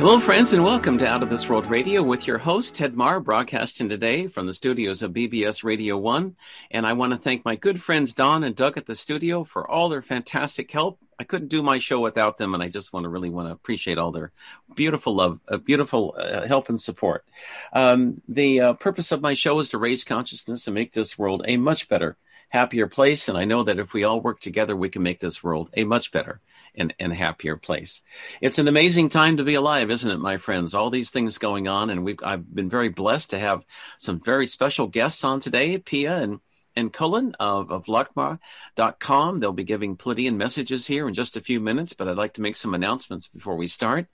[0.00, 3.20] Hello, friends, and welcome to Out of This World Radio with your host, Ted Mahr,
[3.20, 6.36] broadcasting today from the studios of BBS Radio 1.
[6.70, 9.70] And I want to thank my good friends Don and Doug at the studio for
[9.70, 10.98] all their fantastic help.
[11.18, 13.52] I couldn't do my show without them, and I just want to really want to
[13.52, 14.32] appreciate all their
[14.74, 17.26] beautiful love, uh, beautiful uh, help and support.
[17.74, 21.42] Um, the uh, purpose of my show is to raise consciousness and make this world
[21.46, 22.16] a much better,
[22.48, 23.28] happier place.
[23.28, 25.84] And I know that if we all work together, we can make this world a
[25.84, 26.40] much better
[26.80, 28.02] and, and happier place.
[28.40, 30.74] It's an amazing time to be alive, isn't it, my friends?
[30.74, 33.64] All these things going on, and we I've been very blessed to have
[33.98, 36.40] some very special guests on today, Pia and
[36.76, 39.38] and Cullen of, of Laarkmaa.com.
[39.38, 42.42] They'll be giving Pleiadian messages here in just a few minutes, but I'd like to
[42.42, 44.06] make some announcements before we start.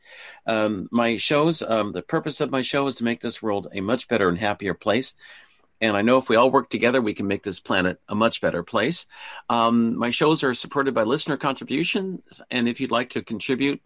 [0.47, 3.83] Um, my shows, um, the purpose of my show is to make this world a
[3.83, 5.15] much better and happier place.
[5.81, 8.41] And I know if we all work together, we can make this planet a much
[8.41, 9.07] better place.
[9.51, 12.41] Um, my shows are supported by listener contributions.
[12.51, 13.81] And if you'd like to contribute,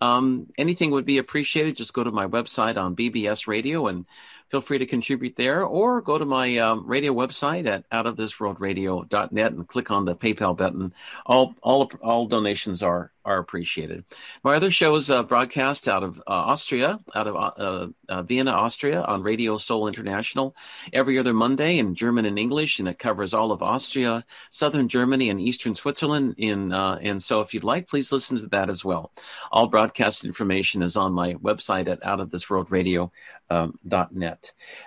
[0.00, 1.76] um, anything would be appreciated.
[1.76, 4.06] Just go to my website on BBS Radio and
[4.50, 9.68] feel free to contribute there or go to my um, radio website at outofthisworldradio.net and
[9.68, 10.92] click on the PayPal button.
[11.24, 14.04] All, all, all donations are are appreciated.
[14.44, 19.02] My other shows uh, broadcast out of uh, Austria, out of uh, uh, Vienna, Austria,
[19.02, 20.54] on Radio Soul International
[20.92, 25.28] every other Monday in German and English, and it covers all of Austria, southern Germany,
[25.28, 26.36] and eastern Switzerland.
[26.38, 29.12] In uh, and so, if you'd like, please listen to that as well.
[29.50, 33.10] All broadcast information is on my website at outofthisworldradio.net.
[33.50, 33.78] Um,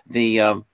[0.08, 0.66] the um,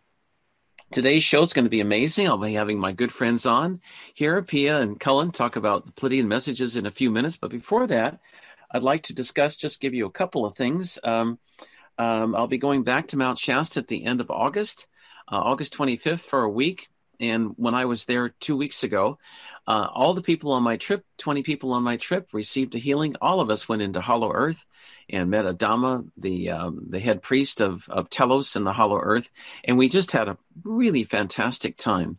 [0.91, 2.27] Today's show is going to be amazing.
[2.27, 3.81] I'll be having my good friends on
[4.13, 7.37] here, Pia and Cullen, talk about the Pleiadian messages in a few minutes.
[7.37, 8.19] But before that,
[8.71, 10.99] I'd like to discuss, just give you a couple of things.
[11.03, 11.39] Um,
[11.97, 14.87] um, I'll be going back to Mount Shasta at the end of August,
[15.29, 16.87] uh, August 25th for a week.
[17.19, 19.17] And when I was there two weeks ago,
[19.67, 23.15] uh, all the people on my trip, 20 people on my trip, received a healing.
[23.21, 24.65] All of us went into Hollow Earth
[25.09, 29.29] and met Adama, the um, the head priest of, of Telos in the Hollow Earth,
[29.63, 32.17] and we just had a really fantastic time.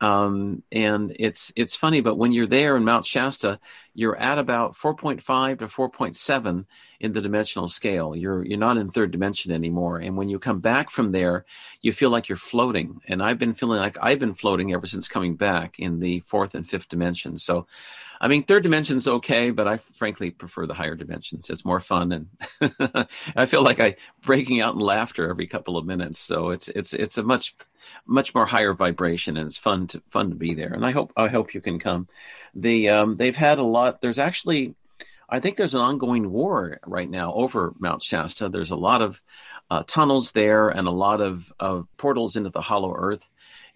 [0.00, 3.58] Um, and it's it's funny, but when you're there in Mount Shasta,
[3.94, 6.66] you're at about 4.5 to 4.7
[7.00, 8.14] in the dimensional scale.
[8.14, 9.98] You're you're not in third dimension anymore.
[9.98, 11.44] And when you come back from there,
[11.80, 13.00] you feel like you're floating.
[13.08, 16.54] And I've been feeling like I've been floating ever since coming back in the fourth
[16.54, 17.36] and fifth dimension.
[17.38, 17.66] So
[18.20, 21.50] I mean, third dimension's okay, but I frankly prefer the higher dimensions.
[21.50, 23.06] It's more fun, and
[23.36, 26.18] I feel like I breaking out in laughter every couple of minutes.
[26.18, 27.54] So it's it's it's a much
[28.06, 30.72] much more higher vibration, and it's fun to fun to be there.
[30.72, 32.08] And I hope I hope you can come.
[32.54, 34.00] The um, they've had a lot.
[34.00, 34.74] There's actually,
[35.28, 38.48] I think there's an ongoing war right now over Mount Shasta.
[38.48, 39.20] There's a lot of
[39.70, 43.26] uh, tunnels there and a lot of, of portals into the hollow earth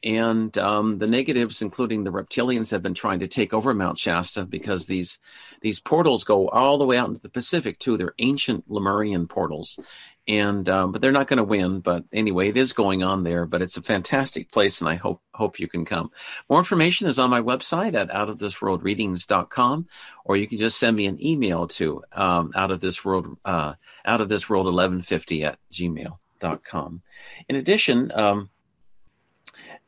[0.05, 4.45] and um, the negatives, including the reptilians, have been trying to take over Mount Shasta
[4.45, 5.19] because these
[5.61, 7.97] these portals go all the way out into the Pacific too.
[7.97, 9.79] They're ancient Lemurian portals,
[10.27, 11.81] and um, but they're not going to win.
[11.81, 13.47] But anyway, it is going on there.
[13.47, 16.11] But it's a fantastic place, and I hope hope you can come.
[16.51, 19.87] More information is on my website at outofthisworldreadings.com,
[20.25, 23.75] or you can just send me an email to um, out of this world uh,
[24.05, 27.03] out of this world 1150 at gmail.com.
[27.49, 28.11] In addition.
[28.13, 28.49] Um,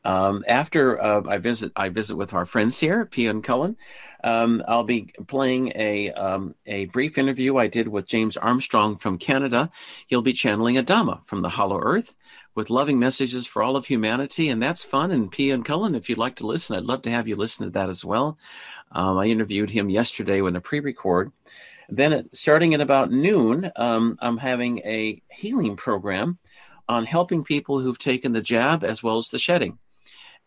[0.05, 3.75] um, after uh, I visit, I visit with our friends here, Pia and Cullen.
[4.23, 9.17] Um, I'll be playing a um, a brief interview I did with James Armstrong from
[9.17, 9.69] Canada.
[10.07, 12.15] He'll be channeling Adama from the Hollow Earth
[12.53, 15.11] with loving messages for all of humanity, and that's fun.
[15.11, 17.65] And Pia and Cullen, if you'd like to listen, I'd love to have you listen
[17.65, 18.37] to that as well.
[18.91, 21.31] Um, I interviewed him yesterday when a pre-record.
[21.89, 26.39] Then, at, starting at about noon, um, I'm having a healing program
[26.87, 29.77] on helping people who've taken the jab as well as the shedding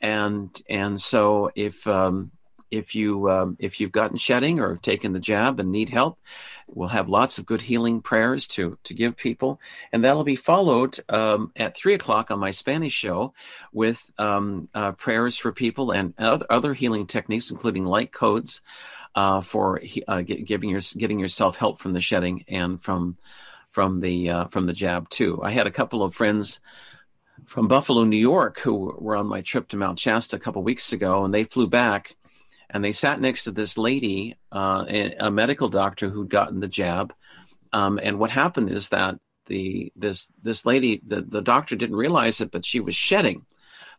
[0.01, 2.31] and and so if um,
[2.71, 6.19] if you um, if you've gotten shedding or taken the jab and need help,
[6.67, 9.61] we'll have lots of good healing prayers to to give people,
[9.93, 13.33] and that'll be followed um, at three o'clock on my Spanish show
[13.73, 18.61] with um, uh, prayers for people and other, other healing techniques, including light codes
[19.15, 23.17] uh, for uh, giving your getting yourself help from the shedding and from
[23.71, 25.43] from the uh, from the jab too.
[25.43, 26.61] I had a couple of friends
[27.49, 30.93] from Buffalo, New York, who were on my trip to Mount Shasta a couple weeks
[30.93, 32.15] ago, and they flew back
[32.71, 34.85] and they sat next to this lady, uh,
[35.19, 37.15] a medical doctor who'd gotten the jab.
[37.73, 39.17] Um, and what happened is that
[39.47, 43.47] the this this lady, the, the doctor didn't realize it, but she was shedding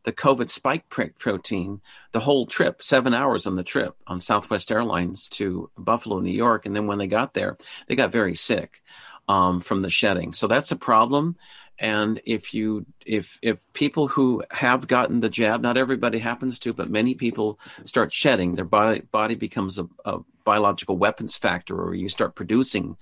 [0.04, 1.82] the COVID spike protein
[2.12, 6.66] the whole trip, seven hours on the trip on Southwest Airlines to Buffalo, New York.
[6.66, 7.58] And then when they got there,
[7.88, 8.82] they got very sick
[9.28, 10.34] um, from the shedding.
[10.34, 11.36] So that's a problem
[11.80, 16.74] and if you if if people who have gotten the jab not everybody happens to
[16.74, 21.94] but many people start shedding their body body becomes a, a biological weapons factor or
[21.94, 22.98] you start producing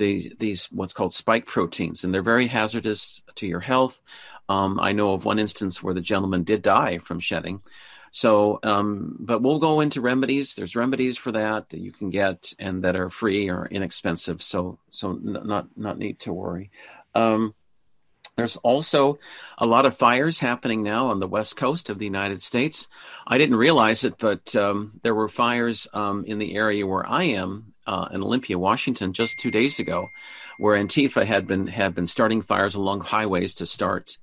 [0.00, 4.00] these these what's called spike proteins, and they're very hazardous to your health.
[4.48, 7.60] Um, I know of one instance where the gentleman did die from shedding.
[8.10, 10.56] So, um, but we'll go into remedies.
[10.56, 14.42] There's remedies for that that you can get and that are free or inexpensive.
[14.42, 16.72] So, so not not need to worry.
[17.14, 17.54] Um,
[18.40, 19.18] there's also
[19.58, 22.88] a lot of fires happening now on the west coast of the United States.
[23.26, 27.24] I didn't realize it, but um, there were fires um, in the area where I
[27.24, 30.08] am uh, in Olympia, Washington, just two days ago,
[30.58, 34.16] where Antifa had been had been starting fires along highways to start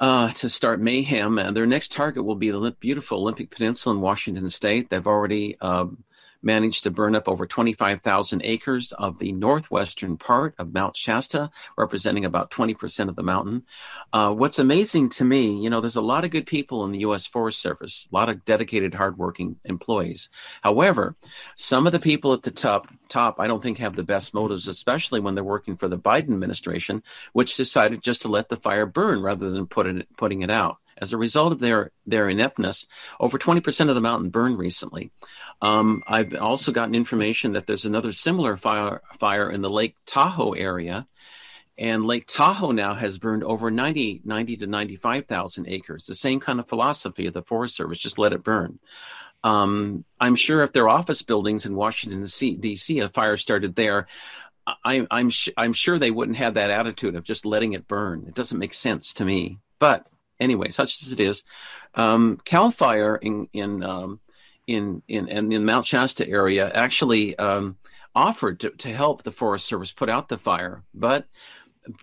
[0.00, 1.38] uh, to start mayhem.
[1.38, 4.88] And their next target will be the beautiful Olympic Peninsula in Washington State.
[4.88, 6.04] They've already um,
[6.42, 12.24] managed to burn up over 25,000 acres of the northwestern part of Mount Shasta, representing
[12.24, 13.64] about 20% of the mountain.
[14.12, 17.00] Uh, what's amazing to me, you know, there's a lot of good people in the
[17.00, 17.26] U.S.
[17.26, 20.28] Forest Service, a lot of dedicated, hardworking employees.
[20.62, 21.16] However,
[21.56, 24.68] some of the people at the top, top, I don't think have the best motives,
[24.68, 27.02] especially when they're working for the Biden administration,
[27.32, 30.78] which decided just to let the fire burn rather than put it, putting it out.
[30.98, 32.86] As a result of their, their ineptness,
[33.20, 35.10] over 20% of the mountain burned recently.
[35.62, 40.52] Um, I've also gotten information that there's another similar fire, fire in the Lake Tahoe
[40.52, 41.06] area.
[41.78, 46.06] And Lake Tahoe now has burned over 90, 90 to 95,000 acres.
[46.06, 48.78] The same kind of philosophy of the Forest Service, just let it burn.
[49.44, 54.06] Um, I'm sure if there are office buildings in Washington, D.C., a fire started there,
[54.66, 58.24] I, I'm, sh- I'm sure they wouldn't have that attitude of just letting it burn.
[58.26, 59.58] It doesn't make sense to me.
[59.78, 60.08] But
[60.40, 61.44] anyway, such as it is,
[61.94, 64.20] um, Cal Fire in in um,
[64.66, 67.76] in, in in the Mount Shasta area actually um,
[68.14, 71.26] offered to, to help the Forest Service put out the fire, but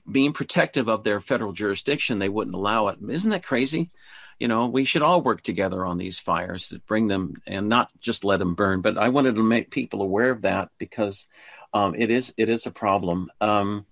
[0.10, 2.98] being protective of their federal jurisdiction, they wouldn't allow it.
[3.08, 3.92] Isn't that crazy?
[4.40, 7.90] You know, we should all work together on these fires to bring them and not
[8.00, 8.82] just let them burn.
[8.82, 11.28] But I wanted to make people aware of that because
[11.74, 13.30] um, it is it is a problem.
[13.42, 13.86] Um,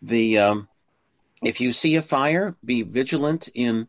[0.00, 0.68] the um,
[1.42, 3.88] if you see a fire, be vigilant in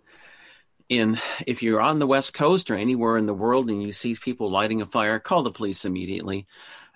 [0.90, 4.16] in if you're on the west coast or anywhere in the world and you see
[4.16, 6.48] people lighting a fire, call the police immediately.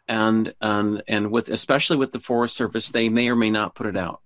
[0.08, 3.88] And and and with especially with the Forest Service, they may or may not put
[3.88, 4.22] it out.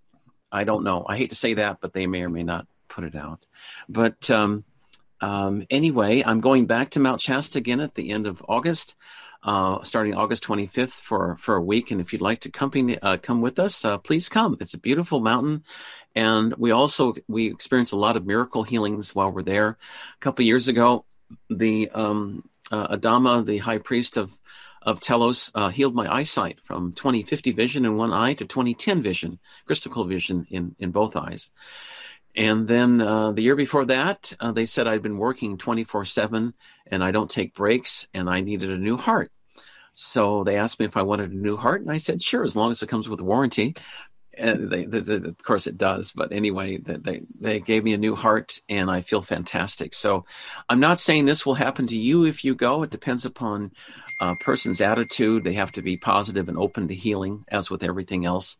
[0.51, 1.05] I don't know.
[1.07, 3.47] I hate to say that, but they may or may not put it out.
[3.89, 4.63] But um,
[5.21, 8.95] um, anyway, I'm going back to Mount Shasta again at the end of August
[9.43, 11.91] uh, starting August 25th for for a week.
[11.91, 14.57] And if you'd like to company, uh, come with us, uh, please come.
[14.59, 15.63] It's a beautiful mountain,
[16.15, 19.69] and we also we experience a lot of miracle healings while we're there.
[19.69, 21.05] A couple years ago,
[21.49, 24.37] the um, uh, Adama, the high priest of
[24.81, 29.39] of Telos, uh, healed my eyesight from 20/50 vision in one eye to 20/10 vision,
[29.65, 31.51] crystal vision in in both eyes.
[32.35, 36.53] And then uh, the year before that, uh, they said I'd been working 24 7
[36.87, 39.31] and I don't take breaks and I needed a new heart.
[39.93, 42.55] So they asked me if I wanted a new heart, and I said, sure, as
[42.55, 43.75] long as it comes with warranty.
[44.37, 46.13] And they, they, they, of course, it does.
[46.13, 49.93] But anyway, they, they gave me a new heart, and I feel fantastic.
[49.93, 50.25] So
[50.69, 52.83] I'm not saying this will happen to you if you go.
[52.83, 53.71] It depends upon
[54.21, 55.43] a person's attitude.
[55.43, 58.57] They have to be positive and open to healing, as with everything else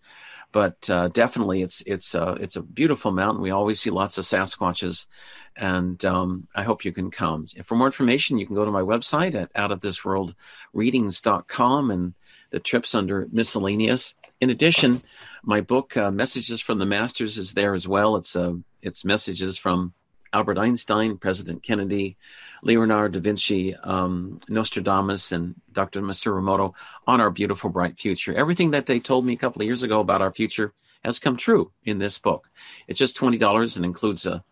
[0.51, 3.41] but uh, definitely it's it's uh, it's a beautiful mountain.
[3.41, 5.07] We always see lots of Sasquatches,
[5.55, 7.47] and um, I hope you can come.
[7.63, 12.13] For more information, you can go to my website at outofthisworldreadings.com and
[12.49, 14.15] the trips under miscellaneous.
[14.41, 15.01] In addition,
[15.43, 18.15] my book uh, Messages from the Masters is there as well.
[18.15, 19.93] It's uh, it's messages from
[20.33, 22.17] Albert Einstein, President Kennedy,
[22.63, 26.01] Leonardo da Vinci, um, Nostradamus, and Dr.
[26.01, 26.74] Masaru Emoto
[27.07, 28.33] on our beautiful, bright future.
[28.36, 31.36] Everything that they told me a couple of years ago about our future has come
[31.36, 32.48] true in this book.
[32.88, 34.43] It's just $20 and includes a,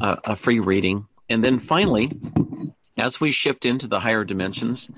[0.00, 1.06] a, a free reading.
[1.28, 2.12] And then finally,
[2.96, 4.90] as we shift into the higher dimensions,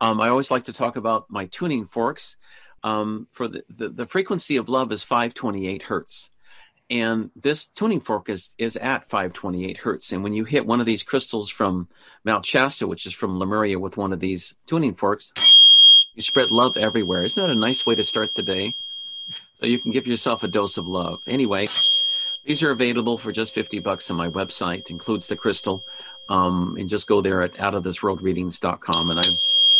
[0.00, 2.36] um, I always like to talk about my tuning forks.
[2.84, 6.30] Um, for the, the, the frequency of love is 528 hertz.
[6.90, 10.12] And this tuning fork is is at 528 hertz.
[10.12, 11.88] And when you hit one of these crystals from
[12.24, 15.32] mount shasta which is from lemuria with one of these tuning forks
[16.14, 17.24] you spread love everywhere.
[17.24, 18.74] Isn't that a nice way to start the day?
[19.60, 21.22] So you can give yourself a dose of love.
[21.26, 21.64] Anyway
[22.44, 24.90] these are available for just 50 bucks on my website.
[24.90, 25.84] Includes the crystal.
[26.28, 29.32] Um, and just go there at outofthisworldreadings.com and i'm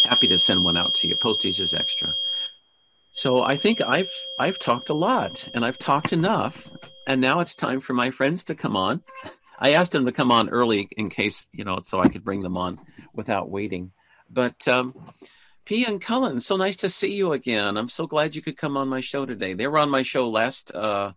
[0.09, 1.17] happy to send one out to you.
[1.17, 2.15] Postage is extra
[3.13, 6.69] so I think I've I've talked a lot and I've talked enough,
[7.07, 9.03] and now it's time for my friends to come on.
[9.59, 12.41] I asked them to come on early in case you know, so I could bring
[12.41, 12.81] them on
[13.13, 13.93] without waiting.
[14.31, 14.95] But um,
[15.65, 17.77] Pia and Cullen, so nice to see you again.
[17.77, 19.53] I'm so glad you could come on my show today.
[19.53, 21.13] They were on my show last uh,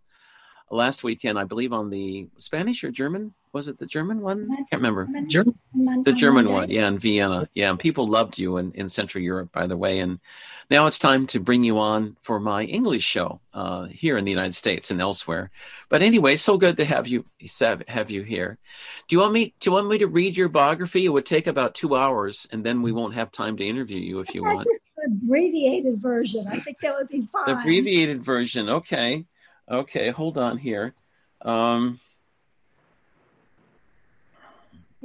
[0.69, 4.49] last weekend, I believe, on the Spanish or German was it the German one?
[4.51, 5.07] I can't remember.
[5.27, 5.55] German,
[6.03, 7.47] the German one, yeah, in Vienna.
[7.53, 9.99] Yeah, and people loved you in, in Central Europe, by the way.
[9.99, 10.19] And
[10.69, 14.31] now it's time to bring you on for my English show uh, here in the
[14.31, 15.51] United States and elsewhere.
[15.87, 17.23] But anyway, so good to have you
[17.87, 18.57] have you here.
[19.07, 19.53] Do you want me?
[19.61, 21.05] Do you want me to read your biography?
[21.05, 24.19] It would take about two hours, and then we won't have time to interview you
[24.19, 24.65] if you want.
[24.65, 26.45] Just an abbreviated version.
[26.49, 27.45] I think that would be fine.
[27.45, 28.69] The abbreviated version.
[28.69, 29.25] Okay.
[29.71, 30.09] Okay.
[30.09, 30.93] Hold on here.
[31.41, 32.01] Um,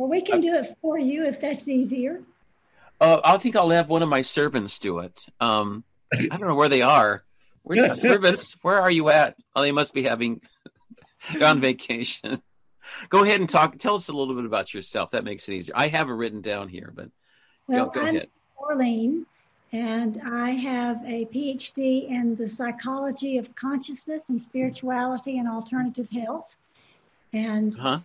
[0.01, 2.23] well, we can do it for you if that's easier.
[3.03, 5.27] Uh, I think I'll have one of my servants do it.
[5.41, 7.23] Um, I don't know where they are.
[7.65, 8.57] Where are servants?
[8.63, 9.37] Where are you at?
[9.55, 10.41] Oh, they must be having
[11.35, 12.41] they're on vacation.
[13.11, 13.77] go ahead and talk.
[13.77, 15.11] Tell us a little bit about yourself.
[15.11, 15.75] That makes it easier.
[15.77, 17.11] I have it written down here, but
[17.67, 18.29] well, go, go I'm ahead.
[18.59, 19.27] Orleane,
[19.71, 26.57] and I have a PhD in the psychology of consciousness and spirituality and alternative health.
[27.35, 28.01] And huh?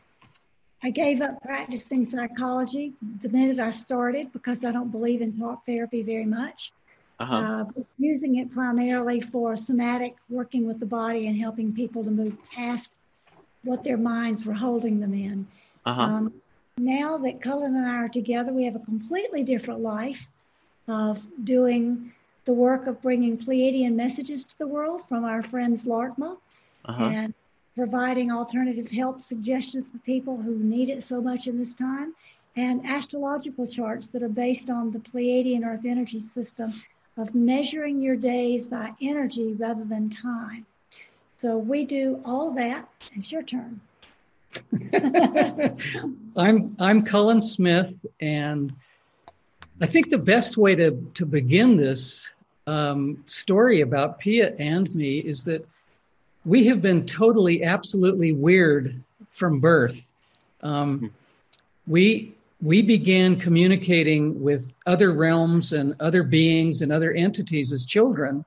[0.85, 5.65] I gave up practicing psychology the minute I started because I don't believe in talk
[5.65, 6.71] therapy very much.
[7.19, 7.35] Uh-huh.
[7.35, 12.37] Uh, using it primarily for somatic, working with the body and helping people to move
[12.53, 12.91] past
[13.63, 15.47] what their minds were holding them in.
[15.87, 16.01] Uh-huh.
[16.01, 16.33] Um,
[16.77, 20.27] now that Cullen and I are together, we have a completely different life
[20.87, 22.13] of doing
[22.43, 26.37] the work of bringing Pleiadian messages to the world from our friends Laarkmaa
[26.85, 27.05] uh-huh.
[27.05, 27.33] and
[27.75, 32.15] providing alternative health suggestions for people who need it so much in this time,
[32.55, 36.73] and astrological charts that are based on the Pleiadian Earth energy system
[37.17, 40.65] of measuring your days by energy rather than time.
[41.37, 42.87] So we do all that.
[43.13, 43.81] It's your turn.
[46.37, 48.73] I'm I'm Cullen Smith, and
[49.81, 52.29] I think the best way to to begin this
[52.67, 55.67] um, story about Pia and me is that
[56.45, 60.05] we have been totally, absolutely weird from birth.
[60.61, 61.07] Um, hmm.
[61.87, 68.45] we we began communicating with other realms and other beings and other entities as children,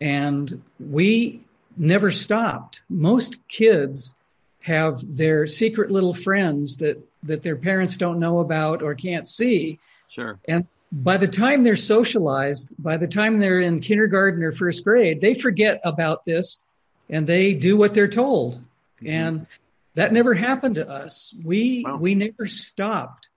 [0.00, 1.40] and we
[1.76, 2.82] never stopped.
[2.88, 4.16] Most kids
[4.60, 9.78] have their secret little friends that that their parents don't know about or can't see.
[10.08, 10.38] Sure.
[10.46, 15.20] And by the time they're socialized, by the time they're in kindergarten or first grade,
[15.20, 16.62] they forget about this
[17.08, 18.56] and they do what they're told.
[19.00, 19.08] Mm-hmm.
[19.08, 19.46] And
[19.94, 21.34] that never happened to us.
[21.44, 21.96] We wow.
[21.96, 23.28] we never stopped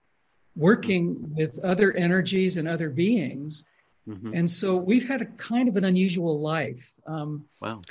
[0.56, 3.64] working with other energies and other beings.
[4.08, 4.34] Mm-hmm.
[4.34, 6.92] And so we've had a kind of an unusual life.
[7.06, 7.82] Um, wow.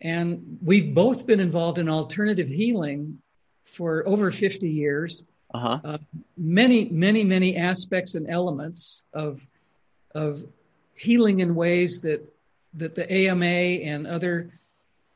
[0.00, 3.20] And we've both been involved in alternative healing
[3.64, 5.24] for over 50 years.
[5.52, 5.80] Uh-huh.
[5.84, 5.98] Uh,
[6.36, 9.40] many, many, many aspects and elements of,
[10.14, 10.44] of
[10.94, 12.22] healing in ways that,
[12.74, 14.50] that the AMA and other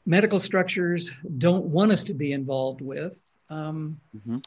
[0.09, 3.23] medical structures don't want us to be involved with.
[3.51, 4.39] Um, mm-hmm.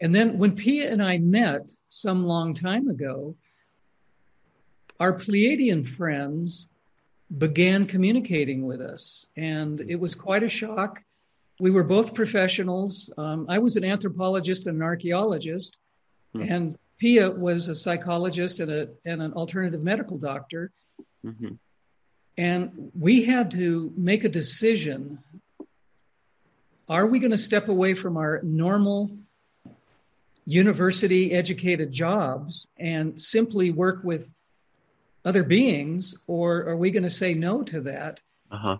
[0.00, 3.36] And then when Pia and I met some long time ago,
[4.98, 6.68] our Pleiadian friends
[7.38, 11.00] began communicating with us, and it was quite a shock.
[11.60, 13.12] We were both professionals.
[13.16, 15.76] Um, I was an anthropologist and an archaeologist,
[16.34, 16.52] mm-hmm.
[16.52, 20.72] and Pia was a psychologist and, a, and an alternative medical doctor.
[21.24, 21.54] Mm-hmm.
[22.36, 25.20] And we had to make a decision.
[26.88, 29.16] Are we going to step away from our normal
[30.46, 34.30] university educated jobs and simply work with
[35.24, 38.20] other beings, or are we going to say no to that?
[38.50, 38.76] Uh-huh.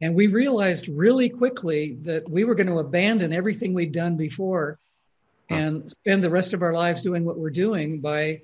[0.00, 4.78] And we realized really quickly that we were going to abandon everything we'd done before
[5.48, 8.42] and spend the rest of our lives doing what we're doing by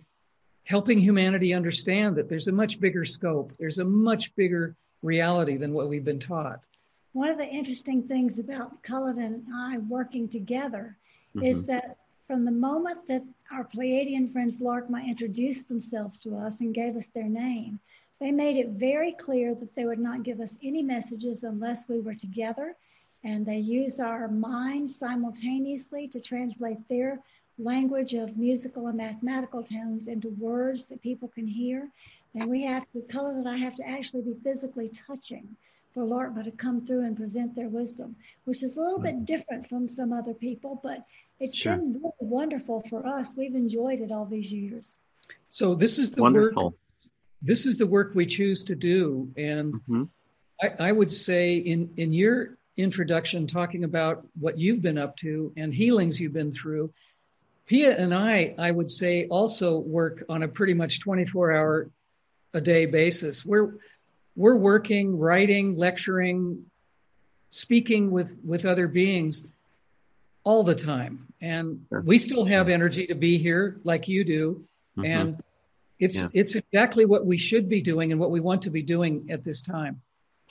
[0.64, 5.72] helping humanity understand that there's a much bigger scope, there's a much bigger reality than
[5.72, 6.64] what we've been taught.
[7.12, 10.96] One of the interesting things about Cullen and I working together
[11.36, 11.46] mm-hmm.
[11.46, 16.74] is that from the moment that our Pleiadian friends Laarkmaa introduced themselves to us and
[16.74, 17.78] gave us their name,
[18.18, 22.00] they made it very clear that they would not give us any messages unless we
[22.00, 22.74] were together.
[23.22, 27.20] And they use our minds simultaneously to translate their
[27.58, 31.88] language of musical and mathematical tones into words that people can hear.
[32.34, 35.56] And we have to, Cullen that I have to actually be physically touching
[35.92, 39.68] for Laarkmaa to come through and present their wisdom, which is a little bit different
[39.68, 41.04] from some other people, but
[41.38, 41.76] it's sure.
[41.76, 43.36] been really wonderful for us.
[43.36, 44.96] We've enjoyed it all these years.
[45.50, 46.64] So this is the wonderful.
[46.64, 46.74] work.
[47.42, 50.04] This is the work we choose to do, and mm-hmm.
[50.62, 55.52] I, I would say in in your introduction, talking about what you've been up to
[55.56, 56.92] and healings you've been through,
[57.66, 61.90] Pia and I, I would say, also work on a pretty much 24 hour
[62.52, 63.44] a day basis.
[63.44, 63.74] We're
[64.36, 66.66] we're working, writing, lecturing,
[67.50, 69.46] speaking with with other beings
[70.44, 71.26] all the time.
[71.40, 72.02] And sure.
[72.02, 74.64] we still have energy to be here like you do.
[74.96, 75.04] Mm-hmm.
[75.10, 75.42] And
[75.98, 76.28] it's yeah.
[76.32, 79.42] it's exactly what we should be doing and what we want to be doing at
[79.42, 80.02] this time.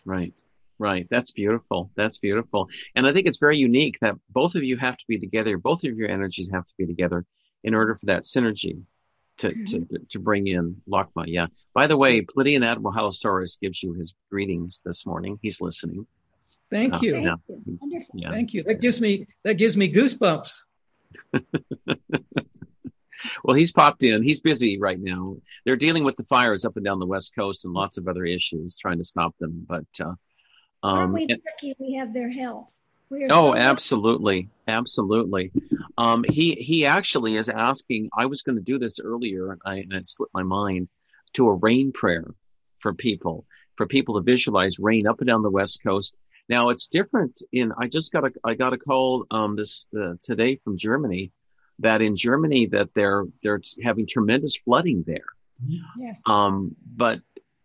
[0.05, 0.34] Right.
[0.80, 1.08] Right.
[1.10, 1.92] That's beautiful.
[1.96, 2.70] That's beautiful.
[2.96, 5.58] And I think it's very unique that both of you have to be together.
[5.58, 7.25] Both of your energies have to be together
[7.63, 8.82] in order for that synergy
[9.38, 9.96] to, mm-hmm.
[9.96, 11.25] to, to bring in Laarkmaa.
[11.27, 11.48] Yeah.
[11.74, 15.39] By the way, Pleiadian Admiral Halosaurus gives you his greetings this morning.
[15.42, 16.06] He's listening.
[16.70, 17.18] Thank uh, you.
[17.18, 17.36] Yeah.
[18.13, 18.32] Yeah.
[18.32, 18.63] Thank you.
[18.63, 20.63] That gives me that gives me goosebumps.
[23.44, 24.24] well, he's popped in.
[24.24, 25.38] He's busy right now.
[25.65, 28.25] They're dealing with the fires up and down the west coast and lots of other
[28.25, 29.65] issues, trying to stop them.
[29.68, 30.13] But uh,
[30.84, 32.70] um, Aren't we lucky we have their help?
[33.12, 35.52] oh, so absolutely, absolutely.
[35.98, 38.10] Um, he he actually is asking.
[38.18, 40.90] I was going to do this earlier, and, I, and it slipped my mind
[41.34, 42.25] to a rain prayer
[42.80, 46.16] for people, for people to visualize rain up and down the west coast.
[46.50, 47.42] Now it's different.
[47.52, 51.32] In I just got a I got a call um, this uh, today from Germany
[51.80, 55.34] that in Germany that they're they're having tremendous flooding there.
[55.98, 56.22] Yes.
[56.25, 57.22] Um, but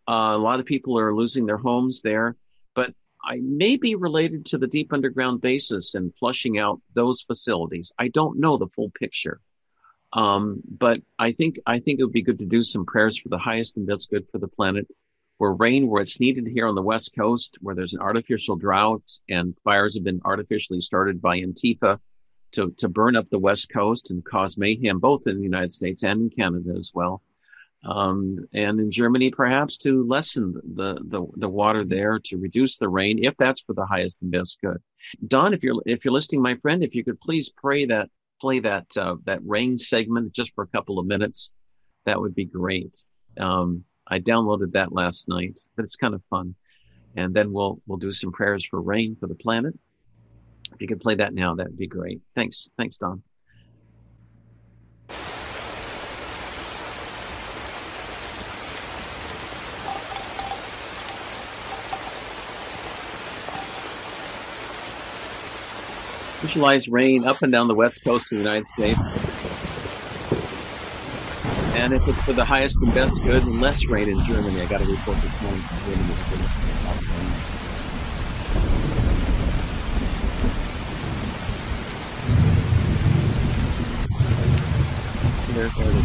[0.06, 2.36] uh, a lot of people are losing their homes there.
[2.74, 2.94] But
[3.24, 7.92] I may be related to the deep underground basis and flushing out those facilities.
[7.98, 9.40] I don't know the full picture.
[10.12, 13.28] Um, but I think I think it would be good to do some prayers for
[13.28, 14.86] the highest and best good for the planet,
[15.36, 19.02] where rain where it's needed here on the west coast, where there's an artificial drought
[19.28, 21.98] and fires have been artificially started by Antifa
[22.52, 26.02] to to burn up the west coast and cause mayhem both in the United States
[26.02, 27.22] and in Canada as well
[27.84, 32.88] um, and in Germany, perhaps to lessen the, the, the water there, to reduce the
[32.88, 34.78] rain, if that's for the highest and best good.
[35.26, 38.60] Don, if you're if you're listening, my friend, if you could please pray that play
[38.60, 41.52] that uh, that rain segment just for a couple of minutes,
[42.04, 42.96] that would be great.
[43.38, 46.54] Um, I downloaded that last night, but it's kind of fun.
[47.16, 49.74] And then we'll we'll do some prayers for rain for the planet.
[50.74, 52.20] If you could play that now, that would be great.
[52.34, 53.22] Thanks, thanks, Don.
[66.48, 68.98] Visualize rain up and down the west coast of the United States.
[71.76, 74.58] And if it's for the highest and best good, less rain in Germany.
[74.62, 76.14] I got a report this morning from Germany.
[85.52, 85.98] There's our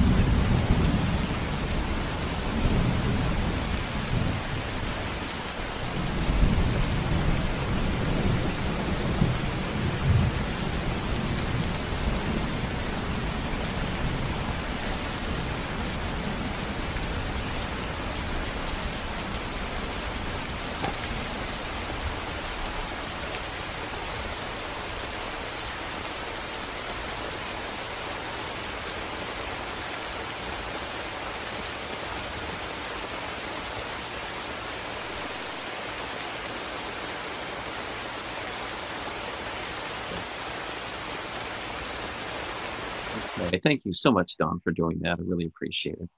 [43.58, 45.20] Thank you so much, Don, for doing that.
[45.20, 46.10] I really appreciate it.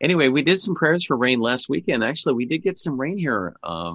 [0.00, 2.04] Anyway, we did some prayers for rain last weekend.
[2.04, 3.94] Actually, we did get some rain here uh,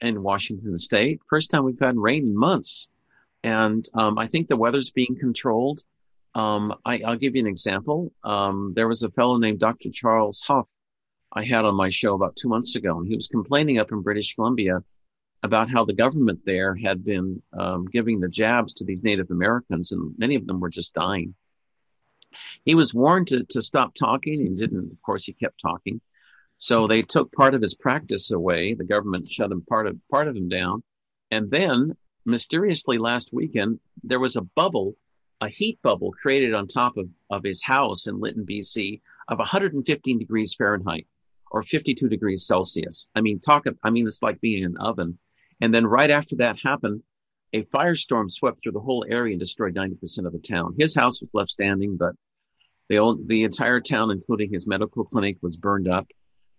[0.00, 1.20] in Washington State.
[1.28, 2.88] First time we've had rain in months,
[3.42, 5.82] and um, I think the weather's being controlled.
[6.34, 8.12] Um, I, will give you an example.
[8.24, 9.90] Um, there was a fellow named Dr.
[9.90, 10.68] Charles Hoffe
[11.32, 14.02] I had on my show about two months ago, and he was complaining up in
[14.02, 14.82] British Columbia
[15.42, 19.92] about how the government there had been um, giving the jabs to these Native Americans,
[19.92, 21.34] and many of them were just dying.
[22.64, 24.92] He was warned to, to stop talking and didn't.
[24.92, 26.00] Of course, he kept talking.
[26.58, 28.74] So they took part of his practice away.
[28.74, 30.82] The government shut him part of part of him down,
[31.30, 34.96] and then mysteriously last weekend there was a bubble,
[35.40, 40.18] a heat bubble created on top of, of his house in Lytton, BC, of 115
[40.18, 41.06] degrees Fahrenheit
[41.50, 43.08] or 52 degrees Celsius.
[43.14, 43.66] I mean, talk.
[43.82, 45.18] I mean, it's like being in an oven.
[45.60, 47.02] And then right after that happened,
[47.52, 50.74] a firestorm swept through the whole area and destroyed 90% of the town.
[50.78, 52.14] His house was left standing, but
[52.92, 56.06] the, old, the entire town, including his medical clinic, was burned up.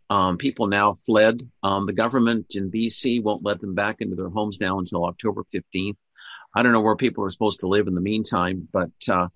[0.10, 1.48] Um, people now fled.
[1.62, 5.44] Um, the government in BC won't let them back into their homes now until October
[5.54, 5.94] 15th.
[6.56, 9.28] I don't know where people are supposed to live in the meantime, but uh,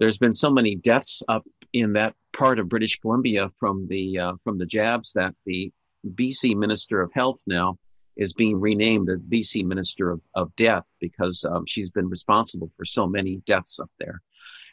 [0.00, 4.32] there's been so many deaths up in that part of British Columbia from the uh,
[4.42, 5.70] from the jabs that the
[6.14, 7.76] BC Minister of Health now
[8.16, 12.86] is being renamed the BC Minister of, of Death because um, she's been responsible for
[12.86, 14.22] so many deaths up there.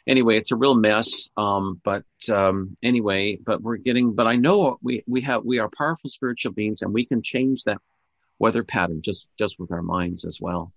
[0.06, 1.28] Anyway, it's a real mess.
[1.36, 4.14] Um, but um, anyway, but we're getting.
[4.14, 7.64] But I know we we have we are powerful spiritual beings, and we can change
[7.64, 7.78] that
[8.38, 10.72] weather pattern just just with our minds as well.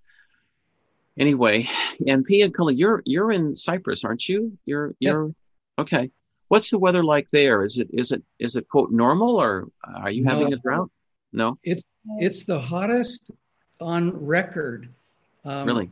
[1.18, 1.68] anyway,
[2.08, 4.58] and Pia and Cully, you're you're in Cyprus, aren't you?
[4.66, 5.36] You're you're yes.
[5.80, 6.12] okay.
[6.50, 7.64] What's the weather like there?
[7.64, 10.92] Is it is it is it quote normal or are you having no, a drought?
[11.32, 11.82] No, it's
[12.20, 13.32] it's the hottest
[13.82, 14.90] on record.
[15.46, 15.90] Um, really,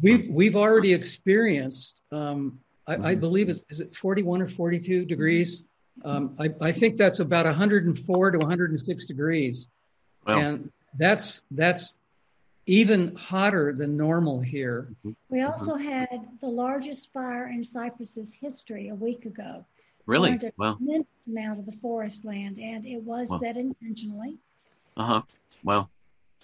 [0.00, 2.00] we've we've already experienced.
[2.12, 3.06] Um, I, mm-hmm.
[3.06, 5.64] I, believe it is it 41 or 42 degrees.
[6.04, 9.68] Um, I, I think that's about 104 to 106 degrees,
[10.26, 10.38] wow.
[10.38, 11.94] and that's that's
[12.66, 14.88] even hotter than normal here.
[15.00, 15.12] Mm-hmm.
[15.28, 19.64] We also had the largest fire in Cyprus's history a week ago.
[20.06, 20.32] Really?
[20.32, 20.74] A wow.
[20.74, 23.38] tremendous amount of the forest land, and it was wow.
[23.38, 24.38] set intentionally.
[24.96, 25.22] Uh huh.
[25.62, 25.88] Wow.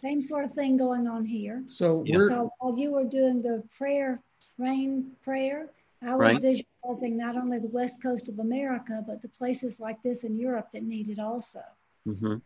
[0.00, 1.62] Same sort of thing going on here.
[1.66, 4.20] So, so while you were doing the prayer,
[4.58, 5.68] rain prayer,
[6.02, 6.40] I was right.
[6.40, 10.68] visualizing not only the west coast of America, but the places like this in Europe
[10.72, 11.60] that need it also.
[12.08, 12.36] Mm-hmm.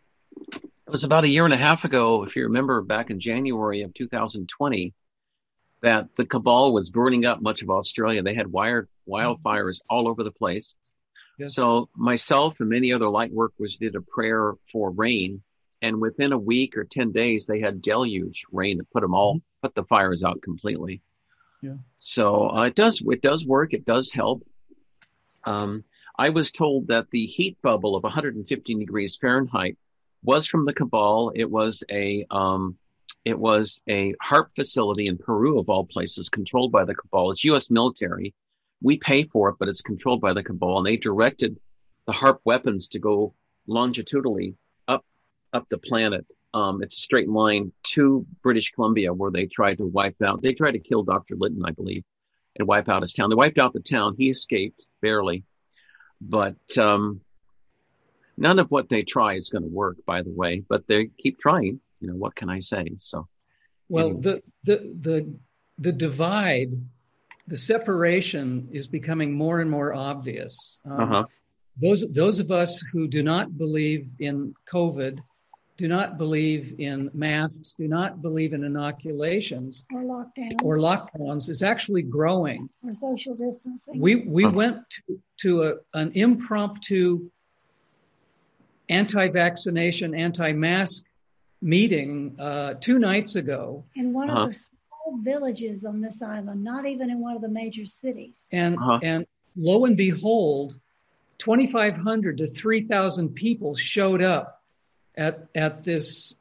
[0.52, 3.82] It was about a year and a half ago, if you remember, back in January
[3.82, 4.92] of 2020,
[5.82, 8.22] that the cabal was burning up much of Australia.
[8.22, 10.74] They had wired wildfires all over the place.
[11.38, 11.54] Yes.
[11.54, 15.42] So myself and many other light workers did a prayer for rain,
[15.84, 19.36] and within a week or ten days, they had deluge rain that put them all
[19.36, 19.62] mm-hmm.
[19.62, 21.02] put the fires out completely.
[21.62, 21.76] Yeah.
[21.98, 23.72] So uh, it does it does work.
[23.72, 24.46] It does help.
[25.44, 25.84] Um,
[26.18, 29.76] I was told that the heat bubble of 115 degrees Fahrenheit
[30.22, 31.32] was from the cabal.
[31.34, 32.76] It was a um,
[33.24, 37.30] it was a HAARP facility in Peru, of all places, controlled by the cabal.
[37.30, 37.70] It's U.S.
[37.70, 38.34] military
[38.84, 40.78] we pay for it, but it's controlled by the cabal.
[40.78, 41.58] And they directed
[42.06, 43.34] the HAARP weapons to go
[43.66, 44.56] longitudinally
[45.54, 46.26] up the planet.
[46.52, 50.42] Um, it's a straight line to British Columbia, where they tried to wipe out.
[50.42, 51.36] They tried to kill Dr.
[51.36, 52.04] Lytton, I believe,
[52.56, 53.30] and wipe out his town.
[53.30, 54.14] They wiped out the town.
[54.18, 55.44] He escaped barely,
[56.20, 57.20] but um,
[58.36, 59.96] none of what they try is going to work.
[60.04, 61.80] By the way, but they keep trying.
[62.00, 62.86] You know what can I say?
[62.98, 63.26] So,
[63.88, 64.20] well, anyway.
[64.22, 65.34] the the the
[65.78, 66.74] the divide
[67.46, 70.80] the separation is becoming more and more obvious.
[70.84, 71.24] Um, uh-huh.
[71.80, 75.18] Those those of us who do not believe in COVID,
[75.76, 81.62] do not believe in masks, do not believe in inoculations or lockdowns, or lockdowns is
[81.62, 82.68] actually growing.
[82.84, 84.00] Or social distancing.
[84.00, 87.28] We we went to, to a, an impromptu
[88.88, 91.04] anti-vaccination, anti-mask
[91.60, 93.84] meeting uh, two nights ago.
[93.96, 94.42] In one uh-huh.
[94.42, 98.48] of the small villages on this island, not even in one of the major cities.
[98.52, 99.00] And uh-huh.
[99.02, 100.78] and lo and behold,
[101.38, 104.60] 2,500 to 3,000 people showed up
[105.16, 106.36] at at this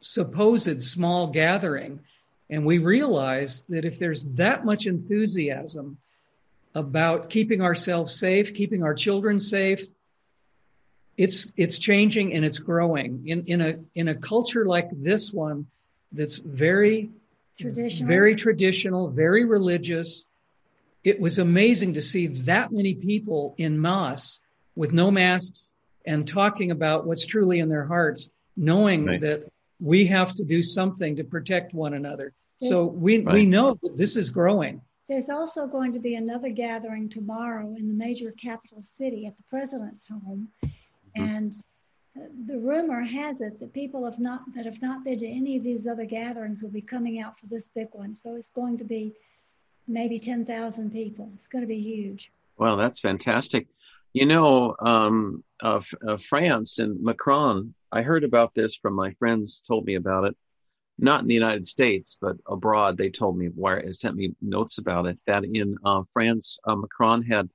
[0.00, 2.00] supposed small gathering,
[2.50, 5.98] and we realized that if there's that much enthusiasm
[6.74, 9.86] about keeping ourselves safe, keeping our children safe,
[11.16, 15.66] it's it's changing and it's growing in in a in a culture like this one
[16.12, 17.10] that's very
[17.56, 18.08] Traditional.
[18.08, 20.28] Very traditional, very religious.
[21.04, 24.42] It was amazing to see that many people in mass
[24.74, 25.72] with no masks
[26.06, 29.20] and talking about what's truly in their hearts, knowing right.
[29.20, 32.32] that we have to do something to protect one another.
[32.60, 33.34] There's, so we, right.
[33.34, 34.80] we know that this is growing.
[35.08, 39.42] There's also going to be another gathering tomorrow in the major capital city at the
[39.44, 40.48] president's home.
[40.64, 41.22] Mm-hmm.
[41.22, 41.56] And
[42.46, 45.62] the rumor has it that people have not that have not been to any of
[45.62, 48.14] these other gatherings will be coming out for this big one.
[48.14, 49.12] So it's going to be
[49.86, 51.30] maybe ten thousand people.
[51.34, 52.32] It's going to be huge.
[52.56, 53.66] Well, that's fantastic.
[54.16, 57.74] You know, um, uh, uh, France and Macron.
[57.92, 59.62] I heard about this from my friends.
[59.68, 60.34] Told me about it.
[60.98, 62.96] Not in the United States, but abroad.
[62.96, 65.18] They told me where sent me notes about it.
[65.26, 67.50] That in uh, France, uh, Macron had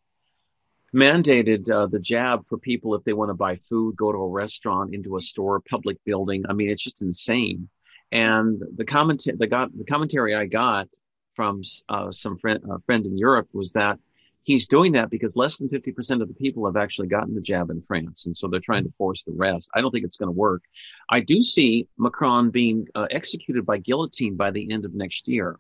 [0.93, 4.29] mandated uh, the jab for people if they want to buy food, go to a
[4.29, 6.43] restaurant, into a store, public building.
[6.47, 7.69] I mean, it's just insane.
[8.11, 10.89] And the commentary, the, got, the commentary I got
[11.33, 13.97] from uh, some friend, uh, friend in Europe was that
[14.43, 17.69] he's doing that because less than 50% of the people have actually gotten the jab
[17.69, 18.25] in France.
[18.25, 19.69] And so they're trying to force the rest.
[19.73, 20.63] I don't think it's going to work.
[21.09, 25.59] I do see Macron being uh, executed by guillotine by the end of next year.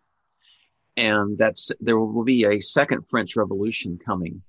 [0.97, 4.41] And that's, there will be a second French revolution coming.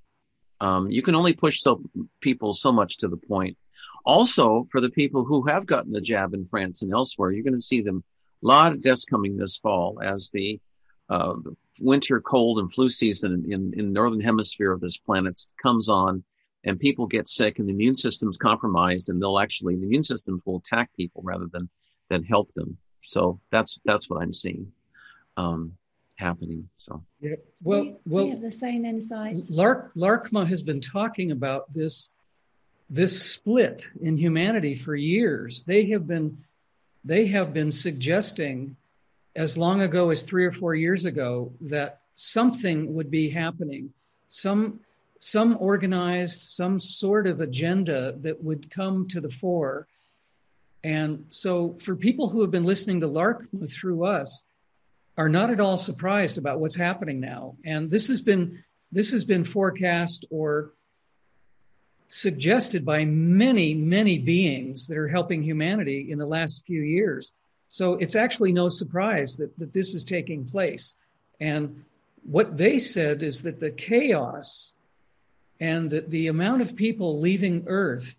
[0.61, 1.83] Um, you can only push so
[2.21, 3.57] people so much to the point.
[4.05, 7.57] Also, for the people who have gotten the jab in France and elsewhere, you're going
[7.57, 8.03] to see them
[8.43, 10.61] a lot of deaths coming this fall as the,
[11.09, 15.89] uh, the winter cold and flu season in, in northern hemisphere of this planet comes
[15.89, 16.23] on
[16.65, 20.43] and people get sick and the immune system's compromised and they'll actually the immune systems
[20.45, 21.69] will attack people rather than
[22.09, 24.71] than help them so that's that's what i'm seeing
[25.37, 25.73] um,
[26.17, 26.69] happening.
[26.77, 29.51] So yeah, well, we, well, we have the same insights.
[29.51, 32.11] Lark Laarkmaa has been talking about this
[32.89, 35.65] this split in humanity for years.
[35.65, 36.45] They have been
[37.05, 38.77] they have been suggesting
[39.35, 43.93] as long ago as three or four years ago that something would be happening,
[44.29, 44.81] some
[45.19, 49.87] some organized, some sort of agenda that would come to the fore.
[50.83, 54.45] And so, for people who have been listening to Laarkmaa through us,
[55.17, 57.57] are not at all surprised about what's happening now.
[57.65, 60.73] And this has been this has been forecast or
[62.09, 67.33] suggested by many, many beings that are helping humanity in the last few years.
[67.73, 70.95] So it's actually no surprise that, that this is taking place.
[71.41, 71.87] And
[72.23, 74.75] what they said is that the chaos
[75.59, 78.15] and that the amount of people leaving Earth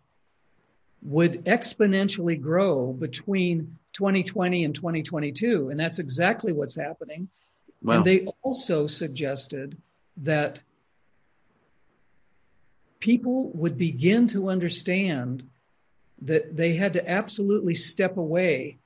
[1.04, 5.70] would exponentially grow between 2020 and 2022.
[5.70, 7.30] And that's exactly what's happening.
[7.84, 7.98] Wow.
[7.98, 9.78] And they also suggested
[10.18, 10.63] that
[13.00, 15.48] people would begin to understand
[16.24, 18.80] that they had to absolutely step away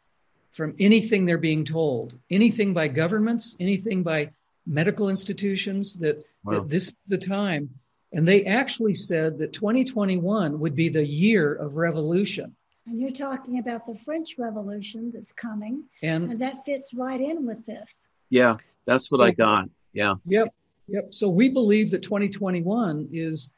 [0.58, 4.32] from anything they're being told, anything by governments, anything by
[4.66, 6.56] medical institutions, that, wow.
[6.56, 7.70] that this is the time.
[8.12, 12.56] And they actually said that 2021 would be the year of revolution.
[12.88, 17.46] And you're talking about the French Revolution that's coming, and, and that fits right in
[17.46, 18.00] with this.
[18.30, 19.70] Yeah, that's what so, I got.
[19.94, 20.16] Yeah.
[20.26, 20.54] Yep.
[20.88, 21.14] Yep.
[21.14, 23.52] So we believe that 2021 is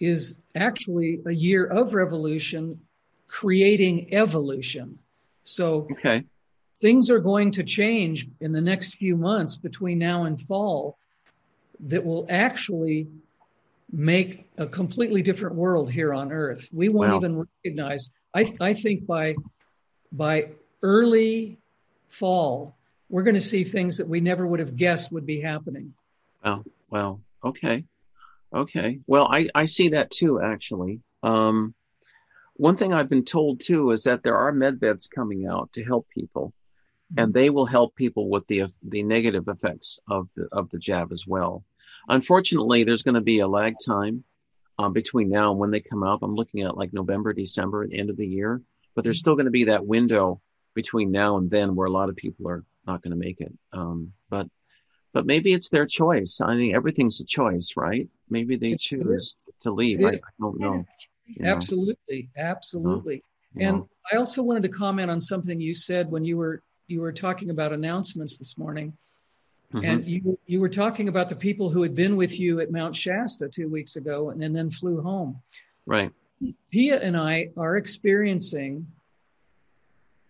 [0.00, 2.80] is actually a year of revolution
[3.28, 4.98] creating evolution.
[5.48, 6.24] So okay.
[6.76, 10.98] things are going to change in the next few months between now and fall
[11.80, 13.08] that will actually
[13.90, 16.68] make a completely different world here on earth.
[16.70, 17.16] We won't wow.
[17.16, 18.10] even recognize.
[18.34, 19.36] I, I think by
[20.12, 20.50] by
[20.82, 21.58] early
[22.08, 22.76] fall,
[23.08, 25.94] we're going to see things that we never would have guessed would be happening.
[26.44, 26.64] Wow.
[26.90, 27.20] Wow.
[27.42, 27.84] Okay.
[28.52, 29.00] Okay.
[29.06, 31.00] Well, I, I see that too, actually.
[31.22, 31.74] Um,
[32.58, 35.84] one thing I've been told too is that there are med beds coming out to
[35.84, 36.52] help people,
[37.12, 37.22] mm-hmm.
[37.22, 41.12] and they will help people with the the negative effects of the of the jab
[41.12, 41.64] as well.
[42.08, 44.24] Unfortunately, there's going to be a lag time
[44.78, 46.18] uh, between now and when they come out.
[46.22, 48.60] I'm looking at like November, December, at the end of the year,
[48.94, 49.20] but there's mm-hmm.
[49.20, 50.40] still going to be that window
[50.74, 53.52] between now and then where a lot of people are not going to make it.
[53.72, 54.48] Um, but
[55.12, 56.40] but maybe it's their choice.
[56.40, 58.08] I mean, everything's a choice, right?
[58.28, 60.04] Maybe they choose to leave.
[60.04, 60.84] I, I, don't know.
[61.42, 63.22] Absolutely, absolutely.
[63.56, 67.12] and I also wanted to comment on something you said when you were you were
[67.12, 68.96] talking about announcements this morning.
[69.72, 69.84] Mm-hmm.
[69.84, 72.96] And you you were talking about the people who had been with you at Mount
[72.96, 75.42] Shasta two weeks ago and, and then flew home.
[75.84, 76.10] Right.
[76.70, 78.86] Pia and I are experiencing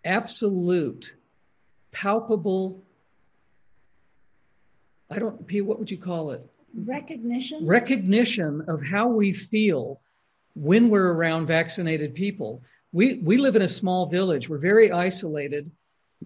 [0.03, 1.13] absolute,
[1.91, 2.83] palpable
[5.09, 6.45] I don't, pia what would you call it?
[6.75, 7.65] Recognition.
[7.65, 10.01] Recognition of how we feel
[10.59, 12.61] when we're around vaccinated people.
[12.91, 14.49] We we live in a small village.
[14.49, 15.71] We're very isolated,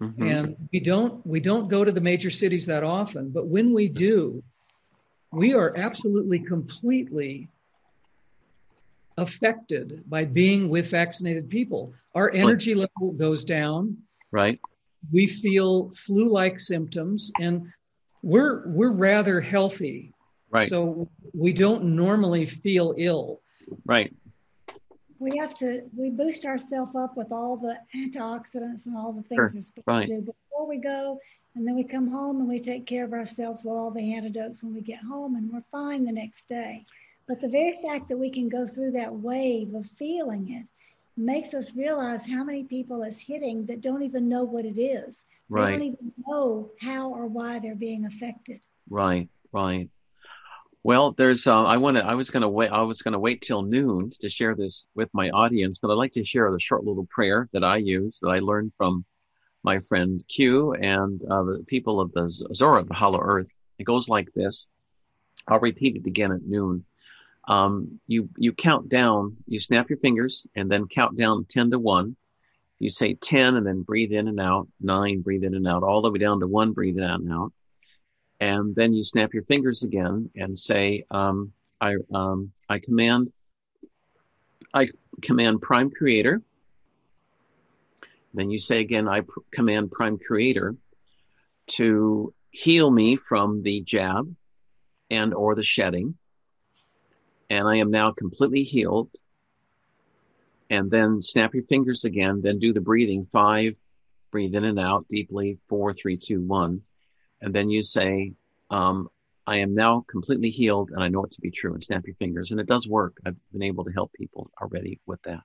[0.00, 0.22] mm-hmm.
[0.22, 3.30] and we don't we don't go to the major cities that often.
[3.30, 4.42] But when we do,
[5.30, 7.48] we are absolutely completely
[9.16, 11.94] affected by being with vaccinated people.
[12.14, 13.98] Our energy level goes down.
[14.32, 14.58] Right.
[15.12, 17.72] We feel flu-like symptoms, and
[18.22, 20.12] we're we're rather healthy.
[20.50, 20.68] Right.
[20.68, 23.40] So we don't normally feel ill.
[23.84, 24.12] Right.
[25.24, 29.36] We have to we boost ourselves up with all the antioxidants and all the things
[29.36, 29.50] sure.
[29.54, 30.06] we're supposed right.
[30.06, 31.18] to do before we go.
[31.54, 34.62] And then we come home and we take care of ourselves with all the antidotes
[34.62, 36.84] when we get home and we're fine the next day.
[37.26, 40.66] But the very fact that we can go through that wave of feeling it
[41.16, 45.24] makes us realize how many people it's hitting that don't even know what it is.
[45.48, 45.66] Right.
[45.66, 48.60] They don't even know how or why they're being affected.
[48.90, 49.88] Right, right.
[50.84, 51.46] Well, there's.
[51.46, 51.96] Uh, I want.
[51.96, 52.70] I was going to wait.
[52.70, 55.94] I was going to wait till noon to share this with my audience, but I'd
[55.94, 59.04] like to share the short little prayer that I use that I learned from
[59.64, 63.52] my friend Q and uh, the people of the Zora, of the Hollow Earth.
[63.78, 64.66] It goes like this.
[65.48, 66.84] I'll repeat it again at noon
[67.46, 69.36] um, you you count down.
[69.46, 72.16] You snap your fingers and then count down ten to one.
[72.78, 74.68] You say ten and then breathe in and out.
[74.80, 77.52] Nine, breathe in and out, all the way down to one, breathe in and out.
[78.44, 83.32] And then you snap your fingers again and say, um, "I um, I command
[84.74, 84.88] I
[85.22, 86.42] command Prime Creator."
[88.34, 90.76] Then you say again, "I pr- command Prime Creator
[91.78, 94.34] to heal me from the jab
[95.10, 96.18] and or the shedding."
[97.50, 99.10] and I am now completely healed.
[100.70, 103.76] And then snap your fingers again, then do the breathing five,
[104.30, 106.82] breathe in and out deeply, four, three, two, one.
[107.40, 108.32] And then you say,
[108.70, 109.08] um,
[109.46, 112.16] I am now completely healed and I know it to be true and snap your
[112.16, 112.50] fingers.
[112.50, 113.18] And it does work.
[113.26, 115.40] I've been able to help people already with that.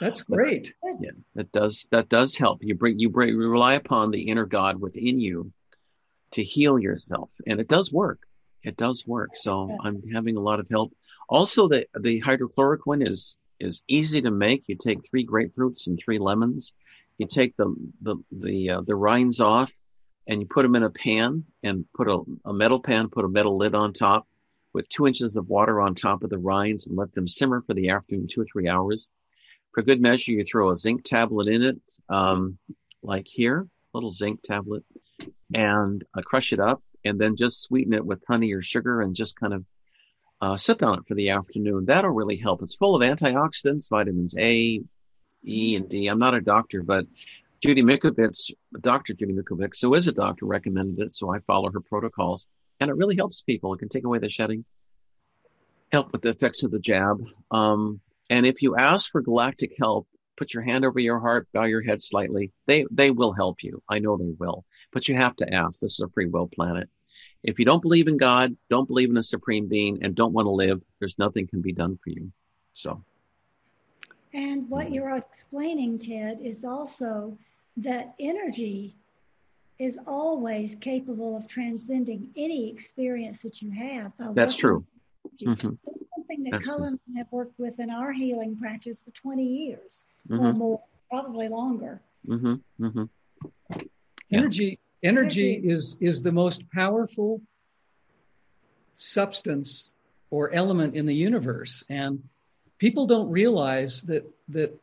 [0.00, 0.74] That's great.
[1.00, 2.58] Yeah, that does that does help.
[2.62, 5.52] You bring you bring you rely upon the inner God within you
[6.32, 8.20] to heal yourself, and it does work.
[8.64, 9.30] It does work.
[9.34, 9.76] So.
[9.82, 10.92] I'm having a lot of help.
[11.28, 14.64] Also, the the hydrochloroquine is is easy to make.
[14.66, 16.74] You take three grapefruits and three lemons.
[17.18, 19.72] You take the the the uh, the rinds off,
[20.26, 23.28] and you put them in a pan and put a, a metal pan, put a
[23.28, 24.26] metal lid on top,
[24.72, 27.74] with two inches of water on top of the rinds, and let them simmer for
[27.74, 29.10] the afternoon, two or three hours.
[29.72, 32.58] For good measure, you throw a zinc tablet in it, um,
[33.02, 34.84] like here, little zinc tablet,
[35.54, 39.14] and uh, crush it up, and then just sweeten it with honey or sugar, and
[39.14, 39.64] just kind of
[40.40, 41.84] uh, sip on it for the afternoon.
[41.84, 42.62] That'll really help.
[42.62, 44.82] It's full of antioxidants, vitamins A,
[45.46, 46.06] E, and D.
[46.08, 47.06] I'm not a doctor, but
[47.64, 48.50] Judy Mikovits,
[48.82, 49.14] Dr.
[49.14, 52.46] Judy Mikovits, who is a doctor, recommended it, so I follow her protocols,
[52.78, 53.72] and it really helps people.
[53.72, 54.66] It can take away the shedding,
[55.90, 57.24] help with the effects of the jab.
[57.50, 61.64] Um, and if you ask for galactic help, put your hand over your heart, bow
[61.64, 62.52] your head slightly.
[62.66, 63.82] They they will help you.
[63.88, 65.80] I know they will, but you have to ask.
[65.80, 66.90] This is a free will planet.
[67.42, 70.44] If you don't believe in God, don't believe in a supreme being, and don't want
[70.44, 72.30] to live, there's nothing can be done for you.
[72.74, 73.02] So.
[74.34, 77.38] And what you're explaining, Ted, is also
[77.78, 78.96] that energy
[79.78, 84.12] is always capable of transcending any experience that you have.
[84.34, 84.84] That's true.
[85.42, 85.74] Mm-hmm.
[86.14, 89.44] Something that That's Cullen and I have worked with in our healing practice for 20
[89.44, 90.44] years mm-hmm.
[90.44, 92.00] or more, probably longer.
[92.28, 92.84] Mm-hmm.
[92.84, 93.04] mm-hmm.
[94.32, 97.42] Energy Energy is, is the most powerful
[98.94, 99.94] substance
[100.30, 101.84] or element in the universe.
[101.90, 102.22] And
[102.78, 104.74] people don't realize that, that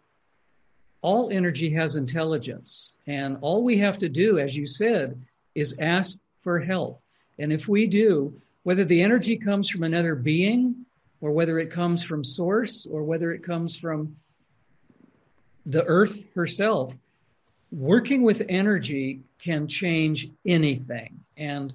[1.01, 2.95] all energy has intelligence.
[3.07, 5.19] And all we have to do, as you said,
[5.55, 7.01] is ask for help.
[7.39, 8.33] And if we do,
[8.63, 10.85] whether the energy comes from another being
[11.19, 14.15] or whether it comes from source or whether it comes from
[15.65, 16.95] the earth herself,
[17.71, 21.19] working with energy can change anything.
[21.37, 21.73] And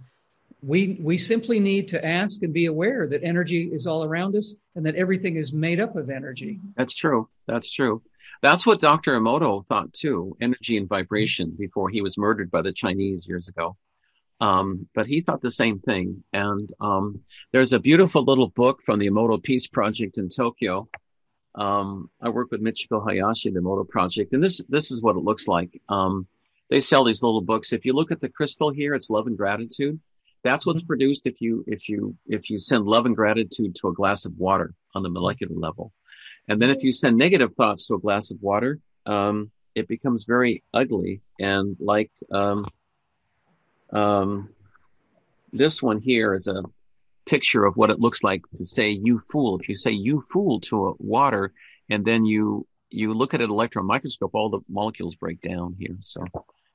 [0.63, 4.57] we, we simply need to ask and be aware that energy is all around us
[4.75, 6.61] and that everything is made up of energy.
[6.77, 7.29] That's true.
[7.47, 8.03] That's true.
[8.43, 9.19] That's what Dr.
[9.19, 13.77] Emoto thought too energy and vibration before he was murdered by the Chinese years ago.
[14.41, 16.23] Um, but he thought the same thing.
[16.33, 17.21] And um,
[17.53, 20.89] there's a beautiful little book from the Emoto Peace Project in Tokyo
[21.57, 25.25] um, I work with Michiko Hayashi, the Emoto Project, and this this is what it
[25.25, 25.81] looks like.
[25.89, 26.27] Um,
[26.69, 27.73] they sell these little books.
[27.73, 29.99] If you look at the crystal here, it's love and gratitude.
[30.45, 33.95] That's what's produced if you if you if you send love and gratitude to a
[33.95, 35.93] glass of water on the molecular level,
[36.49, 40.25] and then if you send negative thoughts to a glass of water, um, it becomes
[40.25, 42.67] very ugly and like um,
[43.93, 44.49] um,
[45.53, 46.63] this one here is a
[47.25, 49.59] picture of what it looks like to say you fool.
[49.59, 51.53] If you say you fool to a water
[51.91, 55.97] and then you you look at an electron microscope, all the molecules break down here.
[56.01, 56.25] So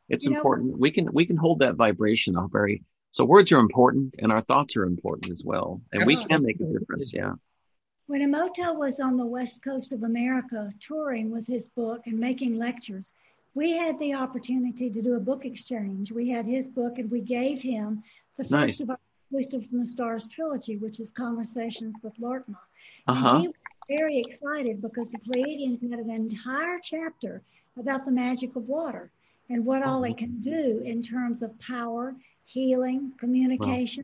[0.09, 0.71] it's you important.
[0.71, 4.31] Know, we can we can hold that vibration a very so words are important and
[4.31, 5.81] our thoughts are important as well.
[5.91, 7.13] And we can make a difference.
[7.13, 7.33] Yeah.
[8.11, 12.57] When Emoto was on the west coast of America touring with his book and making
[12.57, 13.13] lectures,
[13.53, 16.11] we had the opportunity to do a book exchange.
[16.11, 18.03] We had his book and we gave him
[18.35, 18.81] the first nice.
[18.81, 18.99] of our
[19.31, 22.57] Wisdom from the Stars trilogy, which is Conversations with Laarkmaa.
[23.07, 23.29] Uh-huh.
[23.29, 23.55] And he was
[23.89, 27.41] very excited because the Pleiadians had an entire chapter
[27.79, 29.09] about the magic of water
[29.49, 34.03] and what all it can do in terms of power, healing, communication.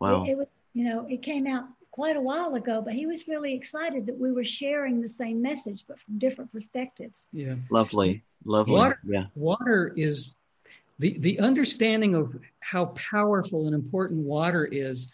[0.00, 0.18] Wow.
[0.18, 0.24] wow.
[0.24, 3.28] It, it was, you know, it came out quite a while ago, but he was
[3.28, 7.28] really excited that we were sharing the same message, but from different perspectives.
[7.32, 7.54] Yeah.
[7.70, 8.24] Lovely.
[8.44, 8.74] Lovely.
[8.74, 9.26] Water, yeah.
[9.36, 10.34] water is
[10.98, 15.12] the, the understanding of how powerful and important water is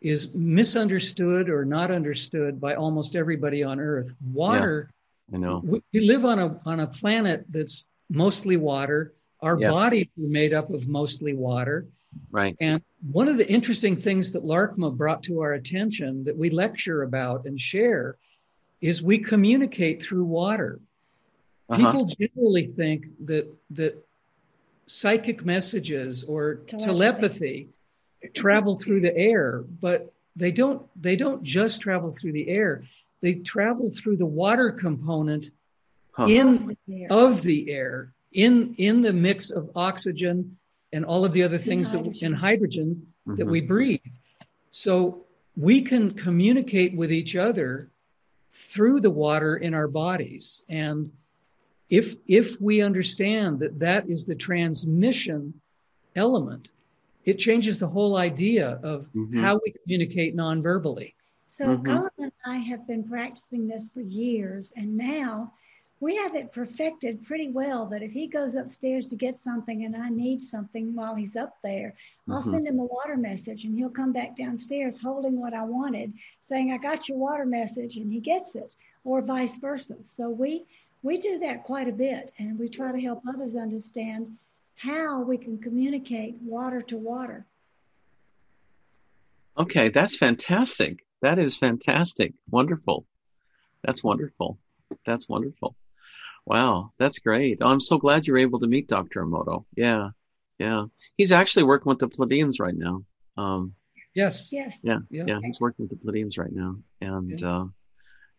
[0.00, 4.90] is misunderstood or not understood by almost everybody on earth water
[5.28, 9.56] yeah, i know we, we, live on a on a planet that's mostly water our
[9.60, 9.70] yeah.
[9.70, 11.86] bodies are made up of mostly water
[12.30, 16.50] right and one of the interesting things that Laarkmaa brought to our attention that we
[16.50, 18.16] lecture about and share
[18.80, 20.80] is we communicate through water
[21.68, 21.76] uh-huh.
[21.76, 24.04] people generally think that that
[24.86, 26.86] psychic messages or telepathy.
[26.86, 27.68] telepathy
[28.34, 32.84] travel through the air, but they don't they don't just travel through the air.
[33.20, 35.50] They travel through the water component
[36.12, 36.26] huh.
[36.28, 36.76] in
[37.10, 40.56] of the air in in the mix of oxygen
[40.92, 43.34] and all of the other things and that and hydrogens mm-hmm.
[43.36, 44.00] that we breathe.
[44.70, 45.24] So
[45.56, 47.90] we can communicate with each other
[48.52, 51.10] through the water in our bodies and
[51.88, 55.54] if if we understand that that is the transmission
[56.16, 56.70] element
[57.24, 59.40] it changes the whole idea of mm-hmm.
[59.40, 61.14] how we communicate non-verbally
[61.52, 61.84] so mm-hmm.
[61.84, 65.52] Cullen and I have been practicing this for years, and now
[66.02, 69.94] we have it perfected pretty well that if he goes upstairs to get something and
[69.94, 71.94] I need something while he's up there,
[72.28, 72.50] I'll Mhm.
[72.50, 76.72] send him a water message and he'll come back downstairs holding what I wanted, saying,
[76.72, 78.74] I got your water message, and he gets it,
[79.04, 79.96] or vice versa.
[80.04, 80.66] So we
[81.04, 84.38] we do that quite a bit and we try to help others understand
[84.74, 87.46] how we can communicate water to water.
[89.56, 91.04] Okay, that's fantastic.
[91.20, 92.34] That is fantastic.
[92.50, 93.06] Wonderful.
[93.82, 94.58] That's wonderful.
[95.06, 95.76] That's wonderful.
[96.46, 97.58] Wow, that's great.
[97.60, 99.24] Oh, I'm so glad you're able to meet Dr.
[99.24, 99.64] Emoto.
[99.76, 100.10] Yeah,
[100.58, 100.86] yeah.
[101.16, 103.04] He's actually working with the Pleiadians right now.
[103.36, 103.74] Um,
[104.14, 104.50] Yes.
[104.52, 104.78] Yes.
[104.82, 105.24] yeah, Yeah.
[105.26, 107.64] yeah, he's working with the Pleiadians right now, and uh,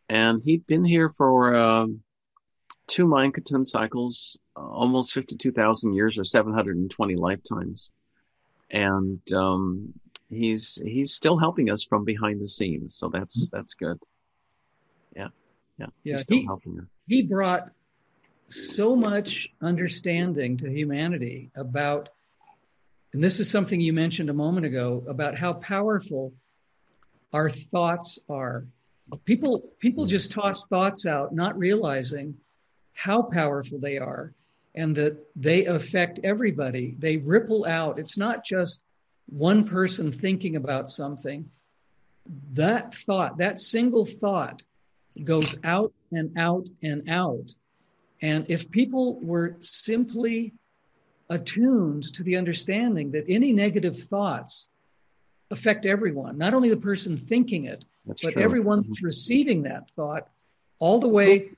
[0.08, 2.04] and he'd been here for um,
[2.86, 7.92] two mind cocoon cycles, uh, almost fifty-two thousand years or seven hundred and twenty lifetimes,
[8.70, 9.94] and um,
[10.30, 12.94] he's he's still helping us from behind the scenes.
[12.96, 13.98] So that's that's good.
[15.16, 15.30] Yeah,
[15.80, 16.86] yeah, Yeah, he's still he- helping us.
[17.08, 17.72] he brought
[18.54, 22.10] so much understanding to humanity about
[23.14, 26.34] and this is something you mentioned a moment ago about how powerful
[27.32, 28.66] our thoughts are.
[29.26, 32.36] People people just toss thoughts out not realizing
[32.94, 34.34] how powerful they are
[34.74, 36.96] and that they affect everybody.
[36.98, 38.00] They ripple out.
[38.00, 38.82] It's not just
[39.28, 41.50] one person thinking about something.
[42.54, 44.64] That thought that single thought
[45.24, 47.54] goes out and out and out
[48.24, 50.54] and if people were simply
[51.30, 54.70] attuned to the understanding that any negative thoughts
[55.52, 58.42] affect everyone, not only the person thinking it, That's but true.
[58.42, 60.30] everyone that's receiving that thought
[60.80, 61.52] all the way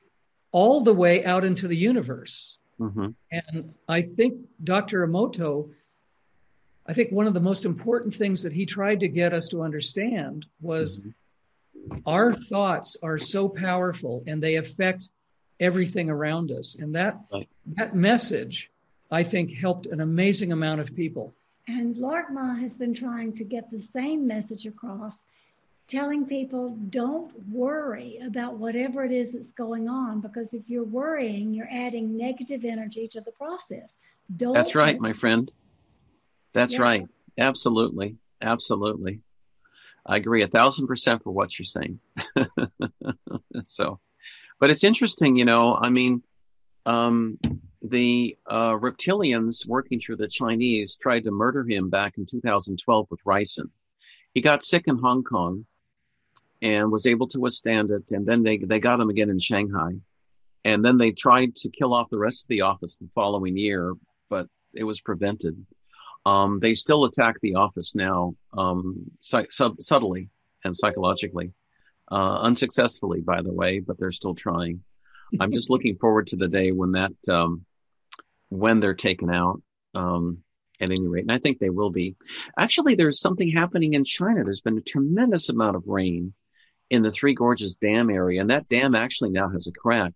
[0.52, 2.60] all the way out into the universe.
[2.80, 3.14] Mhm.
[3.32, 5.06] And I think Dr.
[5.06, 5.70] Emoto,
[6.88, 9.62] I think one of the most important things that he tried to get us to
[9.62, 12.02] understand was Mhm.
[12.06, 15.10] our thoughts are so powerful and they affect
[15.60, 16.76] everything around us.
[16.76, 17.48] And that Right.
[17.68, 18.72] that message,
[19.12, 21.34] I think, helped an amazing amount of people.
[21.68, 25.18] And Laarkmaa has been trying to get the same message across,
[25.88, 31.54] telling people don't worry about whatever it is that's going on, because if you're worrying,
[31.54, 33.96] you're adding negative energy to the process.
[34.36, 35.52] Don't That's right, my friend.
[36.54, 36.82] That's Yeah.
[36.82, 37.08] right.
[37.38, 38.18] Absolutely.
[38.42, 39.22] Absolutely.
[40.06, 42.00] I agree a thousand percent for what you're saying.
[43.66, 44.00] so,
[44.60, 46.24] but it's interesting, you know, I mean,
[46.86, 47.40] um,
[47.82, 53.24] the uh, reptilians working through the Chinese tried to murder him back in 2012 with
[53.26, 53.70] ricin.
[54.34, 55.66] He got sick in Hong Kong
[56.62, 58.12] and was able to withstand it.
[58.12, 59.92] And then they, they got him again in Shanghai.
[60.64, 63.94] And then they tried to kill off the rest of the office the following year,
[64.30, 65.64] but it was prevented.
[66.26, 70.30] Um, they still attack the office now, um, sub- subtly
[70.64, 71.52] and psychologically,
[72.12, 74.84] uh, unsuccessfully, by the way, but they're still trying.
[75.40, 77.66] I'm just looking forward to the day when that, um,
[78.50, 79.62] when they're taken out,
[79.94, 80.40] um,
[80.80, 81.24] at any rate.
[81.24, 82.16] And I think they will be.
[82.60, 84.44] Actually, there's something happening in China.
[84.44, 86.34] There's been a tremendous amount of rain
[86.90, 90.14] in the Three Gorges Dam area, and that dam actually now has a crack.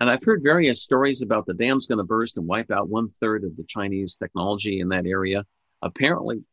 [0.00, 3.08] And I've heard various stories about the dam's going to burst and wipe out one
[3.08, 5.44] third of the Chinese technology in that area.
[5.82, 6.44] Apparently,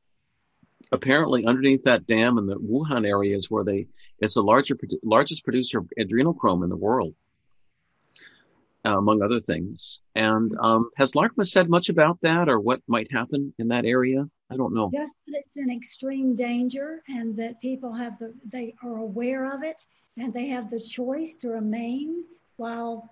[0.92, 3.88] apparently underneath that dam in the Wuhan area is where they
[4.20, 7.14] it's the larger largest producer of adrenochrome in the world,
[8.86, 10.02] uh, among other things.
[10.16, 14.30] And um, has Laarkmaa said much about that or what might happen in that area?
[14.50, 14.92] I don't know.
[14.94, 19.64] just that it's in extreme danger and that people have the they are aware of
[19.64, 19.86] it
[20.18, 22.24] and they have the choice to remain
[22.58, 23.12] while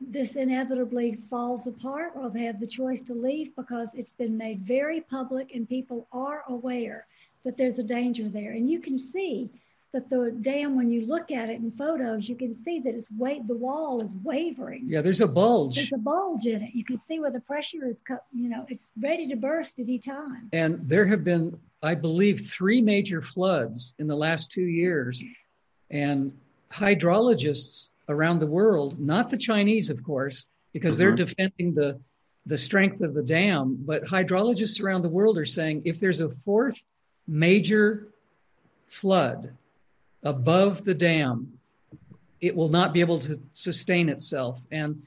[0.00, 4.60] this inevitably falls apart or they have the choice to leave because it's been made
[4.60, 7.06] very public and people are aware
[7.44, 9.50] that there's a danger there and you can see
[9.92, 13.10] that the dam when you look at it in photos you can see that it's
[13.10, 15.76] wa- the wall is wavering Yeah, there's a bulge.
[15.76, 18.66] there's a bulge in it you can see where the pressure is cut you know
[18.68, 23.22] it's ready to burst at any time And there have been, I believe, three major
[23.22, 25.22] floods in the last two years.
[25.90, 26.32] And
[26.72, 31.16] hydrologists around the world, not the Chinese, of course, because they're Mhm.
[31.26, 32.00] defending the,
[32.46, 36.28] the strength of the dam, but hydrologists around the world are saying if there's a
[36.44, 36.76] fourth
[37.26, 38.08] major
[38.88, 39.56] flood
[40.26, 41.58] above the dam,
[42.40, 44.62] it will not be able to sustain itself.
[44.70, 45.02] And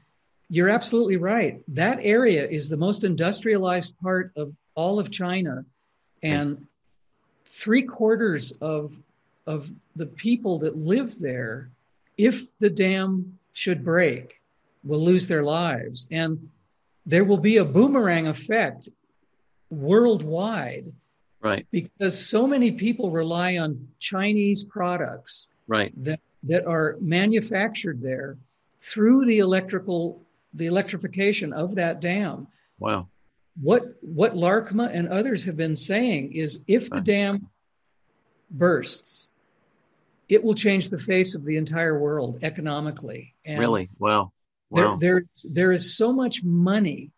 [0.50, 1.62] you're absolutely right.
[1.68, 5.66] That area is the most industrialized part of all of China.
[6.24, 6.66] And
[7.46, 8.94] three quarters of,
[9.46, 11.70] of the people that live there,
[12.18, 14.42] if the dam should break,
[14.84, 16.08] will lose their lives.
[16.10, 16.50] And
[17.06, 18.90] there will be a boomerang effect
[19.70, 20.92] worldwide
[21.42, 25.94] Right, because so many people rely on Chinese products right.
[26.04, 28.38] that, that are manufactured there
[28.82, 30.22] through the electrical
[30.54, 32.48] the electrification of that dam.
[32.80, 33.08] Wow.
[33.62, 37.48] What what Laarkmaa and others have been saying is if the dam
[38.50, 39.30] bursts,
[40.28, 43.34] it will change the face of the entire world economically.
[43.46, 43.90] And really?
[44.00, 44.32] Wow.
[44.70, 44.96] wow.
[44.96, 47.12] There, there, there is so much money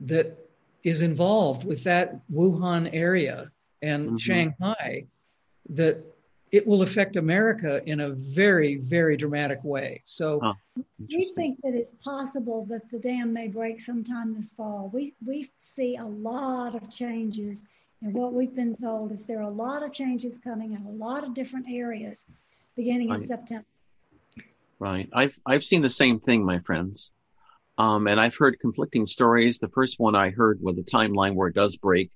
[0.00, 0.38] that
[0.82, 3.50] is involved with that Wuhan area
[3.82, 4.16] and mm-hmm.
[4.16, 5.06] Shanghai
[5.70, 6.04] that
[6.50, 10.02] it will affect America in a very, very dramatic way.
[10.04, 10.54] So huh.
[11.08, 14.90] we think that it's possible that the dam may break sometime this fall.
[14.92, 17.66] We we see a lot of changes
[18.02, 20.90] and what we've been told is there are a lot of changes coming in a
[20.90, 22.24] lot of different areas
[22.74, 23.20] beginning right.
[23.20, 23.66] in September.
[24.78, 25.08] Right.
[25.12, 27.12] I've I've seen the same thing, my friends.
[27.80, 29.58] Um, and I've heard conflicting stories.
[29.58, 32.10] The first one I heard was the timeline where it does break,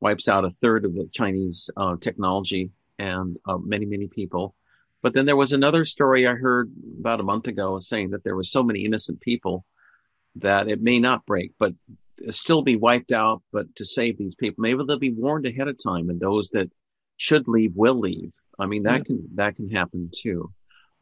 [0.00, 4.54] wipes out a third of the Chinese uh, technology and uh, many, many people.
[5.00, 8.36] But then there was another story I heard about a month ago saying that there
[8.36, 9.64] were so many innocent people
[10.36, 11.52] that it may not break.
[11.58, 11.72] But
[12.28, 15.82] still be wiped out, but to save these people, maybe they'll be warned ahead of
[15.82, 16.70] time, and those that
[17.16, 18.32] should leave will leave.
[18.58, 20.52] I mean, that can that can happen too.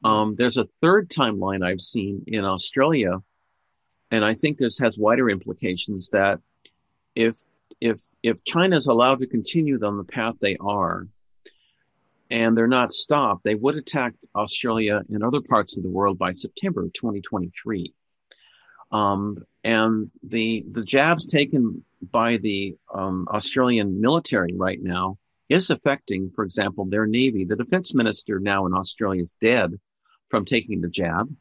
[0.05, 3.19] Um, there's a third timeline I've seen in Australia,
[4.11, 6.11] and I think this has wider implications.
[6.11, 6.41] That
[7.15, 7.37] if
[7.81, 11.07] if if China is allowed to continue on the path they are,
[12.31, 16.33] and they're not stopped, they would attack Australia and other parts of the world by
[16.33, 17.93] September 2023.
[18.93, 26.31] Um, and the the jabs taken by the um, Australian military right now is affecting,
[26.35, 27.45] for example, their navy.
[27.45, 29.79] The defense minister now in Australia is dead
[30.29, 31.35] from taking the jab.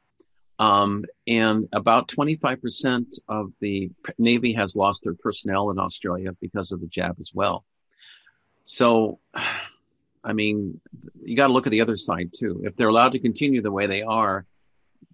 [0.58, 6.80] Um, and about 25% of the Navy has lost their personnel in Australia because of
[6.80, 7.66] the jab as well.
[8.66, 9.20] So,
[10.24, 10.82] I mean,
[11.24, 12.64] you got to look at the other side too.
[12.66, 14.46] If they're allowed to continue the way they are,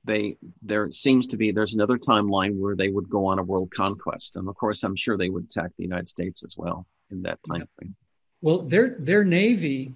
[0.04, 3.72] they there seems to be there's another timeline where they would go on a world
[3.72, 7.24] conquest, and of course, I'm sure they would attack the United States as well in
[7.24, 7.96] that time frame.
[8.42, 9.94] Well, their their navy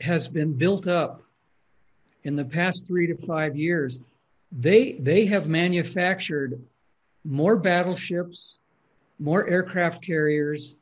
[0.00, 1.22] has been built up
[2.24, 4.04] in the past three to five years.
[4.52, 6.60] They they have manufactured
[7.24, 8.58] more battleships,
[9.18, 10.76] more aircraft carriers,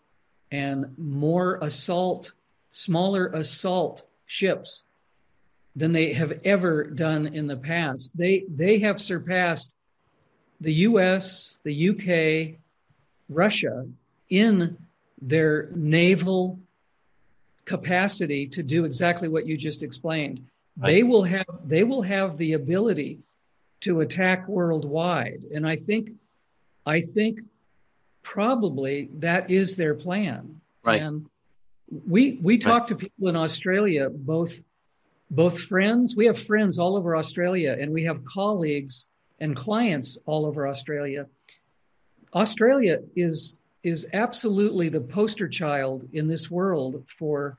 [0.50, 2.32] and more assault,
[2.70, 4.84] smaller assault ships
[5.76, 8.16] than they have ever done in the past.
[8.16, 9.72] They they have surpassed
[10.60, 12.58] the US, the UK,
[13.28, 13.86] Russia
[14.28, 14.76] in
[15.22, 16.58] their naval
[17.64, 20.44] capacity to do exactly what you just explained.
[20.76, 23.20] They will have they will have the ability
[23.80, 25.44] to attack worldwide.
[25.52, 26.12] And I think
[26.86, 27.40] I think
[28.22, 30.60] probably that is their plan.
[30.82, 31.02] Right.
[31.02, 31.26] And
[32.06, 32.88] we we talk right.
[32.88, 34.62] to people in Australia, both
[35.30, 36.16] both friends.
[36.16, 39.08] We have friends all over Australia, and we have colleagues
[39.38, 41.26] and clients all over Australia.
[42.34, 47.58] Australia is is absolutely the poster child in this world for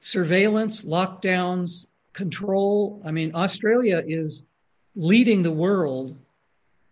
[0.00, 1.88] surveillance, lockdowns,
[2.18, 3.00] control.
[3.04, 4.46] I mean, Australia is
[4.96, 6.18] leading the world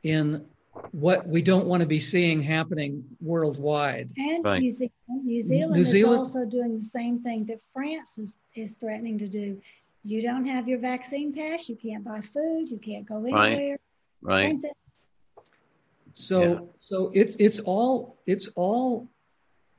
[0.05, 0.47] in
[0.93, 4.09] what we don't want to be seeing happening worldwide.
[4.17, 4.63] And right.
[4.63, 8.35] New Zealand, New Zealand, New Zealand is also doing the same thing that France is,
[8.55, 9.61] is threatening to do.
[10.05, 13.79] You don't have your vaccine pass, you can't buy food, you can't go anywhere.
[14.23, 14.55] Right.
[14.63, 14.73] right.
[16.13, 16.59] So yeah.
[16.81, 19.09] so it's it's all it's all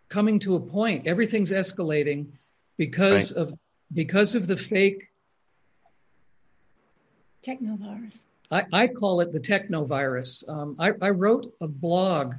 [0.10, 1.08] coming to a point.
[1.08, 2.28] Everything's escalating
[2.76, 3.42] because right.
[3.44, 3.54] of
[3.94, 5.08] because of the fake
[7.48, 8.20] technovirus.
[8.52, 10.48] I, I call it the technovirus.
[10.50, 12.36] Um, I, I wrote a blog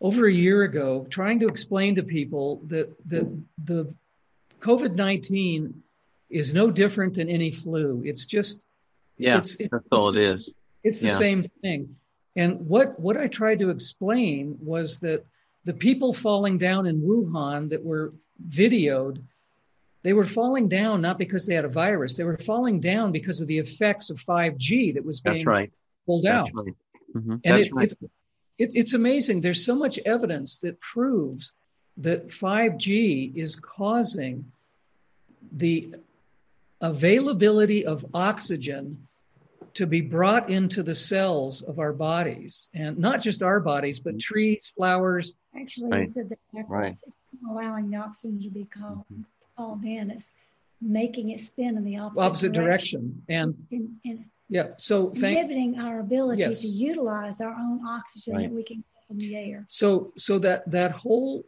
[0.00, 3.92] over a year ago trying to explain to people that, that the
[4.60, 5.82] COVID 19
[6.30, 8.02] is no different than any flu.
[8.04, 8.60] It's just,
[9.18, 10.54] yeah, it's, it's, that's all it is.
[10.84, 11.18] It's the yeah.
[11.18, 11.96] same thing.
[12.36, 15.24] And what, what I tried to explain was that
[15.64, 18.14] the people falling down in Wuhan that were
[18.48, 19.22] videoed
[20.02, 22.16] they were falling down not because they had a virus.
[22.16, 25.72] They were falling down because of the effects of 5G that was being right.
[26.06, 26.54] pulled That's out.
[26.54, 26.74] Right.
[27.14, 27.36] Mm-hmm.
[27.44, 27.92] And it, right.
[27.92, 28.10] it,
[28.58, 29.40] it, it's amazing.
[29.40, 31.52] There's so much evidence that proves
[31.98, 34.50] that 5G is causing
[35.52, 35.94] the
[36.80, 39.06] availability of oxygen
[39.74, 44.14] to be brought into the cells of our bodies and not just our bodies but
[44.14, 44.18] mm-hmm.
[44.18, 46.00] trees flowers actually right.
[46.00, 46.96] you said that right.
[47.48, 49.22] allowing the oxygen to be called mm-hmm
[49.60, 50.30] called in is
[50.80, 53.22] making it spin in the opposite, opposite direction.
[53.28, 53.60] direction.
[53.70, 56.62] And in, in yeah, so thank, inhibiting our ability yes.
[56.62, 58.48] to utilize our own oxygen right.
[58.48, 59.64] that we can get from the air.
[59.68, 61.44] So so that that whole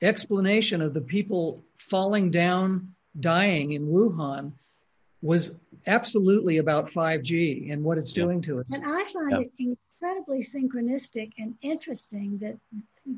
[0.00, 4.52] explanation of the people falling down dying in Wuhan
[5.22, 8.72] was absolutely about 5G and what it's doing to us.
[8.72, 9.40] And I find yeah.
[9.40, 12.56] it incredibly synchronistic and interesting that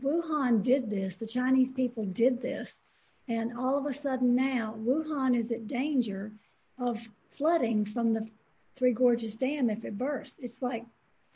[0.03, 2.81] Wuhan did this, the Chinese people did this,
[3.29, 6.33] and all of a sudden now Wuhan is at danger
[6.79, 7.01] of
[7.31, 8.29] flooding from the
[8.77, 10.39] Three Gorges Dam if it bursts.
[10.41, 10.85] It's like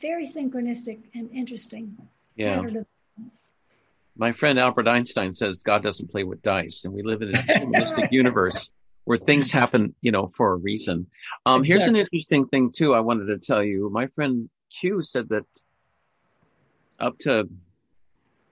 [0.00, 1.96] very synchronistic and interesting.
[2.36, 2.62] Yeah.
[4.16, 7.38] My friend Albert Einstein says God doesn't play with dice, and we live in a
[7.38, 8.70] deterministic universe
[9.04, 11.06] where things happen, you know, for a reason.
[11.46, 11.68] Um, exactly.
[11.68, 12.94] Here's an interesting thing too.
[12.94, 13.90] I wanted to tell you.
[13.90, 15.44] My friend Q said that
[17.00, 17.48] up to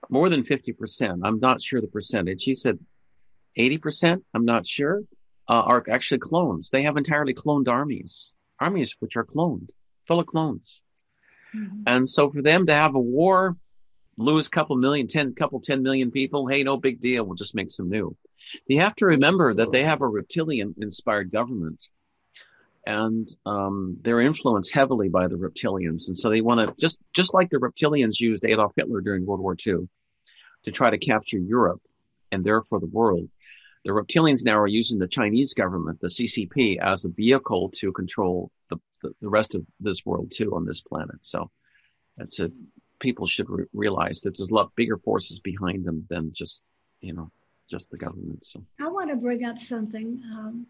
[0.09, 1.21] more than fifty percent.
[1.23, 2.43] I'm not sure the percentage.
[2.43, 2.77] He said
[3.55, 4.23] eighty percent.
[4.33, 5.01] I'm not sure.
[5.47, 6.69] Uh, are actually clones.
[6.69, 9.67] They have entirely cloned armies, armies which are cloned,
[10.07, 10.81] full of clones.
[11.53, 11.83] Mm-hmm.
[11.87, 13.57] And so for them to have a war,
[14.17, 17.23] lose a couple million, ten, couple, 10 million people, hey, no big deal.
[17.25, 18.15] We'll just make some new.
[18.67, 21.87] You have to remember that they have a reptilian inspired government
[22.85, 26.07] and um, they're influenced heavily by the reptilians.
[26.07, 29.41] And so they want to just, just like the reptilians used Adolf Hitler during World
[29.41, 29.87] War II
[30.63, 31.81] to try to capture Europe
[32.31, 33.29] and therefore the world.
[33.83, 38.51] The reptilians now are using the Chinese government, the CCP, as a vehicle to control
[38.69, 41.17] the, the, the rest of this world too on this planet.
[41.21, 41.49] So
[42.17, 42.51] that's a
[42.99, 46.63] people should re- realize that there's a lot bigger forces behind them than just
[47.01, 47.29] you know
[47.69, 48.45] just the government.
[48.45, 50.67] So I want to bring up something um,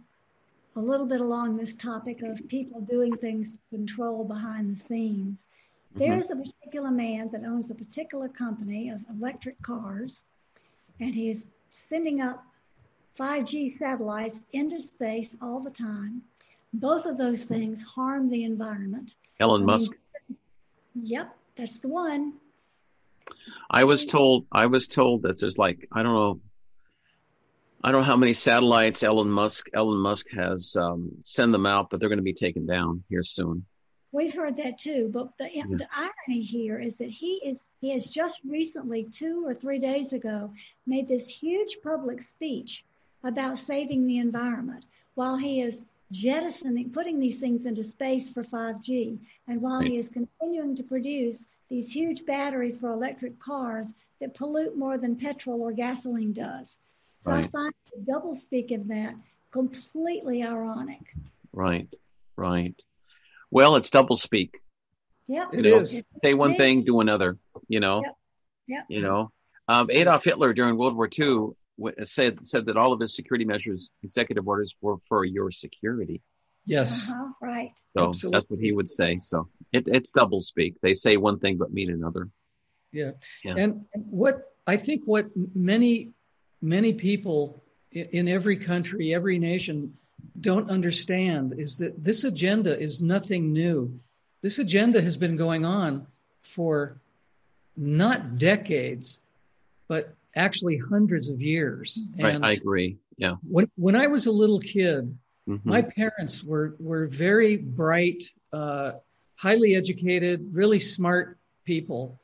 [0.75, 5.47] a little bit along this topic of people doing things to control behind the scenes.
[5.93, 5.99] Mm-hmm.
[5.99, 10.21] There's a particular man that owns a particular company of electric cars,
[10.99, 12.45] and he's sending up
[13.21, 16.23] 5G satellites into space all the time.
[16.73, 19.15] Both of those things harm the environment.
[19.39, 19.91] Elon I Musk.
[20.27, 20.37] Mean,
[20.95, 22.33] yep, that's the one.
[23.69, 24.47] I was told.
[24.51, 26.39] I was told that there's like I don't know.
[27.83, 31.91] I don't know how many satellites Elon Musk Elon Musk has um, send them out,
[31.91, 33.65] but they're going to be taken down here soon.
[34.11, 35.63] We've heard that too, but the, yeah.
[35.69, 40.11] the irony here is that he is he has just recently, two or three days
[40.11, 40.51] ago,
[40.87, 42.83] made this huge public speech
[43.23, 49.17] about saving the environment while he is jettisoning, putting these things into space for 5G,
[49.47, 54.77] and while he is continuing to produce these huge batteries for electric cars that pollute
[54.77, 56.77] more than petrol or gasoline does.
[57.21, 57.45] So right.
[57.45, 59.15] I find the double speak in that
[59.51, 61.15] completely ironic.
[61.53, 61.87] Right,
[62.35, 62.75] right.
[63.49, 64.59] Well, it's double speak.
[65.27, 66.03] Yeah, it is.
[66.17, 67.37] Say one thing, do another.
[67.67, 68.01] You know.
[68.03, 68.17] Yep.
[68.67, 68.85] Yep.
[68.89, 69.31] You know,
[69.67, 71.55] um, Adolf Hitler during World War II
[72.03, 76.21] said said that all of his security measures, executive orders, were for your security.
[76.65, 77.71] Yes, uh-huh, right.
[77.97, 78.37] So Absolutely.
[78.37, 79.17] that's what he would say.
[79.19, 80.75] So it, it's double speak.
[80.81, 82.29] They say one thing but mean another.
[82.91, 83.11] Yeah.
[83.43, 83.55] yeah.
[83.57, 86.11] And what I think what many
[86.61, 89.97] many people in every country, every nation
[90.39, 93.99] don't understand is that this agenda is nothing new.
[94.41, 96.07] This agenda has been going on
[96.41, 96.99] for
[97.75, 99.21] not decades,
[99.87, 101.99] but actually hundreds of years.
[102.19, 102.97] Right, I agree.
[103.17, 103.35] Yeah.
[103.47, 105.17] When when I was a little kid,
[105.47, 105.69] mm-hmm.
[105.69, 108.23] my parents were were very bright,
[108.53, 108.93] uh,
[109.35, 112.19] highly educated, really smart people.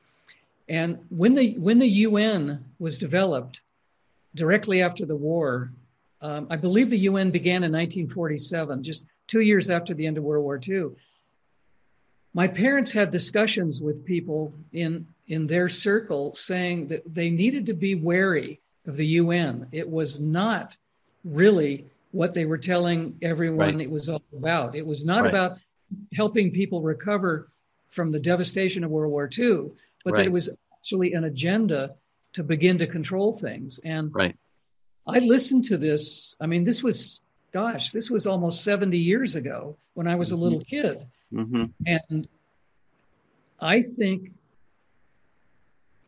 [0.70, 3.62] And when the when the UN was developed,
[4.36, 5.72] directly after the war,
[6.22, 10.24] um, I believe the UN began in 1947, just two years after the end of
[10.24, 10.92] World War II.
[12.34, 17.74] My parents had discussions with people in in their circle saying that they needed to
[17.74, 19.68] be wary of the UN.
[19.72, 20.78] It was not
[21.26, 23.82] really what they were telling everyone right.
[23.82, 24.76] it was all about.
[24.76, 25.30] It was not right.
[25.30, 25.58] about
[26.14, 27.50] helping people recover
[27.90, 29.72] from the devastation of World War II,
[30.04, 30.18] but right.
[30.18, 31.96] that it was actually an agenda
[32.34, 33.80] to begin to control things.
[33.84, 34.12] And
[35.08, 36.36] I listened to this.
[36.40, 37.22] I mean, this was,
[37.52, 40.38] gosh, this was almost 70 years ago when I was mm-hmm.
[40.38, 41.08] a little kid.
[41.34, 41.66] Mm-hmm.
[41.86, 42.28] And
[43.60, 44.32] I think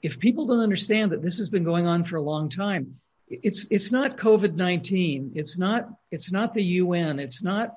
[0.01, 2.95] if people don't understand that this has been going on for a long time,
[3.29, 5.31] it's it's not COVID nineteen.
[5.35, 7.19] It's not it's not the UN.
[7.19, 7.75] It's not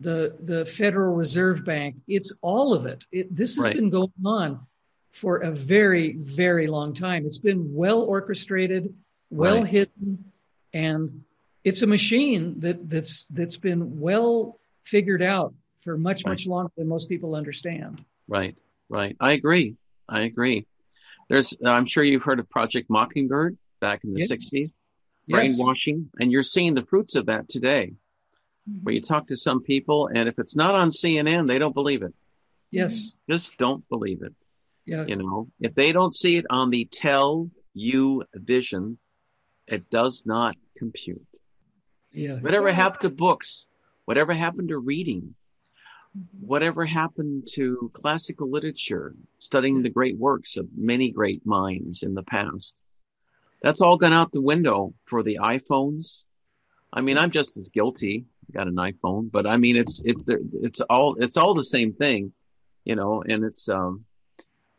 [0.00, 1.96] the the Federal Reserve Bank.
[2.06, 3.06] It's all of it.
[3.10, 3.76] it this has right.
[3.76, 4.60] been going on
[5.12, 7.26] for a very very long time.
[7.26, 8.94] It's been well orchestrated,
[9.30, 9.66] well right.
[9.66, 10.24] hidden,
[10.72, 11.24] and
[11.64, 16.32] it's a machine that that's that's been well figured out for much right.
[16.32, 18.04] much longer than most people understand.
[18.28, 18.56] Right.
[18.88, 19.16] Right.
[19.20, 19.76] I agree.
[20.08, 20.66] I agree.
[21.28, 24.30] There's, I'm sure you've heard of Project Mockingbird back in the yes.
[24.30, 24.78] 60s,
[25.28, 26.20] brainwashing, yes.
[26.20, 27.94] and you're seeing the fruits of that today.
[28.68, 28.84] Mm-hmm.
[28.84, 32.02] Where you talk to some people, and if it's not on CNN, they don't believe
[32.02, 32.14] it.
[32.70, 33.16] Yes.
[33.28, 34.34] Just don't believe it.
[34.84, 35.04] Yeah.
[35.06, 38.98] You know, if they don't see it on the tell you vision,
[39.66, 41.26] it does not compute.
[42.12, 42.36] Yeah.
[42.36, 43.66] Whatever happened to books?
[44.04, 45.34] Whatever happened to reading?
[46.40, 52.22] Whatever happened to classical literature, studying the great works of many great minds in the
[52.22, 52.74] past?
[53.62, 56.26] That's all gone out the window for the iPhones.
[56.92, 58.26] I mean, I'm just as guilty.
[58.48, 61.92] I got an iPhone, but I mean, it's it's it's all it's all the same
[61.92, 62.32] thing,
[62.84, 63.22] you know.
[63.26, 64.04] And it's um,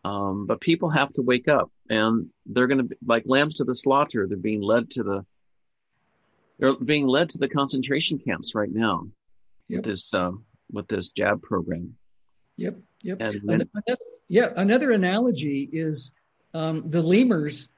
[0.03, 3.63] um, but people have to wake up, and they're going to be like lambs to
[3.63, 4.27] the slaughter.
[4.27, 5.25] They're being led to the
[6.59, 9.07] they're being led to the concentration camps right now
[9.67, 9.83] yep.
[9.83, 11.95] this um, with this jab program.
[12.57, 13.17] Yep, yep.
[13.19, 16.13] And then, another, yeah, another analogy is
[16.53, 17.69] um, the lemurs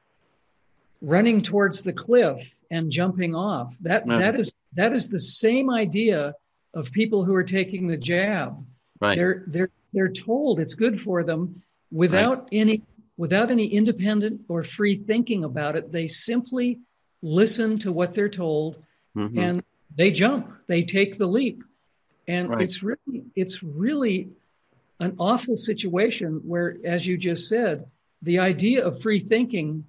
[1.02, 3.76] running towards the cliff and jumping off.
[3.82, 4.20] That uh-huh.
[4.20, 6.34] that is that is the same idea
[6.74, 8.66] of people who are taking the jab.
[9.00, 9.16] Right.
[9.16, 11.62] They're they're they're told it's good for them
[11.92, 12.50] without right.
[12.52, 12.82] any
[13.18, 15.92] without any independent or free thinking about it.
[15.92, 16.80] They simply
[17.22, 18.84] listen to what they're told
[19.16, 19.40] mm-hmm.
[19.40, 19.64] and
[19.96, 20.52] they jump.
[20.68, 21.64] They take the leap.
[22.28, 22.62] And right.
[22.62, 24.30] it's really it's really
[25.00, 27.86] an awful situation where, as you just said,
[28.22, 29.86] the idea of free thinking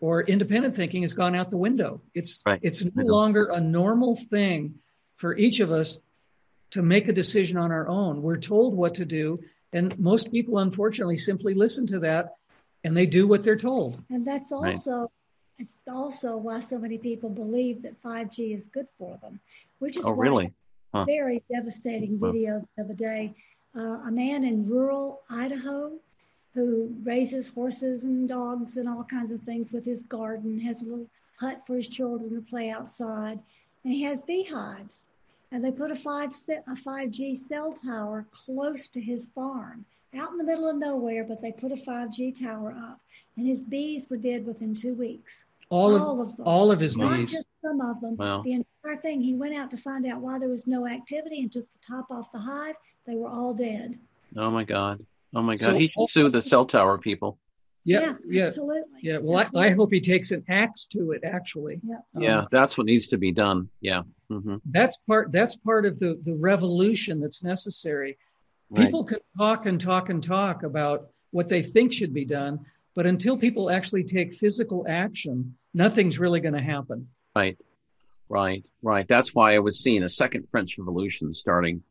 [0.00, 2.00] or independent thinking has gone out the window.
[2.14, 2.60] It's right.
[2.62, 4.74] it's no longer a normal thing
[5.16, 5.98] for each of us
[6.70, 8.22] to make a decision on our own.
[8.22, 9.40] We're told what to do,
[9.72, 12.34] and most people unfortunately simply listen to that
[12.84, 14.00] and they do what they're told.
[14.10, 15.08] And that's also right.
[15.58, 19.40] it's also why so many people believe that 5G is good for them,
[19.78, 20.52] which is oh, really?
[21.06, 23.34] Very devastating video the other day.
[23.76, 25.92] Uh, a man in rural Idaho
[26.54, 30.84] who raises horses and dogs and all kinds of things with his garden, has a
[30.84, 33.40] little hut for his children to play outside,
[33.82, 35.06] and he has beehives.
[35.50, 39.84] And they put a five a 5G cell tower close to his farm,
[40.14, 43.00] out in the middle of nowhere, but they put a 5G tower up,
[43.36, 45.44] and his bees were dead within two weeks.
[45.70, 46.46] All, all of, of, them.
[46.46, 47.32] All of his Not bees.
[47.32, 48.16] just some of them.
[48.16, 48.42] Wow.
[48.42, 49.20] The entire thing.
[49.20, 52.10] He went out to find out why there was no activity and took the top
[52.10, 52.76] off the hive.
[53.06, 53.98] They were all dead.
[54.36, 55.04] Oh my God.
[55.34, 55.64] Oh my God.
[55.64, 57.38] So, he should sue the cell tower people.
[57.86, 58.82] Yeah, yeah, yeah, absolutely.
[59.02, 59.68] Yeah, well, absolutely.
[59.68, 61.22] I, I, hope he takes an axe to it.
[61.22, 63.68] Actually, yeah, um, yeah, that's what needs to be done.
[63.82, 64.56] Yeah, mm-hmm.
[64.70, 65.32] that's part.
[65.32, 68.16] That's part of the the revolution that's necessary.
[68.74, 72.58] People can talk and talk and talk about what they think should be done,
[72.94, 77.08] but until people actually take physical action, nothing's really going to happen.
[77.34, 77.58] Right,
[78.28, 79.06] right, right.
[79.08, 81.82] That's why I was seeing a second French Revolution starting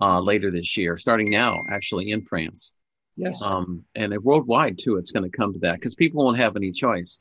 [0.00, 2.74] uh, later this year, starting now, actually in France
[3.16, 3.42] Yes.
[3.42, 6.72] Um, and worldwide too, it's going to come to that because people won't have any
[6.72, 7.20] choice.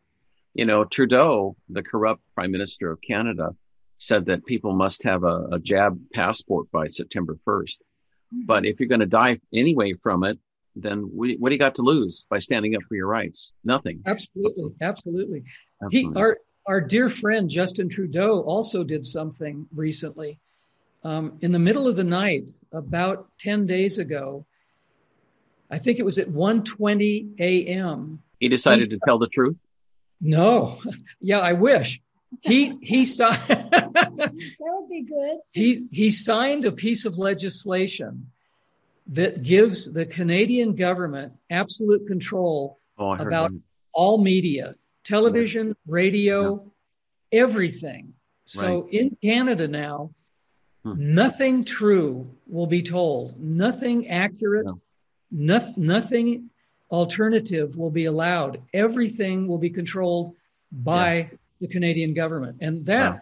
[0.53, 3.55] You know, Trudeau, the corrupt prime minister of Canada,
[3.97, 7.82] said that people must have a, a jab passport by September 1st.
[8.34, 8.45] Mm-hmm.
[8.45, 10.39] But if you're going to die anyway from it,
[10.76, 13.51] then what, what do you got to lose by standing up for your rights?
[13.63, 14.01] Nothing.
[14.05, 14.74] Absolutely.
[14.82, 15.43] Absolutely.
[15.84, 16.13] Absolutely.
[16.13, 20.39] He, our, our dear friend Justin Trudeau also did something recently.
[21.03, 24.45] Um, in the middle of the night, about 10 days ago,
[25.72, 28.22] I think it was at 1:20 a.m.
[28.39, 29.55] He decided to tell the truth.
[30.19, 30.82] No,
[31.22, 32.01] yeah, I wish
[32.41, 33.39] he he signed.
[33.47, 35.38] that would be good.
[35.51, 38.32] He he signed a piece of legislation
[39.07, 43.51] that gives the Canadian government absolute control oh, about
[43.93, 46.63] all media, television, radio,
[47.31, 47.41] yeah.
[47.41, 48.13] everything.
[48.45, 48.93] So right.
[48.93, 50.11] in Canada now,
[50.83, 50.93] hmm.
[50.97, 54.81] nothing true will be told, nothing accurate, no
[55.31, 56.49] no, nothing
[56.91, 58.61] alternative will be allowed.
[58.73, 60.35] Everything will be controlled
[60.71, 61.27] by yeah.
[61.61, 62.57] the Canadian government.
[62.59, 63.19] And that wow.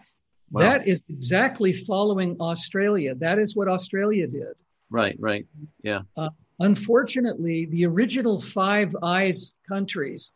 [0.50, 0.60] Wow.
[0.62, 3.14] that is exactly following Australia.
[3.14, 4.54] That is what Australia did.
[4.90, 5.46] Right, right.
[5.82, 6.00] Yeah.
[6.16, 10.32] Uh, unfortunately, the original Five Eyes countries,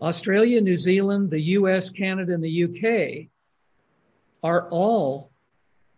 [0.00, 3.28] Australia, New Zealand, the US, Canada, and the UK,
[4.42, 5.30] are all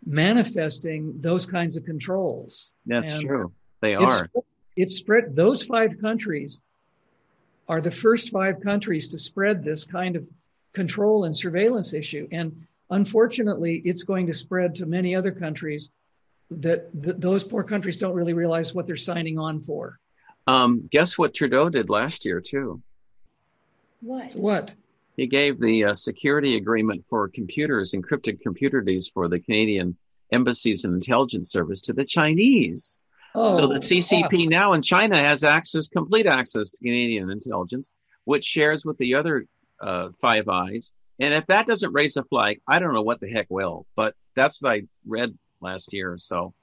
[0.05, 2.73] manifesting those kinds of controls.
[2.87, 3.53] That's and true.
[3.81, 4.29] They are
[4.79, 6.61] it spread those five countries
[7.69, 10.25] are the first five countries to spread this kind of
[10.73, 15.91] control and surveillance issue and unfortunately it's going to spread to many other countries
[16.51, 19.99] that th- those poor countries don't really realize what they're signing on for.
[20.47, 22.83] Um, guess what trudeau did last year too?
[24.01, 24.35] What?
[24.35, 24.75] What?
[25.17, 29.97] He gave the uh, security agreement for computers encrypted computer keys for the canadian
[30.31, 33.01] embassies and intelligence service to the chinese.
[33.35, 37.93] Oh, so the CCP now in China has access, complete access to Canadian intelligence,
[38.25, 39.47] which shares with the other
[39.81, 40.93] uh, Five Eyes.
[41.21, 43.87] And if that doesn't raise a flag, I don't know what the heck will.
[43.95, 46.13] But that's what I read last year.
[46.13, 46.55] or So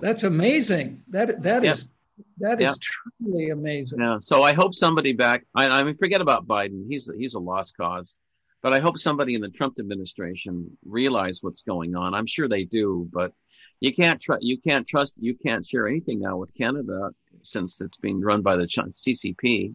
[0.00, 1.02] that's amazing.
[1.10, 1.72] That that yeah.
[1.72, 1.90] is
[2.38, 4.00] that is truly amazing.
[4.00, 4.18] Yeah.
[4.20, 5.44] So I hope somebody back.
[5.54, 6.84] I, I mean, forget about Biden.
[6.88, 8.16] He's he's a lost cause.
[8.62, 12.14] But I hope somebody in the Trump administration realize what's going on.
[12.14, 13.32] I'm sure they do, but
[13.80, 14.44] You can't trust.
[14.44, 15.16] You can't trust.
[15.18, 17.10] You can't share anything now with Canada
[17.42, 19.74] since it's being run by the CCP.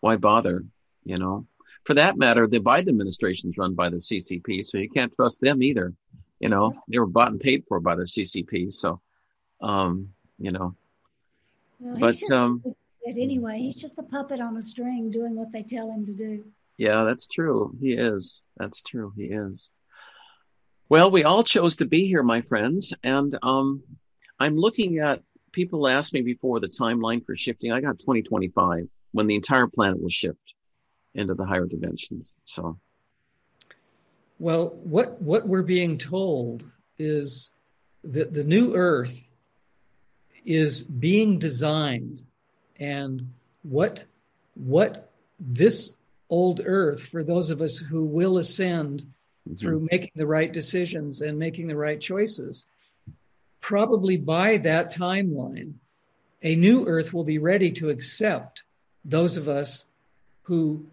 [0.00, 0.64] Why bother?
[1.04, 1.46] You know.
[1.84, 5.40] For that matter, the Biden administration is run by the CCP, so you can't trust
[5.40, 5.92] them either.
[6.42, 9.00] You know, they were bought and paid for by the CCP, so
[9.60, 10.74] um, you know.
[11.78, 12.64] Well, but um,
[13.06, 16.44] anyway, he's just a puppet on a string doing what they tell him to do.
[16.78, 17.72] Yeah, that's true.
[17.80, 18.44] He is.
[18.56, 19.12] That's true.
[19.16, 19.70] He is.
[20.88, 23.82] Well, we all chose to be here, my friends, and um,
[24.38, 25.22] I'm looking at.
[25.52, 27.72] People asked me before the timeline for shifting.
[27.72, 30.54] I got 2025 when the entire planet will shift
[31.14, 32.34] into the higher dimensions.
[32.44, 32.78] So,
[34.38, 36.64] well, what what we're being told
[36.98, 37.52] is
[38.04, 39.22] that the new Earth
[40.44, 42.22] is being designed,
[42.78, 44.04] and what
[44.54, 45.94] what this
[46.28, 49.54] old Earth for those of us who will ascend mm-hmm.
[49.54, 52.66] through making the right decisions and making the right choices.
[53.60, 55.74] Probably by that timeline,
[56.42, 58.64] a new Earth will be ready to accept
[59.04, 59.86] those of us
[60.42, 60.86] who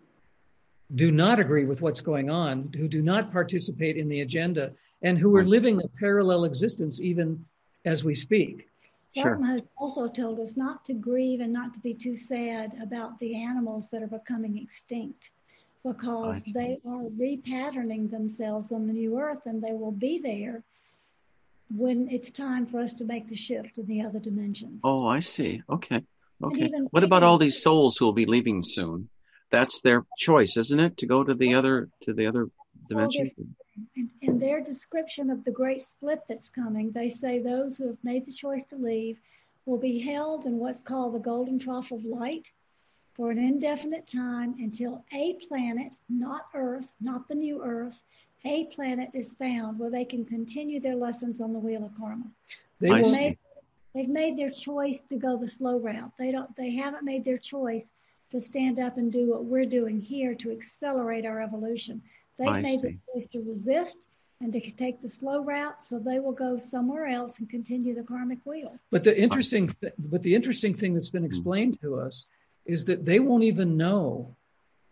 [0.93, 5.17] do not agree with what's going on, who do not participate in the agenda, and
[5.17, 7.45] who are living a parallel existence even
[7.85, 8.67] as we speak.
[9.15, 9.43] Sure.
[9.43, 13.35] has also told us not to grieve and not to be too sad about the
[13.35, 15.31] animals that are becoming extinct
[15.83, 20.63] because they are repatterning themselves on the new earth and they will be there
[21.75, 24.81] when it's time for us to make the shift to the other dimensions.
[24.83, 25.61] Oh, I see.
[25.69, 26.03] Okay.
[26.43, 26.71] Okay.
[26.91, 29.09] What about all these souls who will be leaving soon?
[29.49, 32.47] That's their choice, isn't it, to go to the other to the other
[32.87, 33.31] dimensions?
[33.95, 38.03] In, in their description of the great split that's coming, they say those who have
[38.03, 39.17] made the choice to leave
[39.65, 42.51] will be held in what's called the golden trough of light
[43.13, 48.01] for an indefinite time until a planet, not Earth, not the new Earth,
[48.45, 52.23] a planet is found where they can continue their lessons on the wheel of karma.
[52.79, 53.37] They will made,
[53.93, 56.11] they've made their choice to go the slow route.
[56.17, 57.91] They don't they haven't made their choice
[58.31, 62.01] to stand up and do what we're doing here to accelerate our evolution.
[62.37, 62.87] They've I made see.
[62.87, 64.07] the choice to resist
[64.41, 68.03] and to take the slow route, so they will go somewhere else and continue the
[68.03, 68.77] karmic wheel.
[68.89, 71.27] But the interesting, th- but the interesting thing that's been hmm.
[71.27, 72.27] explained to us
[72.65, 74.35] is that they won't even know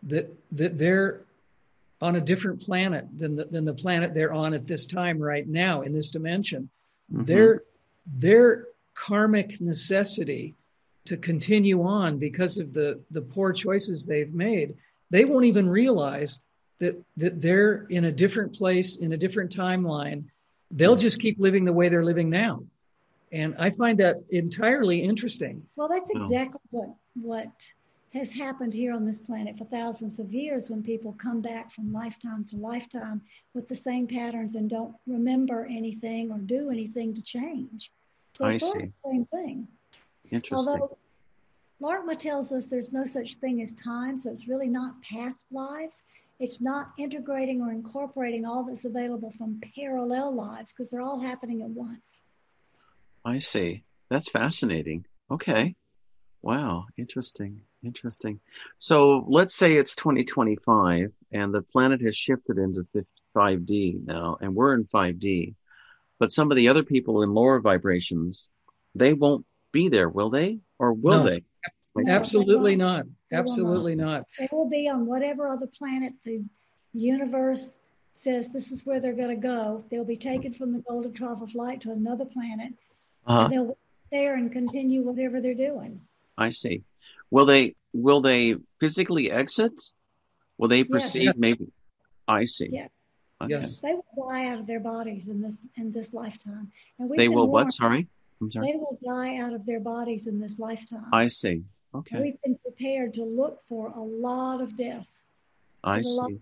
[0.04, 1.22] that that they're
[2.02, 5.48] on a different planet than the, than the planet they're on at this time right
[5.48, 6.70] now in this dimension.
[7.12, 7.26] Mm-hmm.
[7.26, 7.64] Their
[8.06, 10.56] their karmic necessity
[11.08, 14.76] to continue on because of the the poor choices they've made,
[15.10, 16.42] they won't even realize
[16.80, 20.24] that that they're in a different place in a different timeline.
[20.72, 22.64] They'll just keep living the way they're living now.
[23.32, 25.64] And I find that entirely interesting.
[25.76, 27.52] Well, that's exactly what what
[28.14, 31.92] has happened here on this planet for thousands of years when people come back from
[31.92, 33.22] lifetime to lifetime
[33.54, 37.92] with the same patterns and don't remember anything or do anything to change.
[38.36, 38.84] So I sort see.
[38.84, 39.68] of the same thing.
[40.32, 40.58] Interesting.
[40.58, 40.98] Although
[41.82, 46.04] Laarkmaa tells us there's no such thing as time, so it's really not past lives.
[46.40, 51.62] It's not integrating or incorporating all that's available from parallel lives because they're all happening
[51.62, 52.22] at once.
[53.26, 53.84] I see.
[54.10, 55.06] That's fascinating.
[55.32, 55.76] Okay.
[56.42, 56.86] Wow.
[56.98, 57.62] Interesting.
[57.84, 58.40] Interesting.
[58.78, 62.88] So let's say it's 2025 and the planet has shifted into
[63.36, 65.56] 5D now, and we're in 5D.
[66.20, 68.48] But some of the other people in lower vibrations,
[68.96, 69.46] they won't
[69.78, 70.60] be there, will they?
[70.80, 71.44] Or will no, they?
[72.08, 73.06] Absolutely not.
[73.32, 74.26] Absolutely not.
[74.40, 76.44] They will be on whatever other planet the
[76.94, 77.78] universe
[78.16, 79.84] says this is where they're going to go.
[79.90, 82.74] They'll be taken from the golden trough of light to another planet.
[83.28, 83.48] Uh-huh.
[83.50, 83.74] They'll be
[84.12, 86.02] there and continue whatever they're doing.
[86.38, 86.84] I see.
[87.30, 89.74] Will they will they physically exit?
[90.58, 91.26] Will they proceed?
[91.26, 91.36] Yes.
[91.38, 91.68] Maybe.
[92.28, 92.70] I see.
[92.72, 92.88] Yeah.
[93.42, 93.52] Okay.
[93.54, 93.80] Yes.
[93.82, 96.72] They will die out of their bodies in this in this lifetime.
[96.98, 97.72] And we they will what?
[97.72, 98.08] Sorry.
[98.42, 98.72] I'm sorry.
[98.72, 101.06] They will die out of their bodies in this lifetime.
[101.14, 101.64] I see.
[101.96, 102.20] Okay.
[102.22, 105.08] We've been prepared to look for a lot of death.
[105.84, 106.40] I see.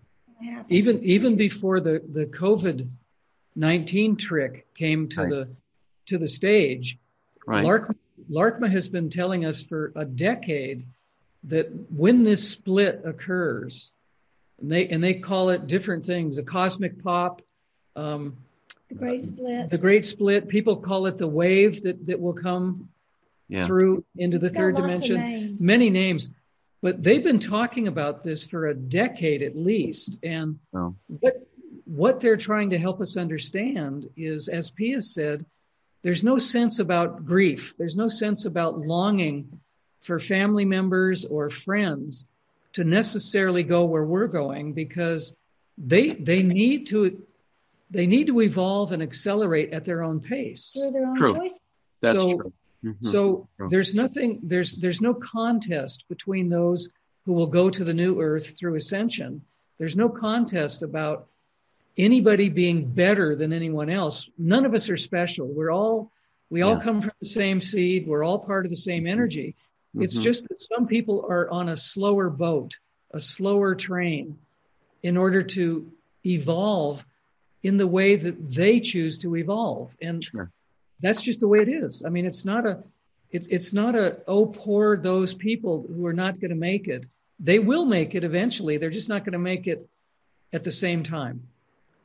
[0.70, 2.90] Even even before the the COVID
[3.56, 5.30] nineteen trick came to right.
[5.30, 5.50] the
[6.08, 6.98] to the stage,
[7.48, 7.64] right.
[7.64, 7.96] Lark
[8.30, 10.86] Laarkmaa has been telling us for a decade
[11.46, 13.92] that when this split occurs,
[14.60, 17.42] and they and they call it different things, a cosmic pop,
[17.96, 18.36] um,
[18.90, 20.48] the great split, the great split.
[20.48, 22.90] People call it the wave that that will come
[23.48, 23.66] yeah.
[23.66, 25.18] through into the third dimension.
[25.18, 25.62] Names.
[25.62, 26.30] Many names,
[26.82, 30.96] but they've been talking about this for a decade at least, and oh.
[31.08, 31.48] what
[31.86, 35.46] what they're trying to help us understand is, as Pia said,
[36.02, 37.76] there's no sense about grief.
[37.78, 39.60] There's no sense about longing
[40.02, 42.28] for family members or friends
[42.74, 45.36] to necessarily go where we're going because
[45.78, 47.25] they they need to
[47.96, 50.72] they need to evolve and accelerate at their own pace.
[50.74, 51.34] Through their own True.
[51.34, 51.62] choice.
[52.02, 52.54] That's so, true.
[52.84, 52.96] Mhm.
[53.06, 53.70] So True.
[53.70, 56.90] there's nothing there's there's no contest between those
[57.26, 59.42] who will go to the new earth through ascension.
[59.80, 61.28] There's no contest about
[61.98, 64.30] anybody being better than anyone else.
[64.38, 65.48] None of us are special.
[65.48, 66.12] We're all
[66.52, 68.06] we all come from the same seed.
[68.08, 69.56] We're all part of the same energy.
[69.96, 70.24] It's Mhm.
[70.24, 72.78] just that some people are on a slower boat,
[73.12, 74.38] a slower train
[75.02, 75.92] in order to
[76.26, 77.04] evolve
[77.66, 79.98] in the way that they choose to evolve.
[80.00, 80.52] And Sure.
[81.00, 82.04] that's just the way it is.
[82.06, 82.84] I mean, it's not a,
[83.32, 87.08] it's it's not a oh poor those people who are not going to make it.
[87.40, 88.78] They will make it eventually.
[88.78, 89.90] They're just not going to make it
[90.54, 91.42] at the same time.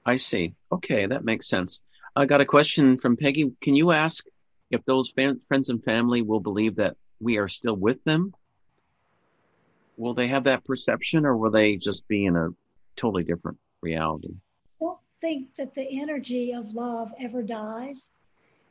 [0.06, 0.54] I see.
[0.72, 1.82] Okay, that makes sense.
[2.16, 3.52] I got a question from Peggy.
[3.60, 4.24] Can you ask
[4.70, 8.32] if those fan- friends and family will believe that we are still with them?
[9.98, 12.48] Will they have that perception, or will they just be in a
[12.96, 14.36] totally different reality?
[15.20, 18.10] Don't think that the energy of love ever dies.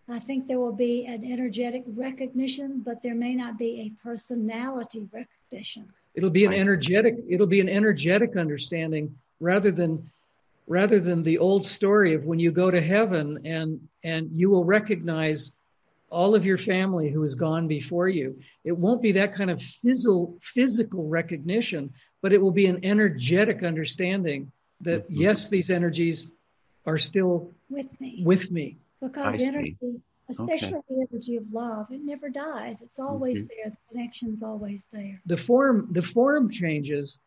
[0.07, 5.07] I think there will be an energetic recognition, but there may not be a personality
[5.11, 5.87] recognition.
[6.15, 7.15] It'll be an energetic.
[7.29, 10.09] It'll be an energetic understanding rather than
[10.67, 14.63] rather than the old story of when you go to heaven and and you will
[14.65, 15.55] recognize
[16.09, 18.39] all of your family who has gone before you.
[18.63, 21.91] It won't be that kind of physical physical recognition,
[22.23, 25.19] but it will be an energetic understanding that Mhm.
[25.19, 26.31] yes, these energies
[26.89, 28.77] are still with me with me.
[29.01, 29.45] because I see.
[29.45, 29.77] energy,
[30.29, 32.81] especially the energy of love, it never dies.
[32.81, 33.47] It's always Mhm.
[33.49, 33.69] there.
[33.71, 35.21] The connection's always there.
[35.25, 37.19] The form the form changes,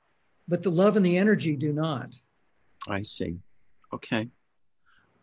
[0.49, 2.21] but the love and the energy do not.
[2.89, 3.39] I see.
[3.93, 4.29] Okay.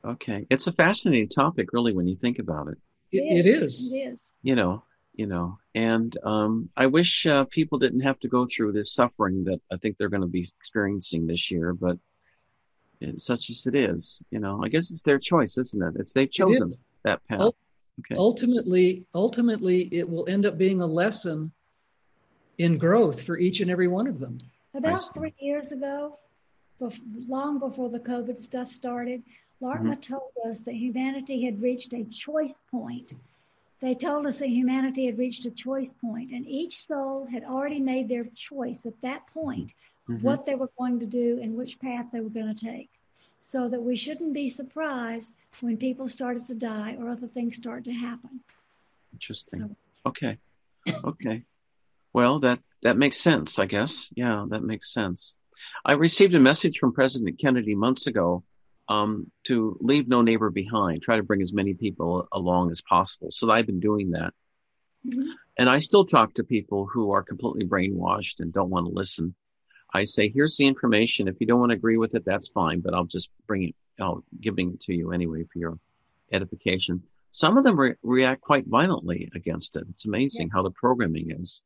[0.05, 0.47] Okay.
[0.49, 2.77] It's a fascinating topic, really, when you think about it.
[3.11, 3.91] It, it is.
[3.91, 4.19] It is.
[4.43, 4.83] You know,
[5.13, 9.43] you know, and um, I wish uh, people didn't have to go through this suffering
[9.45, 12.08] that I think they're going to be experiencing this year, but it's
[13.17, 14.21] such as it is.
[14.31, 15.99] You know, I guess it's their choice, isn't it?
[15.99, 16.79] It's they've chosen is.
[17.03, 17.39] that path.
[17.41, 17.55] Ul-
[17.99, 18.15] Okay.
[18.15, 21.51] ultimately ultimately it will end up being a lesson
[22.57, 24.37] in growth for each and every one of them.
[24.73, 26.17] About three years ago,
[26.79, 29.21] bef- long before the COVID stuff started,
[29.61, 30.13] Laarkmaa Mm-hmm.
[30.13, 33.11] told us that humanity had reached a choice point.
[33.81, 37.81] They told us that humanity had reached a choice point, and each soul had already
[37.81, 39.73] made their choice at that point
[40.09, 40.21] Mhm.
[40.23, 42.89] what they were going to do and which path they were going to take.
[43.41, 47.83] So that we shouldn't be surprised when people started to die or other things start
[47.85, 48.41] to happen.
[49.13, 49.61] Interesting.
[49.61, 50.37] So- Okay.
[51.03, 51.43] Okay.
[52.13, 54.09] Well, that that makes sense, I guess.
[54.15, 55.35] Yeah, that makes sense.
[55.85, 58.43] I received a message from President Kennedy months ago
[58.87, 63.29] um, to leave no neighbor behind, try to bring as many people along as possible.
[63.31, 64.33] So I've been doing that.
[65.05, 65.33] Mhm.
[65.57, 69.35] And I still talk to people who are completely brainwashed and don't want to listen.
[69.93, 71.27] I say, here's the information.
[71.27, 73.75] If you don't want to agree with it, that's fine, but I'll just bring it,
[73.99, 75.79] I'll giving it to you anyway for your
[76.31, 77.01] edification.
[77.31, 79.85] Some of them re- react quite violently against it.
[79.89, 81.63] It's amazing how the programming is.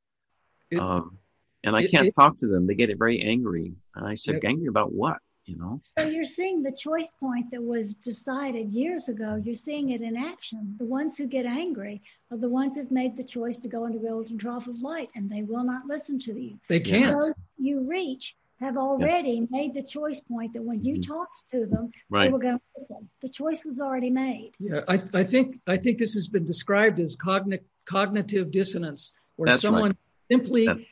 [0.70, 1.18] It- um,
[1.64, 2.68] and I it- can't it- talk to them.
[2.68, 3.74] They get very angry.
[3.96, 5.18] And I said, angry about what?
[5.46, 5.82] You know?
[5.84, 9.36] So you're seeing the choice point that was decided years ago.
[9.44, 10.76] You're seeing it in action.
[10.80, 14.00] The ones who get angry are the ones who've made the choice to go into
[14.00, 16.58] the golden trough of light, and they will not listen to you.
[16.70, 21.08] they can't Those you reach have already made the choice point that when you Mhm.
[21.08, 22.28] talked to them, Right.
[22.28, 23.10] they were going to listen.
[23.22, 24.52] The choice was already made.
[24.60, 29.50] yeah I, I think i think this has been described as cogni- cognitive dissonance where
[29.50, 29.98] That's someone right.
[30.32, 30.86] simply That's-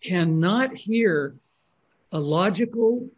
[0.00, 1.34] cannot hear
[2.12, 3.08] a logical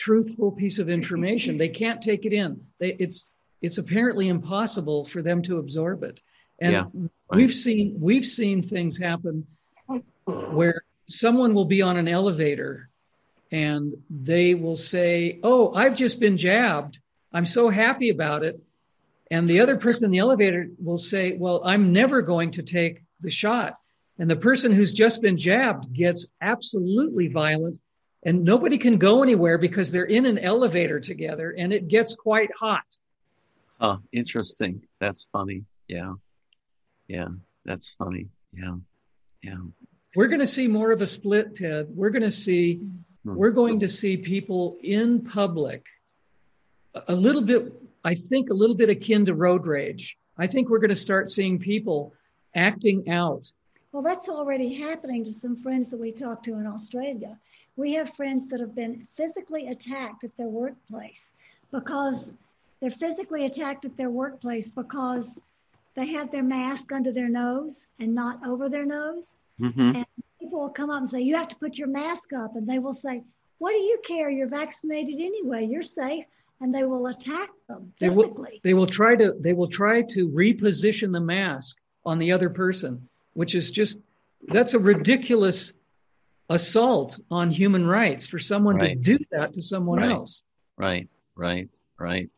[0.00, 1.58] truthful piece of information.
[1.58, 2.62] They can't take it in.
[2.78, 3.28] They, it's
[3.60, 6.22] it's apparently impossible for them to absorb it.
[6.58, 6.84] And Yeah,
[7.30, 9.46] we've seen we've seen things happen
[10.24, 12.88] where someone will be on an elevator
[13.52, 16.98] and they will say oh i've just been jabbed.
[17.32, 18.60] I'm so happy about it.
[19.30, 23.02] And the other person in the elevator will say well i'm never going to take
[23.20, 23.76] the shot.
[24.18, 27.78] And the person who's just been jabbed gets absolutely violent
[28.24, 32.50] and nobody can go anywhere because they're in an elevator together and it gets quite
[32.58, 32.84] hot
[33.80, 34.82] Huh, interesting.
[34.98, 35.64] That's funny.
[35.88, 36.12] Yeah.
[37.08, 37.28] Yeah.
[37.64, 38.26] That's funny.
[38.52, 38.76] Yeah.
[39.42, 39.56] Yeah.
[40.14, 42.80] we're going to see more of a split ted we're going to see
[43.24, 43.34] Hmm.
[43.36, 45.84] we're going to see people in public
[46.94, 47.70] a- a little bit
[48.02, 51.28] i think a little bit akin to road rage i think we're going to start
[51.28, 52.14] seeing people
[52.54, 53.52] acting out
[53.92, 57.38] Well, that's already happening to some friends that we talked to in Australia.
[57.80, 61.22] We have friends that have been physically attacked at their workplace
[61.72, 62.34] because
[62.80, 65.38] they're physically attacked at their workplace because
[65.94, 69.38] they have their mask under their nose and not over their nose.
[69.58, 70.06] hmm And
[70.40, 72.54] people will come up and say, You have to put your mask up.
[72.56, 73.22] And they will say,
[73.58, 74.28] What do you care?
[74.30, 75.62] You're vaccinated anyway.
[75.66, 76.24] You're safe.
[76.62, 78.52] and they will attack them They physically.
[78.54, 81.72] will, they will try to they will try to reposition the mask
[82.04, 82.92] on the other person,
[83.40, 83.98] which is just
[84.54, 85.72] that's a ridiculous
[86.50, 89.02] assault on human rights for someone Right.
[89.02, 90.10] to do that to someone Right.
[90.10, 90.42] else.
[90.76, 92.30] Right, right, right.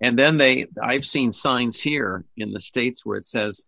[0.00, 3.66] And then they, I've seen signs here in the states where it says,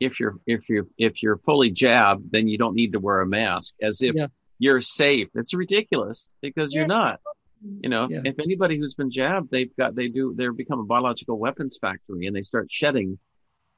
[0.00, 3.26] if you're if you're if you're fully jabbed, then you don't need to wear a
[3.26, 4.26] mask, as if Yeah.
[4.58, 5.28] you're safe.
[5.34, 7.20] It's ridiculous because you're not.
[7.62, 8.22] You know, Yeah.
[8.24, 12.26] if anybody who's been jabbed, they've got they do they become a biological weapons factory,
[12.26, 13.18] and they start shedding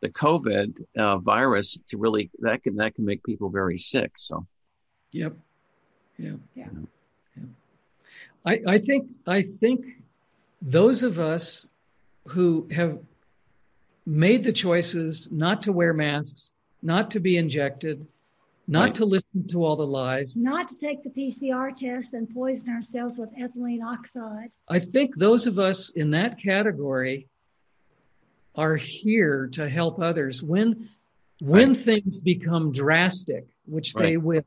[0.00, 4.12] the COVID uh, virus to really that can that can make people very sick.
[4.16, 4.46] So
[5.12, 5.36] Yep.
[6.18, 6.32] Yeah.
[6.54, 6.68] Yeah.
[7.36, 7.42] Yeah.
[8.44, 9.84] I, I think I think
[10.62, 11.68] those of us
[12.26, 12.98] who have
[14.06, 16.52] made the choices not to wear masks,
[16.82, 18.06] not to be injected,
[18.68, 18.94] not Right.
[18.96, 23.18] to listen to all the lies, Not to take the PCR test and poison ourselves
[23.18, 24.50] with ethylene oxide.
[24.68, 27.28] I think those of us in that category
[28.56, 30.88] are here to help others when
[31.40, 31.76] when Right.
[31.76, 34.42] things become drastic, which they will.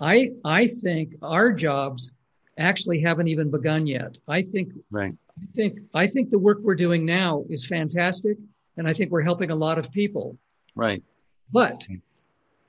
[0.00, 2.12] I I think our jobs
[2.58, 4.18] actually haven't even begun yet.
[4.28, 8.36] I think right, I think I think the work we're doing now is fantastic
[8.76, 10.36] and I think we're helping a lot of people.
[10.74, 11.02] right,
[11.50, 11.86] But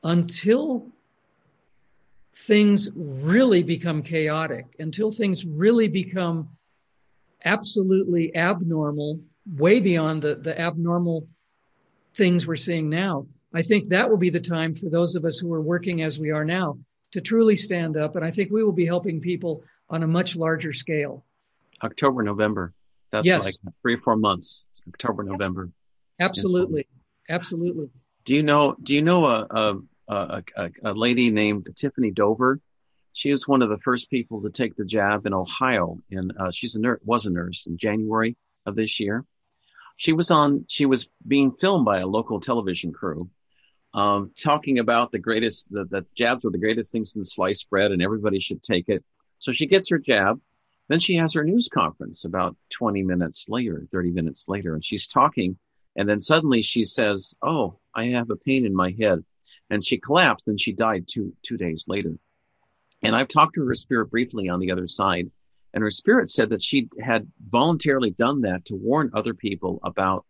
[0.03, 0.87] until
[2.33, 6.49] things really become chaotic, until things really become
[7.43, 9.19] absolutely abnormal,
[9.57, 11.27] way beyond the, the abnormal
[12.15, 15.37] things we're seeing now, I think that will be the time for those of us
[15.39, 16.77] who are working as we are now
[17.11, 18.15] to truly stand up.
[18.15, 21.23] And I think we will be helping people on a much larger scale.
[21.83, 22.73] October, November.
[23.11, 23.43] That's Yes.
[23.45, 24.67] like three or four months.
[24.87, 25.69] October, November.
[26.19, 26.87] Absolutely.
[27.29, 27.89] Absolutely.
[28.25, 28.75] Do you know?
[28.81, 29.77] Do you know a
[30.07, 32.59] a, a a lady named Tiffany Dover?
[33.13, 36.51] She was one of the first people to take the jab in Ohio, and uh,
[36.51, 36.99] she's a nurse.
[37.03, 38.35] Was a nurse in January
[38.65, 39.25] of this year.
[39.97, 40.65] She was on.
[40.67, 43.29] She was being filmed by a local television crew,
[43.97, 45.69] um, talking about the greatest.
[45.71, 49.03] The, the jabs were the greatest things in sliced bread, and everybody should take it.
[49.39, 50.39] So she gets her jab.
[50.87, 55.07] Then she has her news conference about 20 minutes later, 30 minutes later, and she's
[55.07, 55.57] talking
[55.97, 59.25] and then suddenly she says, "Oh, I have a pain in my head,"
[59.69, 62.17] and she collapsed and she died two two days later.
[63.01, 65.31] And I've talked to her spirit briefly on the other side,
[65.73, 70.25] and her spirit said that she had voluntarily done that to warn other people about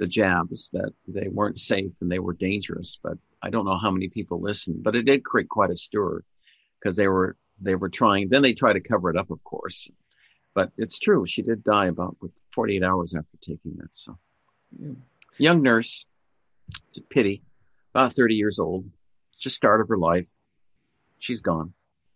[0.00, 2.98] the jabs that they weren't safe and they were dangerous.
[3.00, 6.22] But I don't know how many people listened, but it did create quite a stir
[6.80, 8.30] because they were they were trying.
[8.30, 9.88] Then they try to cover it up, of course.
[10.54, 11.26] But it's true.
[11.26, 12.16] She did die about
[12.54, 13.90] 48 hours after taking that.
[13.92, 14.18] So
[14.78, 14.94] Yeah.
[15.38, 16.06] young nurse.
[16.88, 17.42] It's a pity.
[17.94, 18.90] About 30 years old.
[19.38, 20.28] Just start of her life.
[21.18, 21.74] She's gone.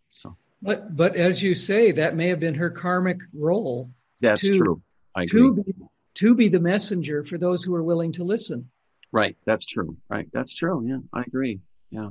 [0.09, 4.57] So But but as you say, that may have been her karmic role that's To-
[4.57, 4.83] true.
[5.15, 5.43] I agree.
[5.43, 5.75] to be,
[6.15, 8.69] to be the messenger for those who are willing to listen.
[9.13, 9.37] Right.
[9.45, 9.97] That's true.
[10.09, 10.29] Right.
[10.33, 10.85] That's true.
[10.87, 10.99] Yeah.
[11.13, 11.61] I agree.
[11.91, 12.11] Yeah.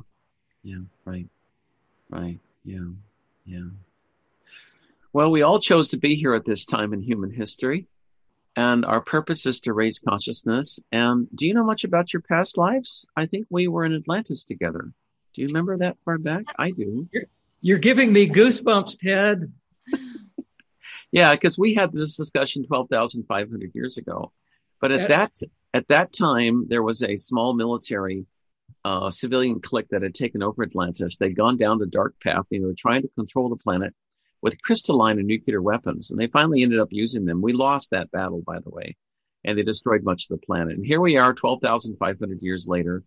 [0.64, 0.82] Yeah.
[1.06, 1.28] Right.
[2.10, 2.40] Right.
[2.64, 2.88] Yeah.
[3.46, 3.68] Yeah.
[5.12, 7.88] Well, we all chose to be here at this time in human history.
[8.56, 10.80] And our purpose is to raise consciousness.
[10.92, 13.06] And do you know much about your past lives?
[13.18, 14.92] I think we were in Atlantis together.
[15.34, 16.44] Do you remember that far back?
[16.58, 17.08] I do.
[17.62, 19.52] You're giving me goosebumps, Ted.
[21.14, 24.32] Yeah, because we had this discussion 12,500 years ago.
[24.82, 25.32] But at that
[25.74, 28.26] at that time, there was a small military
[28.84, 31.18] uh, civilian clique that had taken over Atlantis.
[31.18, 32.46] They'd gone down the dark path.
[32.50, 33.94] They were trying to control the planet
[34.42, 37.44] with crystalline and nuclear weapons, and they finally ended up using them.
[37.44, 38.98] We lost that battle, by the way,
[39.46, 40.76] and they destroyed much of the planet.
[40.76, 43.04] And here we are, 12,500 years later.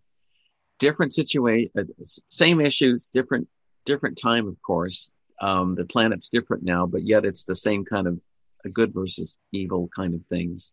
[0.79, 1.83] Different situation, uh,
[2.29, 3.49] same issues, different
[3.85, 5.11] different time, of course.
[5.39, 8.19] Um, the planet's different now, but yet it's the same kind of
[8.65, 10.71] a good versus evil kind of things.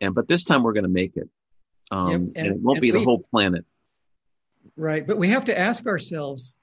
[0.00, 1.28] And but this time we're going to make it,
[1.90, 3.64] um, Yep, and, and- it won't and be the whole planet.
[4.76, 5.06] Right.
[5.06, 6.56] But we have to ask ourselves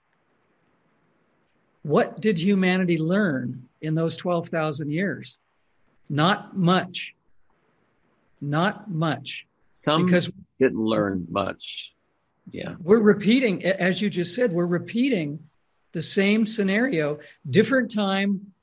[1.84, 5.38] what did humanity learn in those 12,000 years?
[6.10, 7.14] Not much.
[8.42, 9.46] Not much.
[9.74, 10.30] Some Because
[10.60, 11.94] didn't learn much.
[12.52, 15.40] Yeah, we're repeating, as you just said, we're repeating
[15.94, 18.54] the same scenario, different time,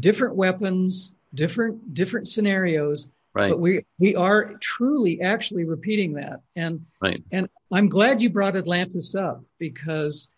[0.00, 3.50] different weapons, different different scenarios, right.
[3.50, 6.40] but we we are truly actually repeating that.
[6.56, 7.22] And Right.
[7.32, 10.30] and I'm glad you brought Atlantis up because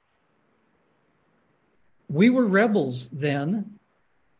[2.08, 3.78] we were rebels then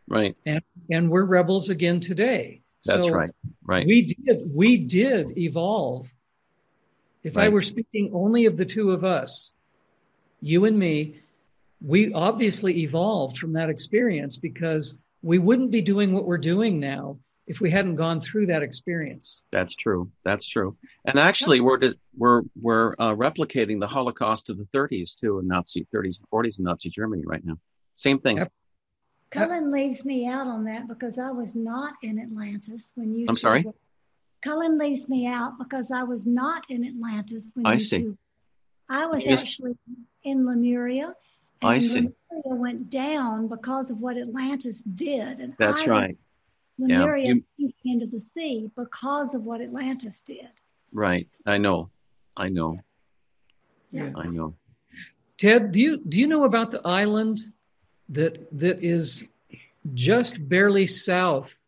[0.09, 0.37] right.
[0.47, 2.61] and and we're rebels again today.
[2.85, 3.31] That's So right.
[3.65, 3.87] Right.
[3.87, 6.13] We did we did evolve.
[7.23, 9.53] If I were speaking only of the two of us,
[10.41, 11.22] you and me,
[11.85, 17.19] we obviously evolved from that experience because we wouldn't be doing what we're doing now
[17.47, 19.43] if we hadn't gone through that experience.
[19.51, 20.11] That's true.
[20.25, 20.77] That's true.
[21.05, 21.81] And actually, we're
[22.17, 26.59] we're we're uh, replicating the Holocaust of the 30s too, in Nazi 30s and 40s
[26.59, 27.59] in Nazi Germany right now.
[27.97, 28.39] Same thing.
[28.39, 28.53] Yep.
[29.31, 33.27] Cullen leaves me out on that because I was not in Atlantis when you.
[33.29, 33.63] I'm sorry.
[33.63, 33.75] Were,
[34.43, 37.99] Cullen leaves me out because I was not in Atlantis when I you see.
[37.99, 38.19] Two,
[38.89, 39.77] I was actually
[40.23, 41.15] in Lemuria.
[41.63, 42.09] And I see.
[42.31, 46.19] Lemuria went down because of what Atlantis did, and that's I right.
[46.79, 47.35] Lemuria yeah.
[47.57, 50.49] you, into the sea because of what Atlantis did.
[50.93, 51.29] Right.
[51.47, 51.91] I know.
[52.37, 52.81] I know.
[53.91, 54.11] Yeah.
[54.17, 54.55] I know.
[55.39, 57.41] Ted, do you do you know about the island
[58.11, 59.29] that that is
[59.95, 61.59] just barely south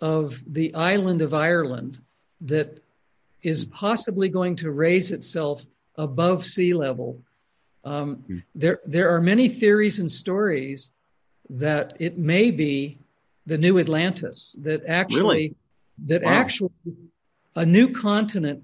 [0.00, 1.98] of the island of Ireland
[2.42, 2.80] that
[3.42, 5.64] is possibly going to raise itself
[5.96, 7.22] above sea level.
[7.88, 8.42] Um, mm.
[8.54, 10.92] There, there are many theories and stories
[11.50, 12.98] that it may be
[13.46, 14.56] the new Atlantis.
[14.60, 15.54] That actually, really?
[16.04, 16.30] that wow.
[16.30, 16.70] actually,
[17.56, 18.62] a new continent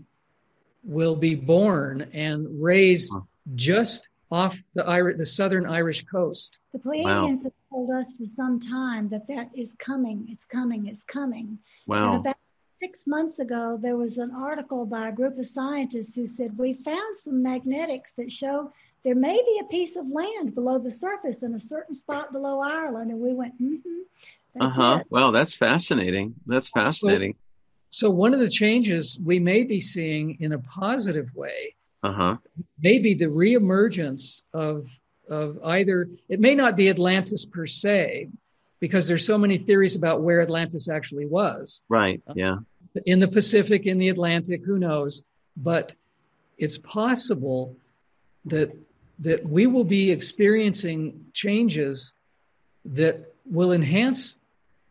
[0.85, 3.21] will be born and raised huh.
[3.55, 6.59] just off the Irish, the southern Irish coast.
[6.73, 7.43] The Pleiadians wow.
[7.45, 10.27] have told us for some time that that is coming.
[10.29, 10.87] It's coming.
[10.87, 11.59] It's coming.
[11.87, 12.17] Wow.
[12.17, 12.37] And about
[12.83, 16.75] six months ago, there was an article by a group of scientists who said we
[16.75, 18.73] found some magnetics that show
[19.05, 22.61] there may be a piece of land below the surface in a certain spot below
[22.61, 24.61] Ireland, and we went, mm-hmm.
[24.61, 25.05] Uh huh.
[25.11, 26.35] Well, that's fascinating.
[26.47, 27.35] That's fascinating.
[27.91, 31.75] So, so one of the changes we may be seeing in a positive way
[32.05, 32.37] uh-huh.
[32.81, 34.89] maybe the reemergence of
[35.31, 38.29] of either it may not be Atlantis per se,
[38.79, 41.81] because there's so many theories about where Atlantis actually was.
[41.89, 42.21] Right.
[42.35, 42.59] Yeah.
[43.07, 45.25] In the Pacific, in the Atlantic, who knows?
[45.57, 45.95] But
[46.59, 47.75] it's possible
[48.45, 48.77] that
[49.21, 52.15] that we will be experiencing changes
[52.85, 54.37] that will enhance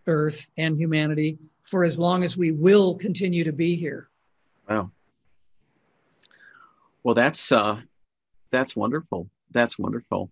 [0.07, 4.09] Earth and humanity for as long as we will continue to be here.
[4.69, 4.91] Wow.
[7.03, 7.81] Well, that's uh,
[8.51, 9.29] that's wonderful.
[9.51, 10.31] That's wonderful.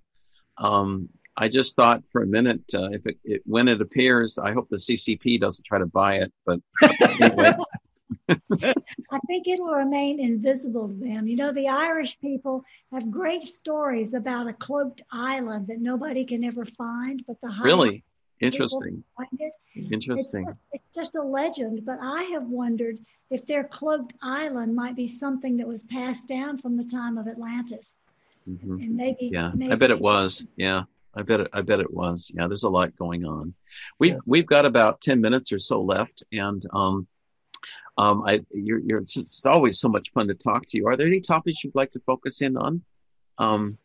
[0.58, 4.54] Um, I just thought for a minute, uh, if it, it, when it appears, I
[4.54, 6.34] hope the CCP doesn't try to buy it.
[6.46, 6.60] But
[7.20, 7.54] anyway.
[8.30, 11.28] I think it will remain invisible to them.
[11.28, 16.44] You know, the Irish people have great stories about a cloaked island that nobody can
[16.44, 18.04] ever find, but the really
[18.40, 19.04] interesting.
[19.76, 20.44] Interesting.
[20.44, 23.00] It's just, it's just a legend, but I have wondered
[23.30, 27.28] if their cloaked island might be something that was passed down from the time of
[27.28, 27.96] Atlantis.
[28.50, 28.80] Mm-hmm.
[28.80, 30.46] And maybe, yeah, maybe I bet it was.
[30.56, 30.84] Yeah,
[31.14, 31.48] I bet it.
[31.54, 32.32] I bet it was.
[32.34, 33.54] Yeah, there's a lot going on.
[34.00, 34.20] We've yeah.
[34.26, 37.08] we've got about ten minutes or so left, and um,
[37.98, 40.88] um, I you're, you're it's, it's, always so much fun to talk to you.
[40.88, 42.82] Are there any topics you'd like to focus in on?
[43.38, 43.78] Um,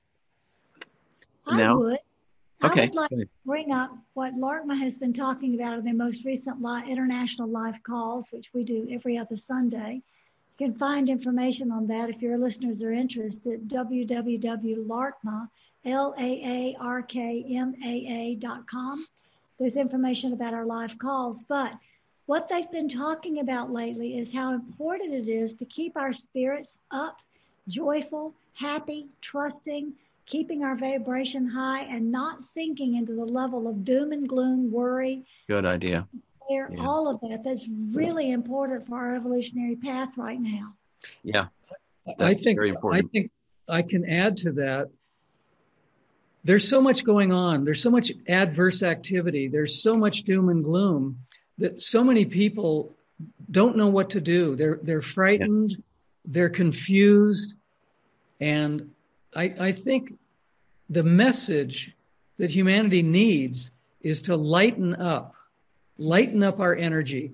[1.47, 1.79] I now?
[1.79, 1.99] would.
[2.65, 2.83] Okay.
[2.83, 6.25] I would like to bring up what Laarkmaa has been talking about in their most
[6.25, 10.01] recent live, international live calls, which we do every other Sunday.
[10.59, 13.69] You can find information on that if your listeners are interested.
[13.69, 15.49] www.laarkmaa,
[15.85, 16.75] L-A-A-R-K-M-A-A
[18.37, 19.07] dot com.
[19.59, 21.75] There's information about our live calls, but
[22.27, 26.77] what they've been talking about lately is how important it is to keep our spirits
[26.91, 27.19] up,
[27.69, 29.93] joyful, happy, trusting,
[30.27, 35.25] keeping our vibration high and not sinking into the level of doom and gloom, worry.
[35.49, 36.07] Good idea.
[36.49, 36.85] Fear, yeah.
[36.85, 37.43] All of that.
[37.45, 40.75] That's really important for our evolutionary path right now.
[41.23, 41.47] Yeah.
[42.19, 43.07] I think very important.
[43.07, 43.31] I think
[43.69, 44.91] I can add to that.
[46.45, 47.65] There's so much going on.
[47.65, 49.49] There's so much adverse activity.
[49.49, 51.19] There's so much doom and gloom
[51.59, 52.95] that so many people
[53.51, 54.57] don't know what to do.
[54.57, 55.77] They're they're frightened, yeah.
[56.27, 57.55] they're confused,
[58.41, 58.91] and
[59.35, 60.15] I, I think
[60.91, 61.95] the message
[62.39, 63.71] that humanity needs
[64.03, 65.35] is to lighten up,
[65.99, 67.33] lighten up our energy,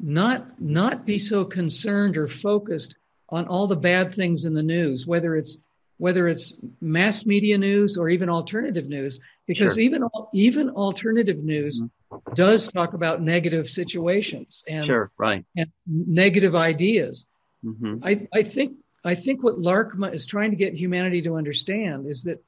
[0.00, 2.96] not not be so concerned or focused
[3.28, 5.58] on all the bad things in the news, whether it's
[5.98, 9.82] whether it's mass media news or even alternative news, because sure.
[9.82, 11.86] even even alternative news mm-hmm.
[12.34, 15.44] Does talk about negative situations and, sure, right.
[15.56, 17.26] and negative ideas.
[17.64, 17.98] Mm-hmm.
[18.02, 22.24] I, I think I think what Laarkmaa is trying to get humanity to understand is
[22.24, 22.42] that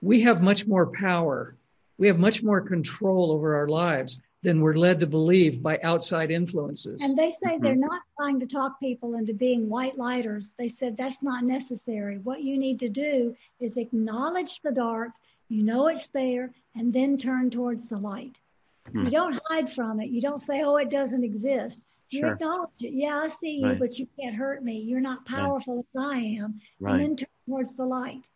[0.00, 1.54] we have much more power.
[1.98, 6.30] We have much more control over our lives than we're led to believe by outside
[6.30, 7.02] influences.
[7.02, 7.62] And they say mm-hmm.
[7.62, 10.52] they're not trying to talk people into being white lighters.
[10.58, 12.18] They said that's not necessary.
[12.18, 15.10] What you need to do is acknowledge the dark,
[15.48, 18.40] you know it's there, and then turn towards the light.
[18.88, 19.04] Mm-hmm.
[19.04, 20.10] You don't hide from it.
[20.10, 21.82] You don't say, oh, it doesn't exist.
[22.10, 22.32] You sure.
[22.32, 22.92] acknowledge it.
[22.92, 23.78] Yeah, I see you, right.
[23.78, 24.80] but you can't hurt me.
[24.80, 26.04] You're not powerful right.
[26.04, 26.60] as I am.
[26.78, 26.92] Right.
[26.92, 28.28] And then turn towards the light.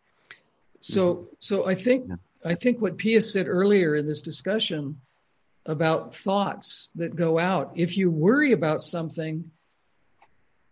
[0.79, 2.15] So, so I think yeah.
[2.45, 4.99] I think what Pia said earlier in this discussion
[5.65, 7.73] about thoughts that go out.
[7.75, 9.51] If you worry about something,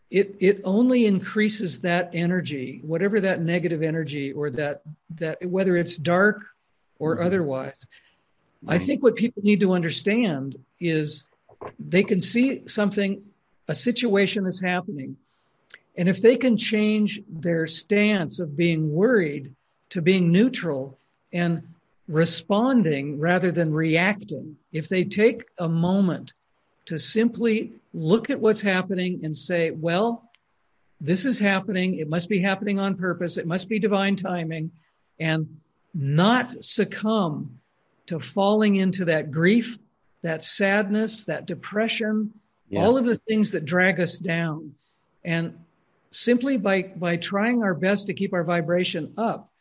[0.09, 4.81] it it only increases that energy, whatever that negative energy or that
[5.15, 6.45] that whether it's dark
[6.97, 7.25] or mm-hmm.
[7.25, 7.85] otherwise.
[8.67, 8.85] I mm-hmm.
[8.85, 11.27] think what people need to understand is
[11.79, 13.21] they can see something,
[13.67, 15.17] a situation is happening,
[15.97, 19.53] and if they can change their stance of being worried
[19.89, 20.97] to being neutral
[21.31, 21.61] and
[22.07, 26.33] responding rather than reacting, if they take a moment
[26.85, 30.29] to simply look at what's happening and say, well,
[31.01, 31.99] this is happening.
[31.99, 33.37] It must be happening on purpose.
[33.37, 34.71] It must be divine timing
[35.19, 35.47] and
[35.93, 37.59] not succumb
[38.07, 39.77] to falling into that grief,
[40.21, 42.33] that sadness, that depression,
[42.69, 42.81] yeah.
[42.81, 44.73] all of the things that drag us down.
[45.23, 45.57] And
[46.11, 49.51] simply by, by trying our best to keep our vibration up,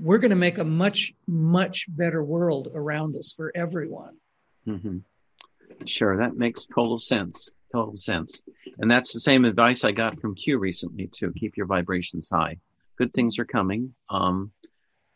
[0.00, 4.16] we're going to make a much, much better world around us for everyone.
[4.66, 4.98] Mm-hmm.
[5.86, 7.52] Sure, that makes total sense.
[7.72, 8.42] Total sense.
[8.78, 11.32] And that's the same advice I got from Q recently too.
[11.32, 12.58] Keep your vibrations high.
[12.96, 13.94] Good things are coming.
[14.08, 14.52] Um,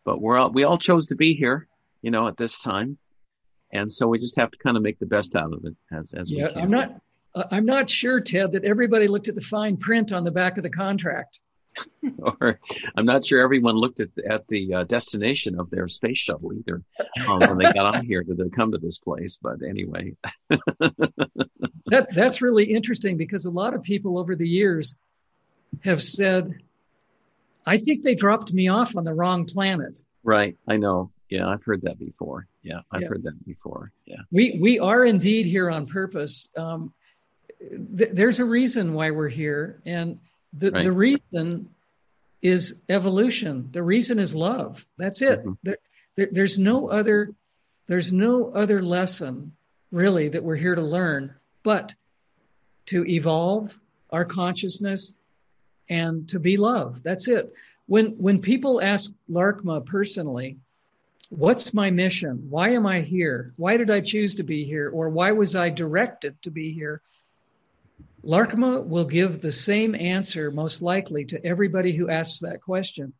[0.04, 1.68] but we're all, we all chose to be here,
[2.02, 2.98] you know, at this time,
[3.72, 6.12] and so we just have to kind of make the best out of it as
[6.14, 6.62] as yeah, we can.
[6.62, 7.00] I'm not.
[7.32, 10.56] Uh, I'm not sure, Ted, that everybody looked at the fine print on the back
[10.56, 11.38] of the contract.
[12.18, 12.58] or
[12.96, 16.52] I'm not sure everyone looked at the, at the uh, destination of their space shuttle
[16.52, 16.82] either
[17.28, 19.38] um, when they got on here to, come to this place.
[19.40, 20.16] But anyway,
[20.48, 24.98] that that's really interesting because a lot of people over the years
[25.84, 26.54] have said,
[27.64, 30.56] "I think they dropped me off on the wrong planet." Right.
[30.66, 31.12] I know.
[31.30, 32.46] Yeah, I've heard that before.
[32.62, 33.08] Yeah, I've yeah.
[33.08, 33.92] heard that before.
[34.04, 34.22] Yeah.
[34.32, 36.48] We we are indeed here on purpose.
[36.56, 36.92] Um,
[37.96, 40.18] th- there's a reason why we're here, and
[40.52, 40.82] the, right.
[40.82, 41.70] the reason
[42.42, 43.68] is evolution.
[43.72, 44.84] The reason is love.
[44.98, 45.40] That's it.
[45.40, 45.52] Mm-hmm.
[45.62, 45.78] There,
[46.16, 47.32] there, there's no other
[47.86, 49.52] there's no other lesson
[49.92, 51.94] really that we're here to learn but
[52.86, 53.78] to evolve
[54.10, 55.14] our consciousness
[55.88, 57.02] and to be love.
[57.02, 57.52] That's it.
[57.86, 60.58] When when people ask Laarkmaa personally,
[61.30, 62.46] what's my mission?
[62.50, 63.54] Why am I here?
[63.56, 64.90] Why did I choose to be here?
[64.90, 67.00] Or why was I directed to be here?
[68.24, 73.14] Laarkmaa will give the same answer, most likely, to everybody who asks that question.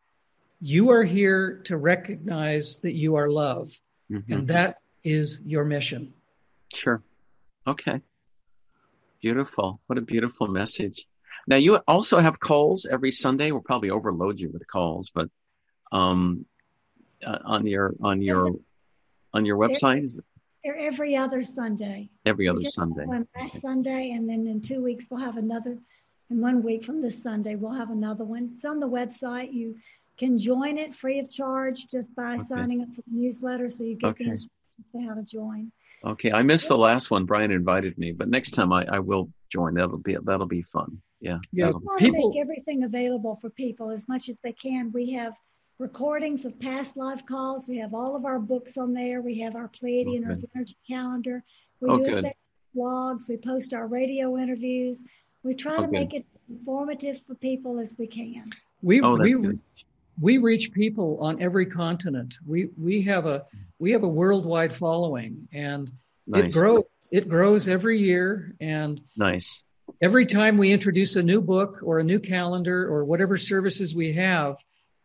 [0.61, 3.71] You are here to recognize that you are love,
[4.11, 4.31] mm-hmm.
[4.31, 6.13] and that is your mission.
[6.75, 7.03] Sure.
[7.67, 8.03] Okay.
[9.23, 9.81] Beautiful.
[9.87, 11.07] What a beautiful message.
[11.47, 13.53] Now, you also have calls every Sunday.
[13.53, 15.29] We'll probably overload you with calls, but
[15.93, 16.45] um,
[17.25, 18.51] uh, on your on your
[19.33, 20.21] on your website, is
[20.65, 22.11] they're every other Sunday.
[22.27, 23.05] Every other Sunday.
[23.05, 25.79] One last Sunday, and then in two weeks we'll have another.
[26.31, 28.53] In one week from this Sunday, we'll have another one.
[28.55, 29.53] It's on the website.
[29.53, 29.77] You
[30.17, 32.45] can join it free of charge just by okay.
[32.45, 34.25] signing up for the newsletter, so you get okay.
[34.25, 35.73] the instructions for how to join.
[36.05, 37.25] Okay, I missed the last one.
[37.25, 39.75] Brian invited me, but next time I, I will join.
[39.75, 41.03] That'll be that'll be fun.
[41.21, 41.39] Yeah.
[41.53, 41.67] Yeah.
[41.69, 44.91] We want to make everything available for people as much as they can.
[44.93, 45.35] We have
[45.81, 47.67] recordings of past live calls.
[47.67, 49.23] We have all of our books on there.
[49.23, 50.33] We have our Pleiadian okay.
[50.33, 51.43] Earth Energy Calendar.
[51.81, 52.25] We oh, do good.
[52.27, 52.33] a
[52.77, 53.31] blogs.
[53.31, 55.03] We post our radio interviews.
[55.43, 58.45] We try to make it informative for people as we can.
[58.83, 59.59] We oh, we good.
[60.21, 62.37] we reach people on every continent.
[62.47, 63.47] We we have a
[63.79, 65.91] we have a worldwide following, and
[66.27, 66.45] nice.
[66.45, 68.55] it grows it grows every year.
[68.61, 69.65] And nice.
[70.03, 74.13] Every time we introduce a new book or a new calendar or whatever services we
[74.13, 74.57] have,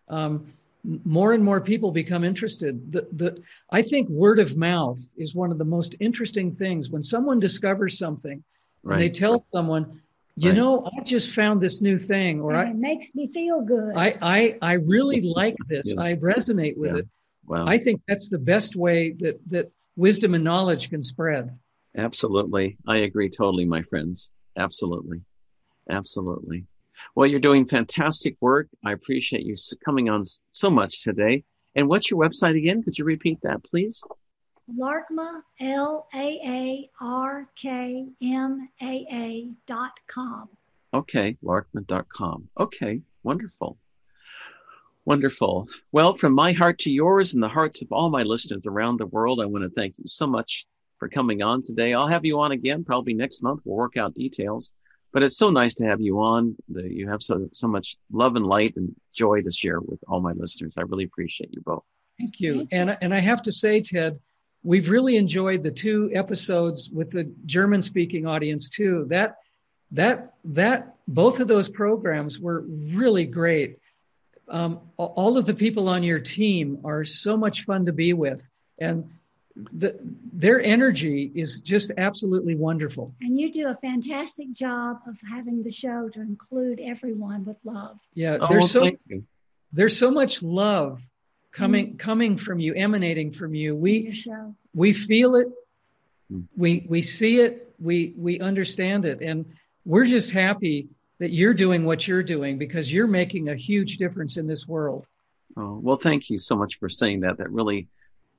[0.10, 0.54] um,
[1.04, 2.92] more and more people become interested.
[2.92, 3.42] The, the,
[3.72, 6.90] I think word of mouth is one of the most interesting things.
[6.90, 8.44] When someone discovers something
[8.84, 8.94] right.
[8.94, 10.02] and they tell someone,
[10.36, 10.58] you right.
[10.58, 13.96] know, I just found this new thing, or it makes me feel good.
[13.96, 15.94] I, I, I really like this.
[15.96, 16.02] Yeah.
[16.02, 17.00] I resonate with yeah.
[17.00, 17.08] it.
[17.48, 17.66] Wow.
[17.68, 21.58] I think that's the best way that, that wisdom and knowledge can spread.
[21.96, 22.78] Absolutely.
[22.88, 24.32] I agree totally, my friends.
[24.58, 25.22] Absolutely.
[25.90, 26.66] Absolutely.
[27.16, 28.68] Well, you're doing fantastic work.
[28.84, 31.46] I appreciate you coming on so much today.
[31.74, 32.84] And what's your website again?
[32.84, 34.04] Could you repeat that, please?
[34.78, 40.50] Laarkmaa, L A A R K M A A dot com.
[40.94, 42.50] Okay, laarkmaa.com.
[42.60, 43.78] Okay, wonderful.
[45.06, 45.70] Wonderful.
[45.92, 49.06] Well, from my heart to yours and the hearts of all my listeners around the
[49.06, 50.66] world, I want to thank you so much
[50.98, 51.94] for coming on today.
[51.94, 53.62] I'll have you on again probably next month.
[53.64, 54.74] We'll work out details.
[55.16, 56.58] But it's so nice to have you on.
[56.68, 60.20] The, you have so so much love and light and joy to share with all
[60.20, 60.74] my listeners.
[60.78, 61.84] I really appreciate you both.
[62.20, 62.68] Thank you.
[62.70, 64.20] And and I have to say, Ted,
[64.62, 69.06] we've really enjoyed the two episodes with the German speaking audience too.
[69.08, 69.38] That
[69.92, 73.80] that that both of those programs were really great.
[74.50, 78.46] Um, all of the people on your team are so much fun to be with,
[78.80, 79.12] and
[79.56, 79.98] the,
[80.34, 83.14] their energy is just absolutely wonderful.
[83.22, 88.00] And you do a fantastic job of having the show to include everyone with love.
[88.14, 88.92] Yeah, oh, there's so
[89.72, 91.02] there's so much love
[91.52, 91.98] coming mm-hmm.
[91.98, 93.76] coming from you, emanating from you.
[93.76, 94.14] We
[94.74, 95.48] we feel it,
[96.32, 96.44] mm.
[96.58, 99.46] we we see it, we we understand it, and
[99.86, 104.36] we're just happy that you're doing what you're doing because you're making a huge difference
[104.36, 105.08] in this world.
[105.56, 107.38] Oh, well, thank you so much for saying that.
[107.38, 107.88] That really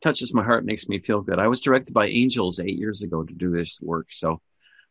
[0.01, 1.39] touches my heart, makes me feel good.
[1.39, 4.40] I was directed by angels eight years ago to do this work, so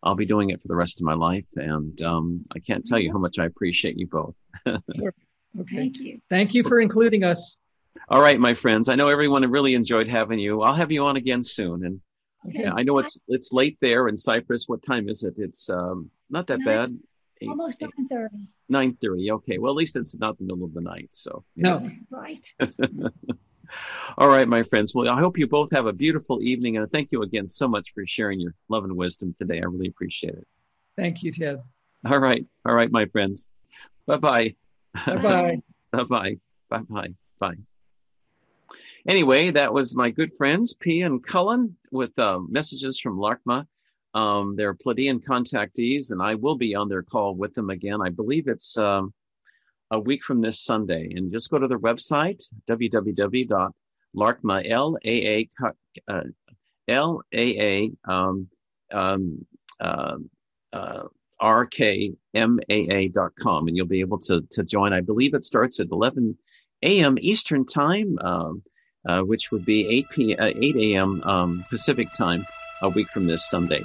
[0.04, 1.46] I'll be doing it for the rest of my life.
[1.56, 4.36] And um, I can't tell you how much I appreciate you both.
[4.68, 5.12] okay.
[5.68, 6.22] Thank you.
[6.30, 7.58] Thank you for including us.
[8.10, 8.90] All right, my friends.
[8.90, 10.62] I know everyone really enjoyed having you.
[10.62, 11.86] I'll have you on again soon.
[11.86, 12.02] And
[12.48, 12.64] okay.
[12.64, 14.66] yeah, I know it's it's late there in Cyprus.
[14.68, 15.36] What time is it?
[15.38, 17.00] It's um, not that nine, bad.
[17.42, 18.38] Eight, almost nine thirty.
[18.70, 19.32] Nine thirty.
[19.32, 19.58] Okay.
[19.58, 21.10] Well, at least it's not the middle of the night.
[21.12, 22.46] So no, right.
[24.18, 24.94] All right, my friends.
[24.94, 27.94] Well, I hope you both have a beautiful evening, and thank you again so much
[27.94, 29.62] for sharing your love and wisdom today.
[29.62, 30.48] I really appreciate it.
[30.98, 31.62] Thank you, Ted.
[32.06, 33.50] All right, all right, my friends.
[34.06, 34.56] Bye bye.
[35.06, 35.62] Bye bye.
[35.92, 36.38] bye bye.
[36.70, 37.14] Bye bye.
[37.40, 37.56] Bye.
[39.08, 43.68] Anyway, that was my good friends Pia and Cullen with uh, messages from Laarkmaa.
[44.14, 48.00] Um, they're Pleiadian contactees, and I will be on their call with them again.
[48.02, 49.14] I believe it's um,
[49.96, 51.12] a week from this Sunday.
[51.16, 53.72] And just go to their website, www.laarkmaa,
[56.08, 56.22] uh,
[58.12, 58.48] um,
[58.92, 59.46] um,
[59.80, 60.18] uh,
[60.74, 61.04] uh,
[63.68, 64.94] and you'll be able to, to join.
[64.94, 66.38] I believe it starts at 11
[66.84, 67.18] a.m.
[67.20, 68.64] Eastern Time, um,
[69.08, 70.36] uh, which would be 8 p.
[70.36, 71.24] Uh, 8 a.m.
[71.24, 72.46] Um, Pacific Time
[72.82, 73.84] a week from this Sunday.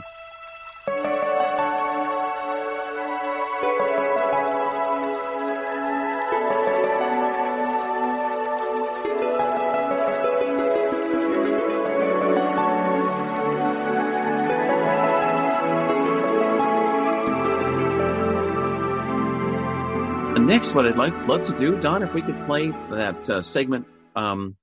[20.50, 23.86] Next, what I'd like love to do, Don, if we could play that uh, segment
[24.16, 24.56] um,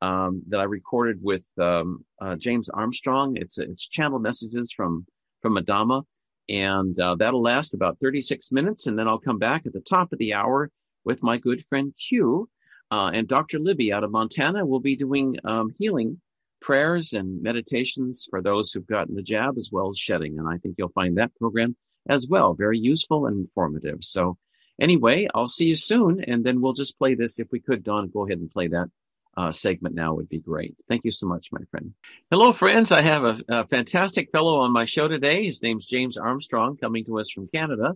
[0.00, 3.36] um, that I recorded with um, uh, James Armstrong.
[3.36, 5.04] It's it's channel messages from
[5.40, 6.04] from Adama,
[6.48, 10.12] and uh, that'll last about 36 minutes, and then I'll come back at the top
[10.12, 10.70] of the hour
[11.04, 12.48] with my good friend Q
[12.92, 13.58] uh, and Dr.
[13.58, 14.64] Libby out of Montana.
[14.64, 16.20] We'll be doing um, healing
[16.60, 20.58] prayers and meditations for those who've gotten the jab as well as shedding, and I
[20.58, 21.74] think you'll find that program
[22.08, 23.98] as well very useful and informative.
[24.02, 24.36] So
[24.80, 27.38] Anyway, I'll see you soon, and then we'll just play this.
[27.38, 28.88] If we could, Don, go ahead and play that
[29.36, 30.76] uh, segment now would be great.
[30.88, 31.94] Thank you so much, my friend.
[32.30, 32.92] Hello, friends.
[32.92, 35.44] I have a, a, fantastic fellow on my show today.
[35.44, 37.94] His name's James Armstrong, coming to us from Canada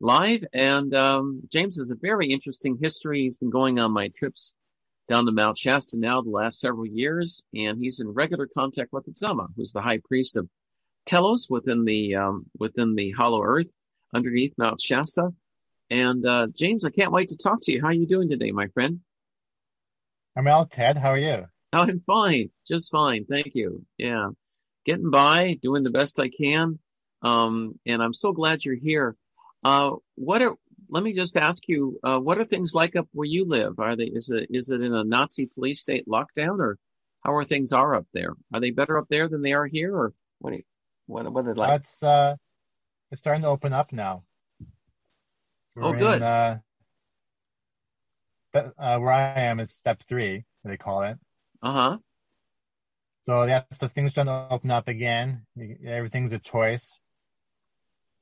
[0.00, 0.44] live.
[0.52, 3.22] And um, James has a very interesting history.
[3.22, 4.54] He's been going on my trips
[5.08, 9.06] down to Mount Shasta now the last several years, and he's in regular contact with
[9.06, 10.48] Adama, who's the high priest of
[11.06, 13.70] Telos within the um, within the Hollow Earth
[14.14, 15.30] underneath Mount Shasta.
[15.92, 17.82] And uh, James, I can't wait to talk to you.
[17.82, 19.00] How are you doing today, my friend?
[20.34, 20.96] I'm well, Ted.
[20.96, 21.44] How are you?
[21.74, 23.26] Oh, I'm fine, just fine.
[23.26, 23.84] Thank you.
[23.98, 24.30] Yeah,
[24.86, 26.78] getting by, doing the best I can.
[27.20, 29.16] Um, and I'm so glad you're here.
[29.62, 30.54] Uh, what are?
[30.88, 33.78] Let me just ask you, uh, what are things like up where you live?
[33.78, 34.04] Are they?
[34.04, 36.78] Is it is it in a Nazi police state lockdown, or
[37.20, 38.32] how are things are up there?
[38.54, 40.54] Are they better up there than they are here, or what?
[40.54, 40.62] Are You,
[41.04, 41.82] what what are they like?
[41.82, 42.36] It's uh,
[43.10, 44.24] it's starting to open up now.
[45.74, 46.16] We're oh, good.
[46.16, 46.58] In, uh,
[48.54, 51.18] uh, where I am, it's step three, they call it.
[51.62, 51.98] Uh huh.
[53.26, 55.46] So yeah, so things trying to open up again.
[55.86, 56.98] Everything's a choice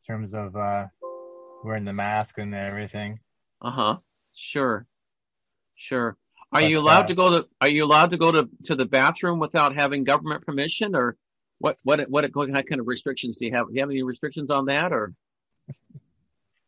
[0.03, 0.87] in terms of uh,
[1.65, 3.21] wearing the mask and everything.
[3.61, 3.97] Uh huh.
[4.35, 4.87] Sure.
[5.75, 6.17] Sure.
[6.53, 7.49] Are but, you allowed uh, to go to?
[7.61, 11.17] Are you allowed to go to to the bathroom without having government permission, or
[11.59, 11.79] what?
[11.83, 12.01] What?
[12.11, 12.29] What?
[12.35, 13.69] What kind of restrictions do you have?
[13.69, 15.15] Do you have any restrictions on that, or?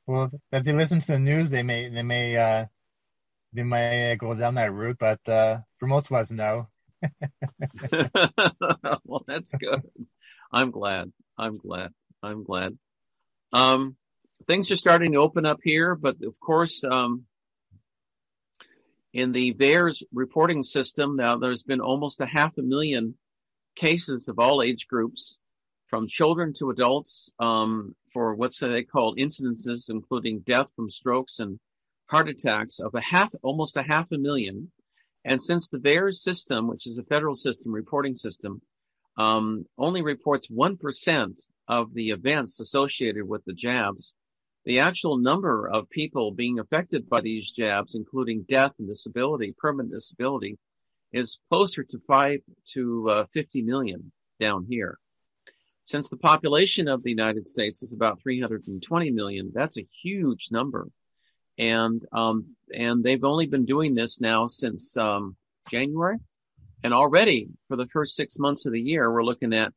[0.07, 2.67] Well, if they listen to the news, they may they may uh,
[3.53, 6.69] they may go down that route, but uh, for most of us, no.
[9.05, 9.83] well, that's good.
[10.53, 11.13] I'm glad.
[11.39, 11.93] I'm glad.
[12.23, 12.73] I'm glad.
[13.53, 13.97] Um,
[14.47, 17.27] things are starting to open up here, but of course, um,
[19.13, 23.15] in the VAERS reporting system, now there's been almost a half a million
[23.77, 25.41] cases of all age groups
[25.89, 31.59] from children to adults um, for what's they call incidences, including death from strokes and
[32.07, 34.71] heart attacks of a half, almost a half a million.
[35.25, 38.61] And since the VAERS system, which is a federal system reporting system,
[39.17, 44.15] um, only reports 1% of the events associated with the jabs,
[44.65, 49.93] the actual number of people being affected by these jabs, including death and disability, permanent
[49.93, 50.59] disability,
[51.13, 52.41] is closer to five
[52.73, 54.99] to uh, 50 million down here.
[55.93, 60.89] Since the population of the United States is about 320 million, that's a huge number.
[61.59, 65.37] And, um, and they've only been doing this now since, um,
[65.71, 66.17] January.
[66.83, 69.75] And already for the first six months of the year, we're looking at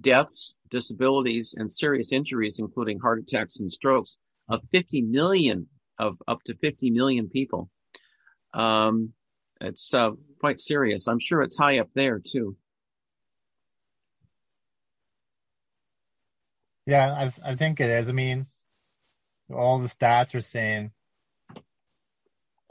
[0.00, 4.18] deaths, disabilities, and serious injuries, including heart attacks and strokes
[4.48, 7.70] of 50 million of up to 50 million people.
[8.52, 9.12] Um,
[9.60, 10.10] it's uh,
[10.40, 11.06] quite serious.
[11.06, 12.56] I'm sure it's high up there too.
[16.86, 18.08] Yeah, I, I think it is.
[18.08, 18.46] I mean,
[19.52, 20.92] all the stats are saying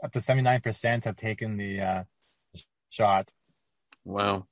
[0.02, 2.04] up to 79% have taken the uh,
[2.90, 3.30] shot.
[4.04, 4.46] Wow.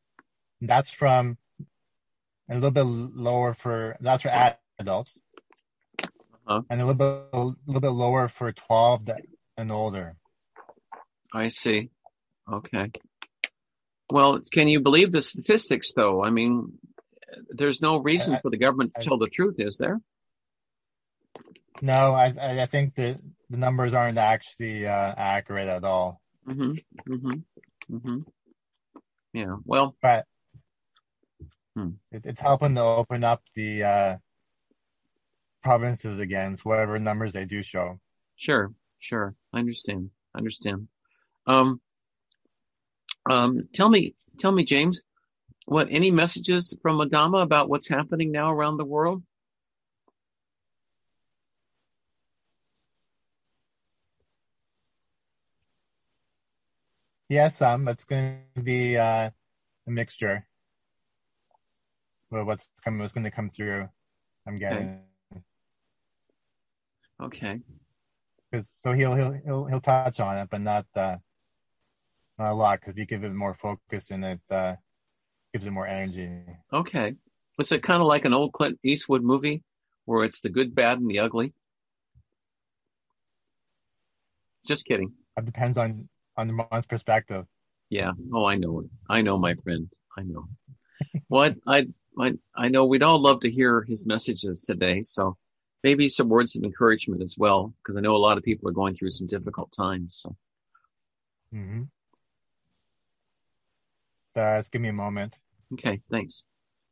[0.60, 1.38] That's from
[2.48, 5.20] a little bit lower for that's for adults,
[6.00, 6.62] uh-huh.
[6.68, 9.10] and a little bit a little bit lower for 12
[9.56, 10.16] and older.
[11.32, 11.90] I see.
[12.50, 12.90] Okay.
[14.10, 16.22] Well, can you believe the statistics, though?
[16.22, 16.78] I mean,
[17.48, 20.00] there's no reason I, for the government to I, tell the truth, is there?
[21.82, 23.18] No, I I think the
[23.50, 26.20] the numbers aren't actually uh, accurate at all.
[26.48, 27.12] Mm-hmm.
[27.12, 27.94] Mm-hmm.
[27.96, 28.18] Mm-hmm.
[29.32, 29.56] Yeah.
[29.64, 30.26] Well, but
[31.76, 31.90] hmm.
[32.12, 34.16] it, it's helping to open up the uh,
[35.62, 37.98] provinces against whatever numbers they do show.
[38.36, 38.72] Sure.
[38.98, 39.34] Sure.
[39.52, 40.10] I understand.
[40.34, 40.88] I understand.
[41.46, 41.80] Um,
[43.28, 45.02] um, tell me, tell me, James,
[45.66, 49.22] what any messages from Adama about what's happening now around the world?
[57.28, 59.30] Yes, um, it's going to be uh,
[59.86, 60.46] a mixture.
[62.30, 63.88] Well, what's coming, what's going to come through?
[64.46, 65.00] I'm getting.
[67.22, 67.60] Okay.
[68.50, 71.16] Because so he'll he'll he'll he'll touch on it, but not uh,
[72.38, 72.80] not a lot.
[72.80, 74.74] Because if you give it more focus and it uh,
[75.54, 76.28] gives it more energy.
[76.72, 77.14] Okay.
[77.56, 79.62] Was it kind of like an old Clint Eastwood movie
[80.04, 81.52] where it's the good, bad, and the ugly?
[84.66, 85.12] Just kidding.
[85.36, 85.96] It depends on
[86.36, 87.46] on the one's perspective.
[87.88, 88.10] Yeah.
[88.32, 88.86] Oh, I know it.
[89.08, 89.88] I know, my friend.
[90.18, 90.48] I know.
[91.28, 91.86] well, I,
[92.18, 95.02] I, I know we'd all love to hear his messages today.
[95.02, 95.36] So
[95.84, 98.72] maybe some words of encouragement as well, because I know a lot of people are
[98.72, 100.16] going through some difficult times.
[100.20, 100.36] So.
[101.54, 101.82] Mm-hmm.
[104.36, 105.38] Uh, just give me a moment.
[105.72, 106.44] Okay, thanks.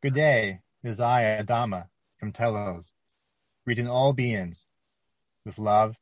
[0.03, 0.61] Good day.
[0.83, 1.87] It is I, Adama,
[2.19, 2.93] from Telos,
[3.65, 4.67] greeting all beings
[5.45, 5.97] with love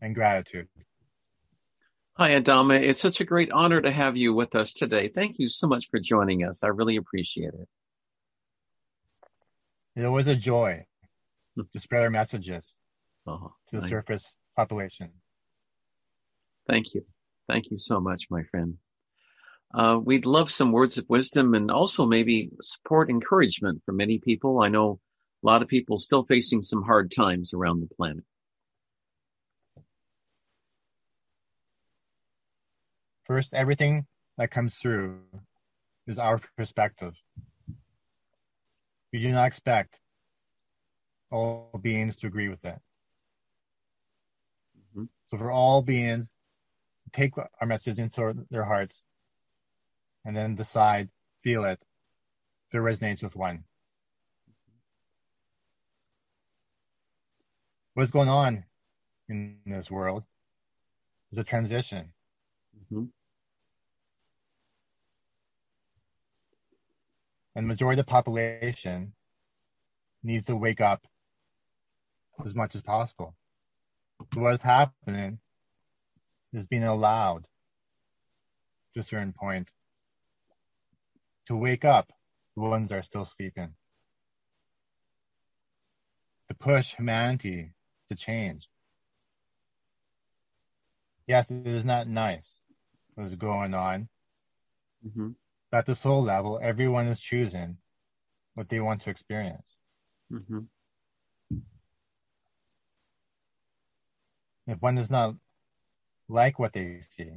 [0.00, 0.68] and gratitude.
[2.14, 2.80] Hi, Adama.
[2.80, 5.08] It's such a great honor to have you with us today.
[5.08, 6.62] Thank you so much for joining us.
[6.62, 7.68] I really appreciate it.
[9.96, 10.84] It was a joy
[11.56, 12.74] to spread our messages
[13.26, 13.48] uh-huh.
[13.68, 15.10] to the surface population.
[16.68, 17.04] Thank you.
[17.48, 18.76] Thank you so much, my friend.
[19.72, 24.60] Uh, we'd love some words of wisdom and also maybe support encouragement for many people.
[24.60, 24.98] I know
[25.42, 28.24] a lot of people still facing some hard times around the planet.
[33.24, 34.06] First, everything
[34.38, 35.20] that comes through
[36.08, 37.14] is our perspective.
[39.12, 40.00] We do not expect
[41.30, 42.80] all beings to agree with it.
[44.76, 45.04] Mm-hmm.
[45.28, 46.32] So, for all beings,
[47.12, 49.04] take our message into their hearts
[50.24, 51.08] and then decide,
[51.42, 51.80] feel it,
[52.68, 53.64] if it resonates with one.
[57.94, 58.64] What's going on
[59.28, 60.24] in this world
[61.32, 62.12] is a transition.
[62.76, 63.06] Mm-hmm.
[67.54, 69.12] and the majority of the population
[70.22, 71.06] needs to wake up
[72.44, 73.34] as much as possible.
[74.32, 75.40] So what is happening
[76.52, 77.46] is being allowed
[78.94, 79.68] to a certain point
[81.50, 82.12] to wake up
[82.56, 83.74] the ones that are still sleeping.
[86.48, 87.74] To push humanity
[88.08, 88.70] to change.
[91.26, 92.60] Yes, it is not nice
[93.14, 94.08] what is going on.
[95.06, 95.30] Mm-hmm
[95.72, 97.76] at the soul level, everyone is choosing
[98.54, 99.76] what they want to experience.
[100.32, 100.60] Mm-hmm.
[104.66, 105.36] If one does not
[106.28, 107.30] like what they see,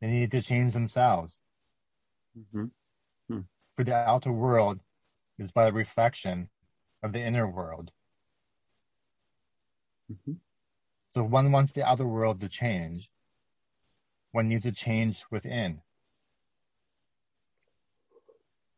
[0.00, 1.38] they need to change themselves.
[2.38, 2.64] Mm-hmm.
[3.28, 3.40] Hmm.
[3.76, 4.80] For the outer world
[5.38, 6.48] is a reflection
[7.02, 7.90] of the inner world.
[10.12, 10.32] Mm-hmm.
[11.14, 13.10] So one wants the outer world to change.
[14.32, 15.80] One needs to change within.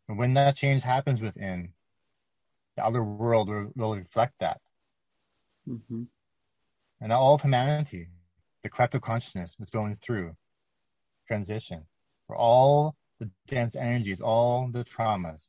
[0.09, 1.72] And when that change happens within,
[2.76, 4.60] the outer world will, will reflect that.
[5.68, 6.05] Mm-hmm.
[7.01, 8.09] And all of humanity,
[8.62, 10.36] the collective consciousness is going through
[11.26, 11.86] transition,
[12.26, 15.49] where all the dense energies, all the traumas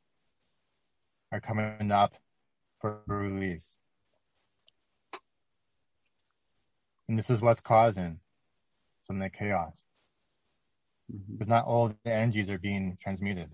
[1.32, 2.14] are coming up
[2.80, 3.76] for release.
[7.08, 8.20] And this is what's causing
[9.02, 9.82] some of the chaos.
[11.12, 11.32] Mm-hmm.
[11.34, 13.50] Because not all the energies are being transmuted.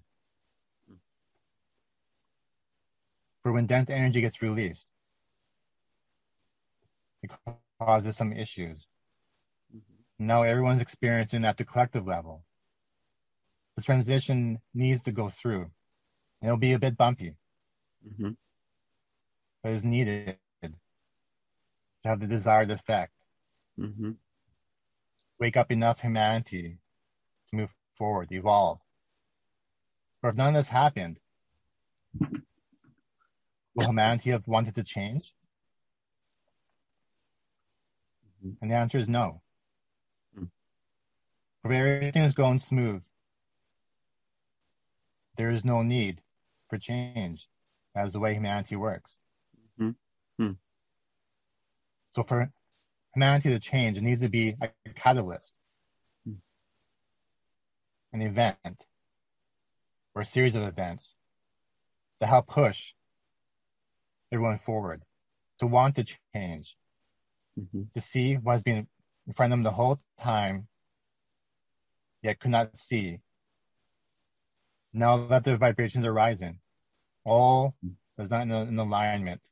[3.42, 4.86] For when dense energy gets released,
[7.22, 7.30] it
[7.80, 8.88] causes some issues.
[9.74, 10.26] Mm-hmm.
[10.26, 12.45] Now everyone's experiencing at the collective level.
[13.76, 15.70] The transition needs to go through.
[16.40, 17.36] And it'll be a bit bumpy.
[18.06, 18.30] Mm-hmm.
[19.62, 20.70] But it's needed to
[22.04, 23.12] have the desired effect.
[23.78, 24.12] Mm-hmm.
[25.38, 26.78] Wake up enough humanity
[27.50, 28.78] to move forward, evolve.
[30.22, 31.18] But if none of this happened,
[33.74, 35.34] will humanity have wanted to change?
[38.38, 38.52] Mm-hmm.
[38.62, 39.42] And the answer is no.
[40.38, 40.48] Mm.
[41.64, 43.02] If everything is going smooth,
[45.36, 46.22] there is no need
[46.68, 47.48] for change
[47.94, 49.16] as the way humanity works.
[49.80, 50.52] Mm-hmm.
[52.14, 52.50] So for
[53.14, 55.52] humanity to change, it needs to be a catalyst,
[56.28, 56.36] mm.
[58.12, 58.86] an event,
[60.14, 61.14] or a series of events
[62.20, 62.94] to help push
[64.32, 65.02] everyone forward,
[65.60, 66.04] to want to
[66.34, 66.76] change,
[67.58, 67.82] mm-hmm.
[67.94, 68.86] to see what's been
[69.26, 70.68] in front of them the whole time,
[72.22, 73.20] yet could not see.
[74.98, 76.58] Now that the vibrations are rising,
[77.22, 77.74] all
[78.18, 79.42] is not in, in alignment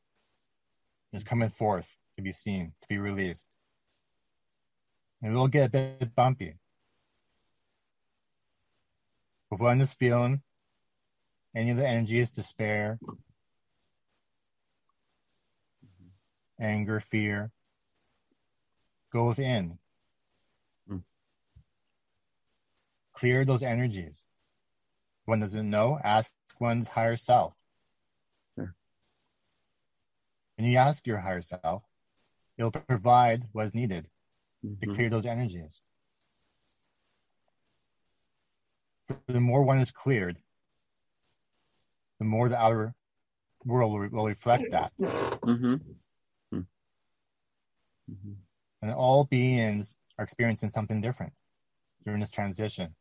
[1.12, 3.46] is coming forth to be seen, to be released.
[5.20, 6.54] And it will get a bit bumpy.
[9.50, 10.40] But when it's feeling
[11.54, 12.98] any of the energies, despair,
[16.58, 17.50] anger, fear,
[19.12, 19.78] go within.
[20.90, 21.02] Mm.
[23.12, 24.24] Clear those energies.
[25.24, 26.30] One doesn't know, ask
[26.60, 27.54] one's higher self.
[28.56, 28.74] Sure.
[30.56, 31.82] When you ask your higher self,
[32.58, 34.08] it'll provide what is needed
[34.64, 34.88] mm-hmm.
[34.88, 35.80] to clear those energies.
[39.26, 40.38] The more one is cleared,
[42.18, 42.94] the more the outer
[43.64, 44.92] world will, will reflect that.
[45.00, 45.74] Mm-hmm.
[48.10, 48.32] Mm-hmm.
[48.82, 51.32] And all beings are experiencing something different
[52.04, 52.94] during this transition.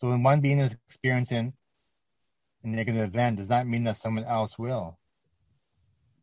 [0.00, 1.52] So when one being is experiencing
[2.64, 4.98] a negative event, does not mean that someone else will.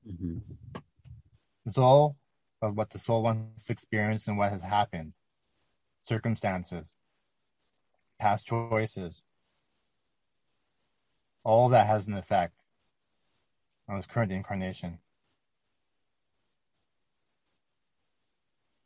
[0.07, 0.37] Mm-hmm.
[1.65, 2.15] It's all
[2.61, 5.13] of what the soul wants to experience and what has happened,
[6.01, 6.95] circumstances,
[8.19, 9.21] past choices.
[11.43, 12.53] All that has an effect
[13.87, 14.99] on his current incarnation.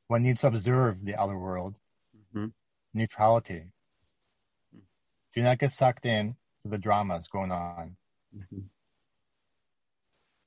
[0.07, 1.75] One needs to observe the outer world,
[2.35, 2.47] mm-hmm.
[2.93, 3.71] neutrality.
[5.33, 7.95] Do not get sucked in to the dramas going on.
[8.35, 8.61] Mm-hmm.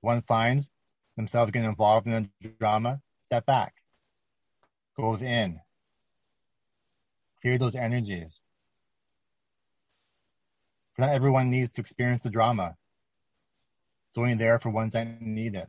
[0.01, 0.71] One finds
[1.17, 3.75] themselves getting involved in a drama, step back,
[4.97, 5.61] go within,
[7.41, 8.41] clear those energies.
[10.99, 12.77] Not everyone needs to experience the drama
[14.15, 15.69] it's only there for ones that need it.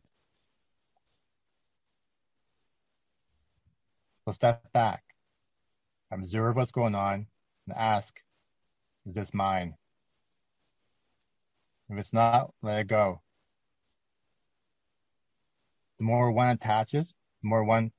[4.24, 5.02] So step back,
[6.12, 7.26] observe what's going on,
[7.66, 8.20] and ask,
[9.06, 9.74] is this mine?
[11.88, 13.22] If it's not, let it go.
[15.98, 17.92] The more one attaches, the more one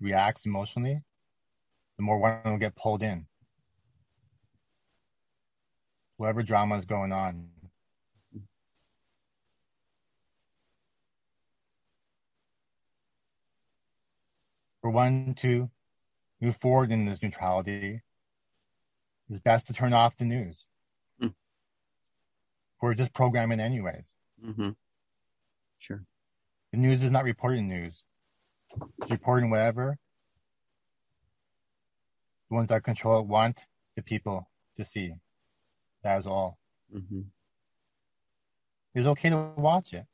[0.00, 1.02] reacts emotionally,
[1.96, 3.26] the more one will get pulled in.
[6.16, 7.48] Whatever drama is going on.
[14.82, 15.70] for one to
[16.40, 18.02] move forward in this neutrality,
[19.30, 20.66] it's best to turn off the news.
[21.22, 21.34] Mm.
[22.80, 24.16] We're just programming anyways.
[24.44, 24.70] Mm-hmm.
[25.78, 26.04] Sure.
[26.72, 28.04] The news is not reporting news.
[29.00, 29.98] It's reporting whatever
[32.52, 33.60] the ones that control it want
[33.96, 34.46] the people
[34.76, 35.14] to see.
[36.04, 36.58] That is all.
[36.94, 37.22] Mm-hmm.
[38.94, 40.04] It's okay to watch it.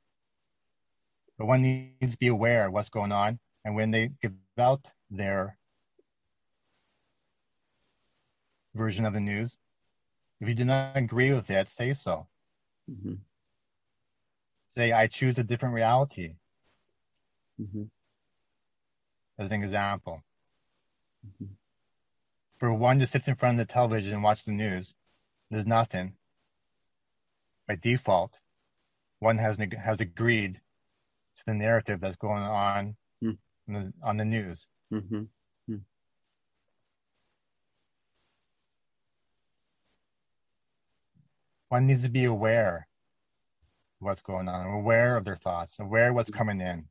[1.36, 4.86] But one needs to be aware of what's going on and when they give out
[5.10, 5.57] their
[8.79, 9.59] version of the news,
[10.41, 12.29] if you do not agree with it, say so.
[12.91, 13.15] Mm-hmm.
[14.71, 16.37] Say, I choose a different reality.
[17.61, 17.85] Mm-hmm.
[19.39, 20.23] As an example.
[21.27, 21.53] Mm-hmm.
[22.59, 24.95] For one just sits in front of the television and watch the news,
[25.51, 26.15] there's nothing.
[27.67, 28.39] By default,
[29.19, 30.61] one has has agreed
[31.37, 32.97] to the narrative that's going on
[33.69, 34.67] on the, on the news.
[34.93, 35.23] Mm-hmm.
[35.71, 35.81] Mm.
[41.69, 42.89] One needs to be aware
[44.01, 46.86] of what's going on, aware of their thoughts, aware of what's coming in.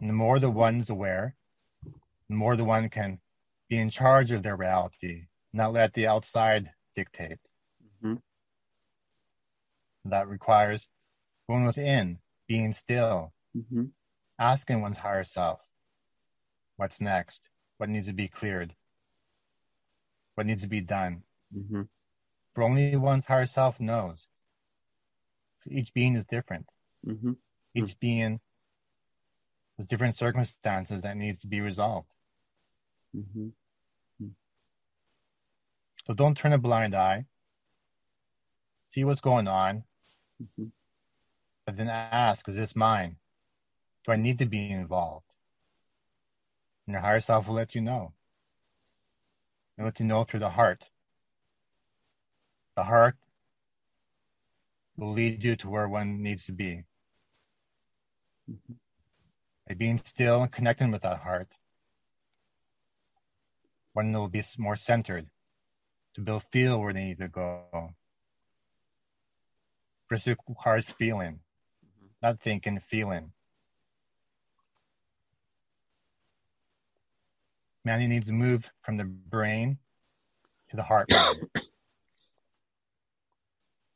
[0.00, 1.34] And the more the one's aware,
[2.28, 3.18] the more the one can
[3.68, 7.38] be in charge of their reality, not let the outside dictate.
[8.04, 8.14] Mm-hmm.
[10.06, 10.86] That requires
[11.48, 13.86] going within, being still, Mm-hmm.
[14.38, 15.58] asking one's higher self,
[16.76, 17.48] what's next,
[17.78, 18.76] what needs to be cleared,
[20.36, 21.24] what needs to be done.
[21.52, 21.82] Mm-hmm.
[22.54, 24.26] For only one's higher self knows.
[25.68, 26.66] Each being is different.
[27.06, 27.32] Mm-hmm.
[27.74, 28.40] Each being
[29.76, 32.08] has different circumstances that needs to be resolved.
[33.16, 33.48] Mm-hmm.
[36.06, 37.26] So don't turn a blind eye.
[38.90, 39.84] See what's going on,
[40.42, 40.68] Mm-hmm.
[41.66, 43.16] but then ask, is this mine?
[44.06, 45.26] Do I need to be involved?
[46.86, 48.14] And your higher self will let you know.
[49.76, 50.84] It'll let you know through the heart.
[52.76, 53.16] The heart
[54.96, 56.84] will lead you to where one needs to be.
[59.68, 61.48] By being still and connecting with that heart,
[63.92, 65.30] one will be more centered
[66.14, 67.94] to build feel where they need to go.
[70.10, 71.40] It requires feeling,
[72.20, 73.32] not thinking, feeling.
[77.84, 79.78] Man, needs to move from the brain
[80.70, 81.08] to the heart.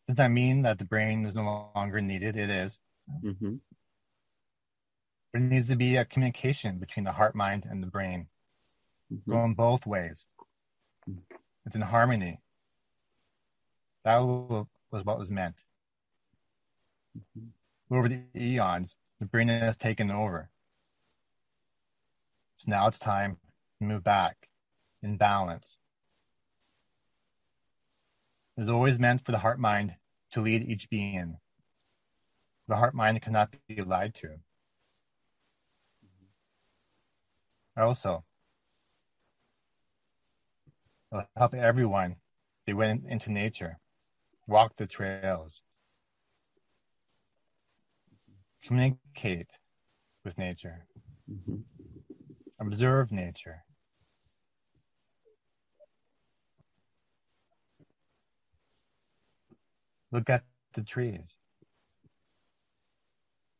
[0.06, 2.36] Does that mean that the brain is no longer needed?
[2.36, 2.78] It is.
[3.24, 3.54] Mm-hmm.
[5.32, 8.28] There needs to be a communication between the heart, mind, and the brain,
[9.12, 9.30] Mm-hmm.
[9.32, 10.24] going both ways.
[11.66, 12.40] It's in harmony.
[14.04, 15.56] That was what was meant.
[17.90, 20.48] Over the eons, the brain has taken over.
[22.56, 23.36] So now it's time
[23.78, 24.48] to move back
[25.02, 25.76] in balance.
[28.56, 29.96] Was always meant for the heart mind
[30.32, 31.38] to lead each being.
[32.68, 34.36] The heart mind cannot be lied to.
[37.76, 38.24] Also,
[41.12, 42.16] it'll help everyone.
[42.66, 43.80] They went into nature,
[44.46, 45.62] walk the trails,
[48.64, 49.50] communicate
[50.24, 50.86] with nature,
[51.30, 51.56] Mm-hmm.
[52.60, 53.64] observe nature.
[60.14, 61.34] Look at the trees.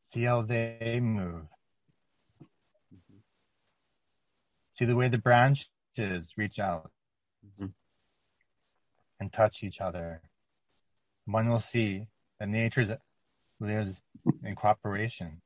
[0.03, 1.49] See how they move.
[4.75, 5.71] See the way the branches
[6.37, 6.93] reach out
[7.45, 7.75] Mhm.
[9.19, 10.23] and touch each other.
[11.25, 12.07] One will see
[12.39, 13.01] that nature
[13.59, 14.05] lives
[14.41, 15.43] in cooperation.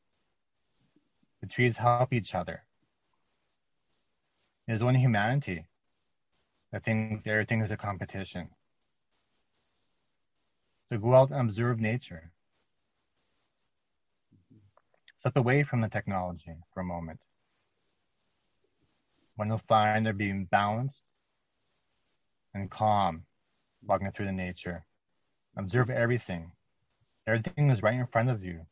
[1.40, 2.66] The trees help each other.
[4.66, 5.68] It is only humanity
[6.70, 8.54] that thinks everything is a competition.
[10.90, 12.30] So go out and observe nature.
[15.20, 17.20] Step away from the technology for a moment.
[19.36, 21.02] One will find they're being balanced
[22.54, 23.24] and calm
[23.84, 24.84] walking through the nature.
[25.56, 26.52] Observe everything.
[27.26, 28.66] Everything is right in front of you.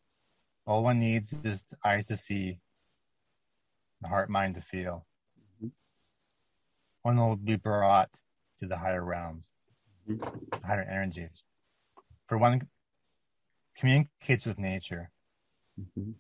[0.67, 2.59] All one needs is eyes to see,
[4.01, 5.05] the heart mind to feel.
[7.03, 8.11] One will be brought
[8.61, 9.51] to the higher realms,
[10.09, 11.45] the higher energies.
[12.27, 12.69] For one
[13.77, 15.11] communicates with nature,
[15.79, 16.13] Mm-hmm.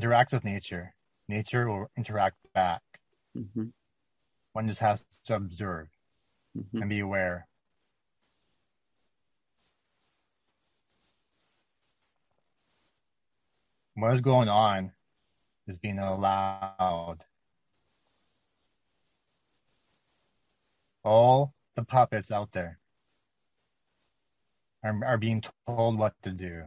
[0.00, 0.94] interacts with nature.
[1.28, 2.80] Nature will interact back.
[3.36, 3.64] Mm-hmm.
[4.54, 5.88] One just has to observe
[6.56, 6.78] Mm-hmm.
[6.78, 7.46] and be aware.
[13.94, 14.92] What is going on
[15.66, 17.18] is being allowed.
[21.04, 22.78] All the puppets out there
[24.82, 26.64] are, are being told what to do.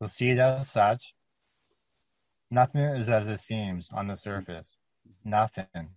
[0.00, 1.14] We'll see it as such.
[2.50, 4.76] Nothing is as it seems on the surface.
[5.24, 5.90] Nothing.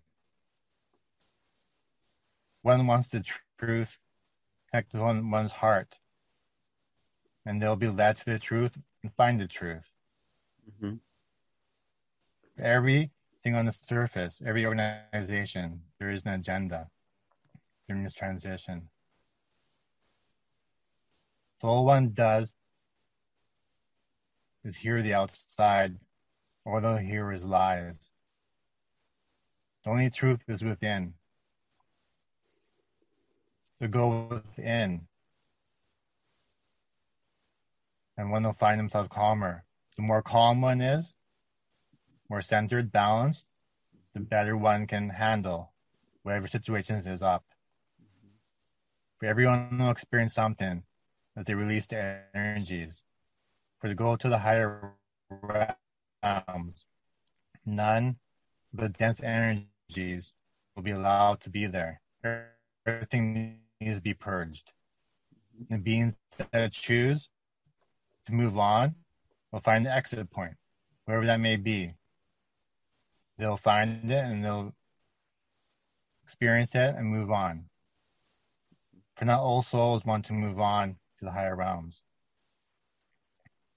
[2.62, 3.98] One wants the tr- truth,
[4.70, 6.00] connect to one, one's heart,
[7.46, 9.90] and they'll be led to the truth and find the truth.
[10.70, 10.96] Mm-hmm.
[12.60, 16.90] Everything on the surface, every organization, there is an agenda
[17.92, 18.88] during this transition.
[21.62, 22.54] So all one does
[24.64, 25.98] is hear the outside,
[26.64, 28.10] or they'll hear his lies.
[29.84, 31.16] The only truth is within.
[33.82, 35.02] So go within
[38.16, 39.66] and one will find themselves calmer.
[39.98, 41.14] The more calm one is,
[42.30, 43.48] more centered, balanced,
[44.14, 45.74] the better one can handle
[46.24, 47.51] whatever situations is up.
[49.22, 50.82] For everyone will experience something
[51.38, 53.04] as they release their energies.
[53.80, 54.96] For to go to the higher
[55.30, 56.88] realms,
[57.64, 58.16] none
[58.74, 60.34] but dense energies
[60.76, 62.02] will be allowed to be there.
[62.88, 64.72] Everything needs to be purged.
[65.70, 66.16] The beings
[66.52, 67.30] that choose
[68.26, 68.96] to move on
[69.52, 70.56] will find the exit point,
[71.06, 71.94] wherever that may be.
[73.38, 74.74] They'll find it and they'll
[76.24, 77.66] experience it and move on.
[79.24, 82.02] Not all souls want to move on to the higher realms.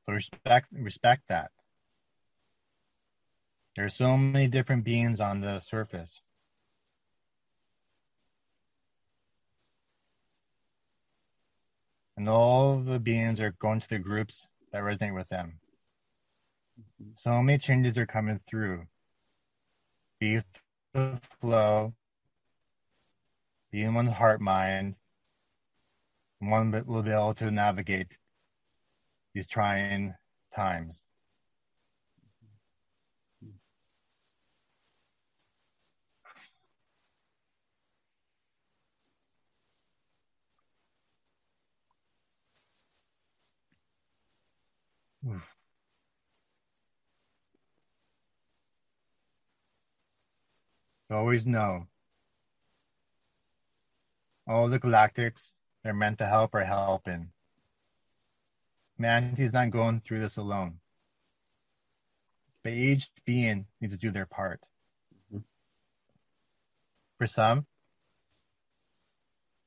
[0.06, 1.50] So respect respect that.
[3.76, 6.22] There are so many different beings on the surface.
[12.16, 15.58] And all the beings are going to the groups that resonate with them.
[17.16, 18.86] So many changes are coming through.
[20.20, 20.40] Be
[20.94, 21.92] the flow,
[23.70, 24.94] be in one's heart mind,
[26.50, 28.18] one will be able to navigate
[29.34, 30.14] these trying
[30.54, 31.00] times.
[51.10, 51.86] Always know.
[54.46, 55.52] All the galactics
[55.85, 57.28] they're meant to help are helping.
[58.97, 60.78] Humanity's not going through this alone.
[62.62, 64.61] But each being needs to do their part.
[65.32, 65.43] Mm-hmm.
[67.19, 67.66] For some,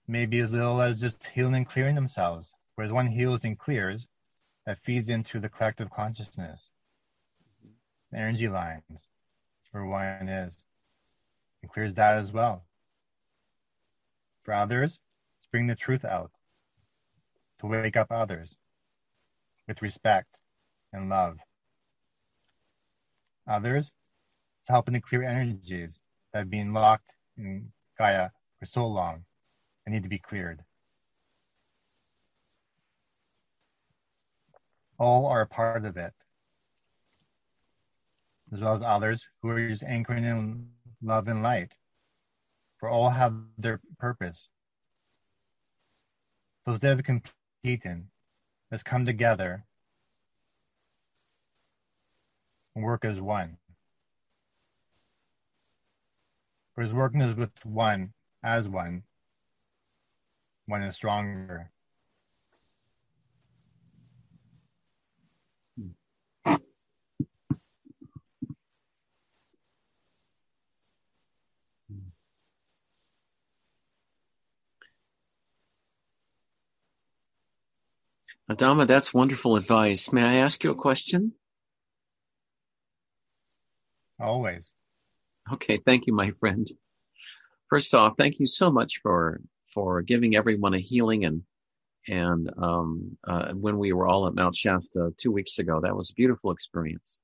[0.08, 2.54] maybe as little as just healing and clearing themselves.
[2.76, 4.08] Whereas one heals and clears,
[4.68, 6.72] that feeds into the collective consciousness,
[8.12, 9.08] the energy lines,
[9.72, 10.66] where one is,
[11.62, 12.66] and clears that as well.
[14.44, 15.00] For others,
[15.48, 16.32] it's bring the truth out,
[17.60, 18.58] to wake up others
[19.68, 20.38] with respect
[20.92, 21.38] and love.
[23.48, 23.92] Others,
[24.62, 26.00] it's helping to clear energies
[26.34, 28.30] that have been locked in Gaia
[28.60, 29.24] for so long
[29.86, 30.64] and need to be cleared.
[35.00, 36.14] all are a part of it,
[38.52, 40.70] as well as others who are just anchoring in
[41.02, 41.74] love and light.
[42.80, 44.50] For all have their purpose.
[46.68, 48.10] So instead of competing,
[48.70, 49.64] let's come together
[52.76, 53.58] and work as one.
[56.76, 58.12] Whereas working is with one
[58.44, 59.04] as one,
[60.66, 61.72] one is stronger.
[78.50, 80.12] Adama, that's wonderful advice.
[80.14, 81.34] May I ask you a question?
[84.20, 84.72] Always.
[85.52, 86.66] Okay, thank you, my friend.
[87.70, 89.42] First off, thank you so much for
[89.74, 91.44] for giving everyone a healing and
[92.08, 96.10] and um, uh, when we were all at Mount Shasta two weeks ago, that was
[96.10, 97.20] a beautiful experience.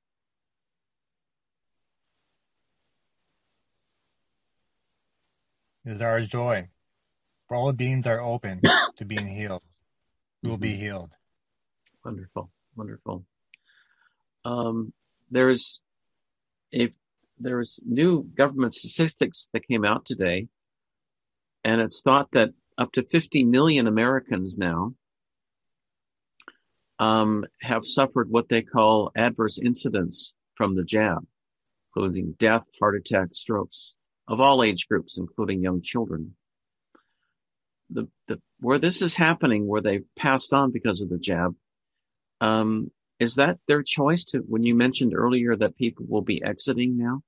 [5.86, 6.68] It is our joy.
[7.48, 8.62] For all beings are open
[8.98, 9.64] to being healed
[10.44, 11.12] will be healed.
[12.04, 13.26] Wonderful, wonderful.
[14.46, 14.94] Um,
[15.32, 15.80] there's
[16.72, 16.94] if
[17.40, 20.48] there's new government statistics that came out today,
[21.64, 24.94] and it's thought that up to 50 million Americans now
[27.00, 31.26] um, have suffered what they call adverse incidents from the jab,
[31.96, 33.96] including death, heart attack, strokes
[34.28, 36.36] of all age groups, including young children
[37.90, 41.56] the, the where this is happening, where they passed on because of the jab,
[42.42, 44.40] um, is that their choice to?
[44.40, 47.22] When you mentioned earlier that people will be exiting now.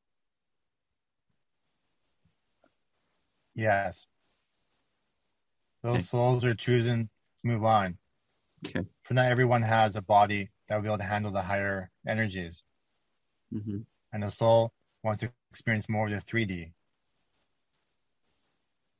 [3.55, 4.05] Yes.
[5.83, 6.03] Those okay.
[6.03, 7.09] souls are choosing to
[7.47, 7.97] move on.
[8.65, 8.81] Okay.
[9.03, 12.63] For not everyone has a body that will be able to handle the higher energies.
[13.53, 13.79] Mm-hmm.
[14.11, 14.73] And the soul
[15.03, 16.71] wants to experience more of the 3D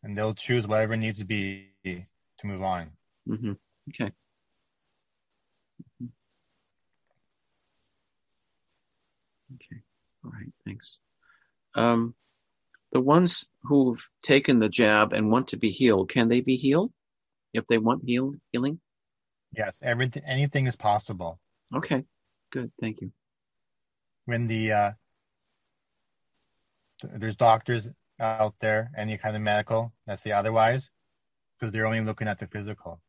[0.05, 2.03] and they'll choose whatever needs to be to
[2.43, 2.91] move on.
[3.27, 3.53] Mm-hmm.
[3.89, 4.11] Okay.
[6.01, 6.05] Mm-hmm.
[9.55, 9.81] Okay.
[10.23, 10.53] All right.
[10.63, 10.99] Thanks.
[11.73, 12.13] Um,
[12.91, 16.93] the ones who've taken the jab and want to be healed, can they be healed
[17.53, 18.79] if they want heal, healing?
[19.57, 21.39] Yes, everything, anything is possible.
[21.75, 22.03] Okay,
[22.51, 22.71] good.
[22.79, 23.11] Thank you.
[24.25, 24.91] When the uh,
[27.01, 27.87] there's doctors
[28.19, 30.89] out there, any kind of medical that say otherwise,
[31.59, 33.01] because they're only looking at the physical.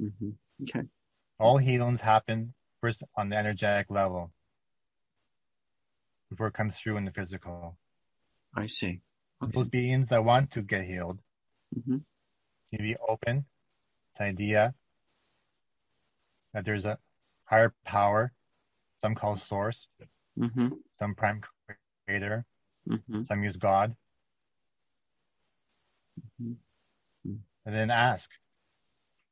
[0.00, 0.30] Mm-hmm.
[0.62, 0.86] Okay.
[1.38, 4.32] All healings happen first on the energetic level
[6.30, 7.76] before it comes through in the physical.
[8.54, 9.00] I see.
[9.42, 9.52] Okay.
[9.54, 11.20] Those beings that want to get healed
[11.78, 11.98] Mm-hmm.
[12.72, 13.44] need to be open
[14.16, 14.74] to the idea
[16.54, 16.98] that there's a
[17.44, 18.32] higher power,
[19.00, 19.88] some call source,
[20.38, 20.68] Mm-hmm.
[20.98, 21.42] some prime
[22.06, 22.46] creator,
[22.88, 23.24] Mm-hmm.
[23.24, 23.96] some use God,
[26.40, 26.56] Mhm.
[27.64, 28.30] and then ask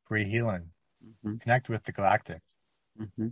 [0.04, 0.70] for a healing.
[1.04, 1.36] Mm-hmm.
[1.38, 2.54] Connect with the galactics,
[3.00, 3.28] Mm-hmm.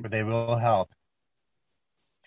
[0.00, 0.90] where they will help.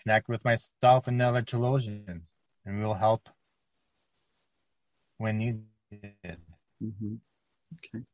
[0.02, 2.32] Connect with myself and the other Telosians,
[2.64, 3.28] and we will help
[5.18, 6.40] when needed.
[6.82, 7.14] Mm-hmm.
[7.74, 8.04] Okay.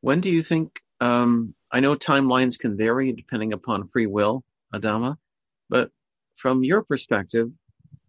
[0.00, 0.80] When do you think?
[1.00, 5.16] Um, I know timelines can vary depending upon free will, Adama,
[5.68, 5.90] but
[6.36, 7.50] from your perspective,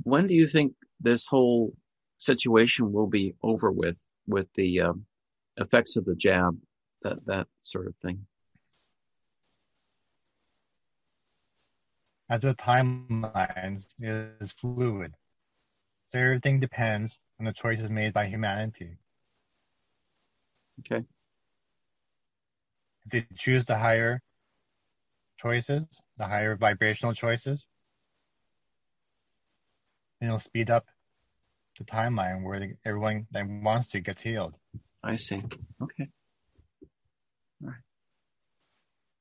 [0.04, 1.74] when do you think this whole
[2.18, 3.98] situation will be over with,
[4.28, 5.06] with the um,
[5.58, 6.58] effects of the jab,
[7.02, 8.26] that that sort of thing?
[12.30, 15.14] As with timelines, is fluid.
[16.12, 18.98] So everything depends on the choices made by humanity.
[20.80, 21.06] Okay.
[23.06, 24.22] If they choose the higher
[25.38, 27.66] choices, the higher vibrational choices,
[30.24, 30.86] then it'll speed up
[31.78, 34.56] the timeline where the, everyone that wants to gets healed.
[35.04, 35.44] I see.
[35.82, 36.08] Okay.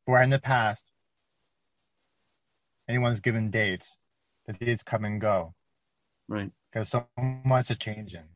[0.04, 0.84] Where in the past,
[2.88, 3.96] anyone's given dates,
[4.46, 5.54] the dates come and go
[6.28, 6.52] Right.
[6.70, 7.08] because so
[7.44, 8.28] much is changing.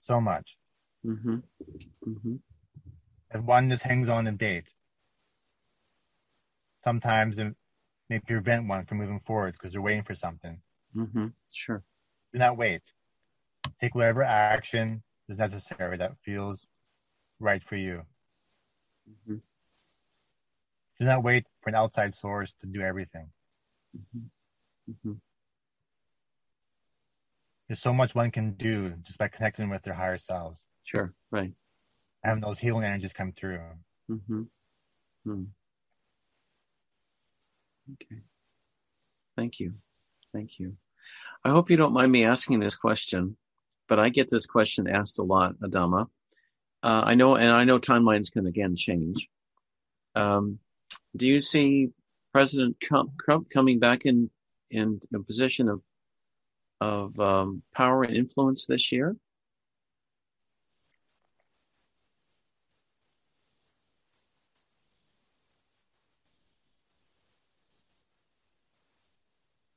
[0.00, 0.58] So much.
[1.06, 1.36] Mm-hmm.
[2.06, 2.34] Mm-hmm.
[3.34, 4.68] If one just hangs on a date,
[6.84, 7.54] sometimes it
[8.10, 10.60] may prevent one from moving forward because they're waiting for something.
[10.96, 11.26] Mm-hmm.
[11.50, 11.82] Sure.
[12.32, 12.82] Do not wait.
[13.80, 16.66] Take whatever action is necessary that feels
[17.40, 18.02] right for you.
[19.08, 19.36] Mm-hmm.
[20.98, 23.28] Do not wait for an outside source to do everything.
[23.96, 24.92] Mm-hmm.
[24.92, 25.12] Mm-hmm.
[27.68, 31.14] There's so much one can do just by connecting with their higher selves, Sure.
[31.30, 31.52] Right.
[32.22, 33.60] having those healing energies come through.
[34.10, 34.42] Mm-hmm.
[35.24, 35.42] Hmm.
[37.94, 38.20] Okay.
[39.36, 39.74] Thank you.
[40.32, 40.76] Thank you.
[41.44, 43.36] I hope you don't mind me asking this question,
[43.88, 46.08] but I get this question asked a lot, Adama.
[46.84, 49.28] Uh, I know, and I know timelines can again change.
[50.14, 50.60] Um,
[51.16, 51.90] do you see
[52.32, 53.12] President Trump,
[53.50, 54.30] coming back in
[54.70, 55.82] in a position of
[56.80, 59.16] of um, power and influence this year?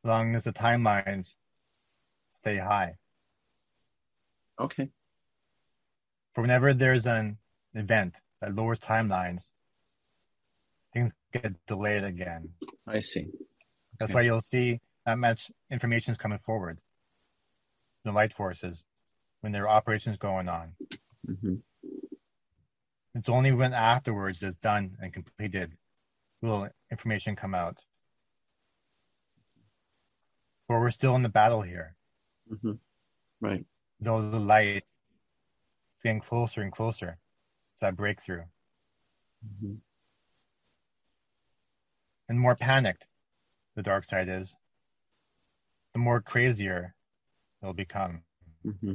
[0.04, 1.34] As long as the timelines
[2.46, 2.94] stay high.
[4.60, 4.90] Okay.
[6.36, 7.38] For whenever there's an
[7.74, 9.50] event that lowers timelines,
[10.94, 12.50] things get delayed again.
[12.88, 13.28] I see.
[14.00, 14.14] That's Okay.
[14.14, 16.78] why you'll see not much information is coming forward.
[18.04, 18.84] The light forces
[19.42, 20.74] when there are operations going on.
[21.26, 21.56] hmm
[23.16, 25.78] It's only when afterwards it's done and completed
[26.42, 27.78] will information come out.
[30.68, 31.96] But we're still in the battle here.
[32.50, 32.72] Hmm
[33.42, 33.66] Right.
[34.00, 34.84] Though the light
[36.04, 37.18] getting closer and closer to
[37.82, 38.44] that breakthrough.
[39.62, 39.76] hmm
[42.30, 43.08] And more panicked
[43.76, 44.56] the dark side is,
[45.94, 46.96] the more crazier
[47.62, 48.24] it'll become.
[48.64, 48.94] hmm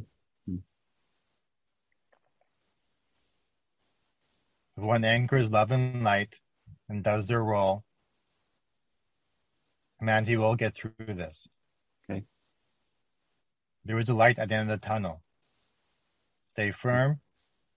[4.76, 6.36] If one anchors love and light
[6.88, 7.84] and does their role,
[10.00, 11.48] man, he will get through this.
[13.84, 15.22] There is a light at the end of the tunnel.
[16.48, 17.20] Stay firm,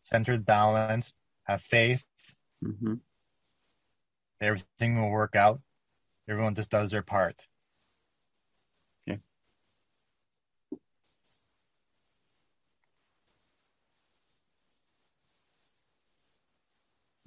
[0.02, 2.06] centered, balanced, have faith.
[2.62, 2.96] hmm
[4.42, 5.62] Everything will work out.
[6.28, 7.36] Everyone just does their part.
[9.08, 9.20] Okay.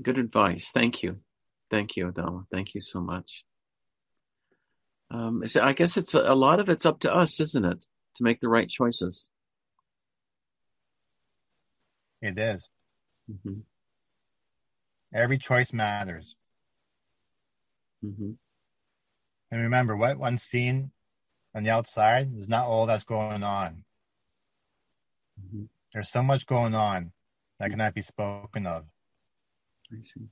[0.03, 0.73] Good advice.
[0.73, 1.21] Thank you.
[1.71, 2.45] Thank you, Adama.
[2.51, 3.45] Thank you so much.
[5.11, 7.87] Um, so I guess it's a, a lot of it's up to us, isn't it,
[8.17, 9.29] to make the right choices?
[12.21, 12.69] It is.
[13.45, 13.61] hmm
[15.15, 16.37] Every choice matters.
[18.03, 18.33] hmm
[19.51, 20.91] And remember, what one's seen
[21.55, 23.85] on the outside is not all that's going on.
[25.51, 27.13] hmm There's so much going on
[27.59, 28.85] that cannot be spoken of.
[29.93, 30.29] I see.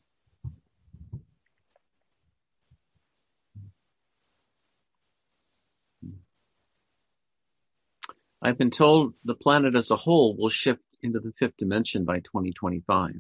[8.45, 12.19] I've been told the planet as a whole will shift into the fifth dimension by
[12.21, 13.13] 2025.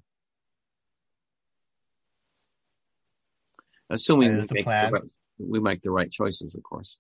[3.89, 5.03] Assuming we make, the right,
[5.39, 6.99] we make the right choices, of course.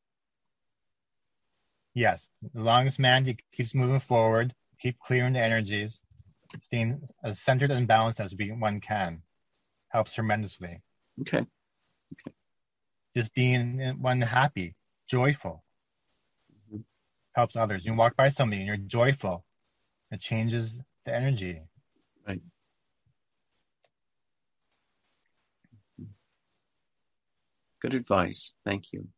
[1.92, 6.00] Yes, as long as man keeps moving forward, keep clearing the energies,
[6.62, 9.22] staying as centered and balanced as we, one can,
[9.88, 10.80] helps tremendously.
[11.20, 11.38] Okay.
[11.38, 12.34] Okay.
[13.14, 14.76] Just being uh, one happy,
[15.08, 15.63] joyful,
[17.34, 17.84] helps others.
[17.84, 19.44] You walk by somebody and you're joyful.
[20.10, 21.60] It changes the energy.
[22.26, 22.40] Right.
[27.80, 28.54] Good advice.
[28.64, 29.08] Thank you.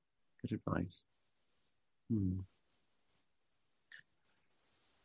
[0.42, 1.04] Good advice.
[2.10, 2.40] Hmm.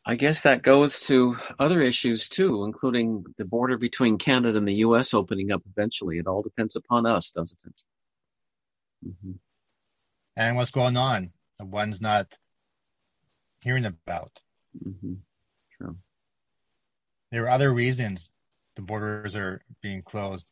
[0.04, 4.74] I guess that goes to other issues too, including the border between Canada and the
[4.86, 5.14] U.S.
[5.14, 6.18] opening up eventually.
[6.18, 7.82] It all depends upon us, doesn't it?
[9.06, 9.32] Mm-hmm.
[10.36, 11.30] And what's going on?
[11.60, 12.34] The one's not
[13.62, 14.40] hearing about.
[14.84, 15.14] Mm-hmm.
[15.76, 15.96] True.
[17.30, 18.30] There are other reasons
[18.76, 20.46] the borders are being closed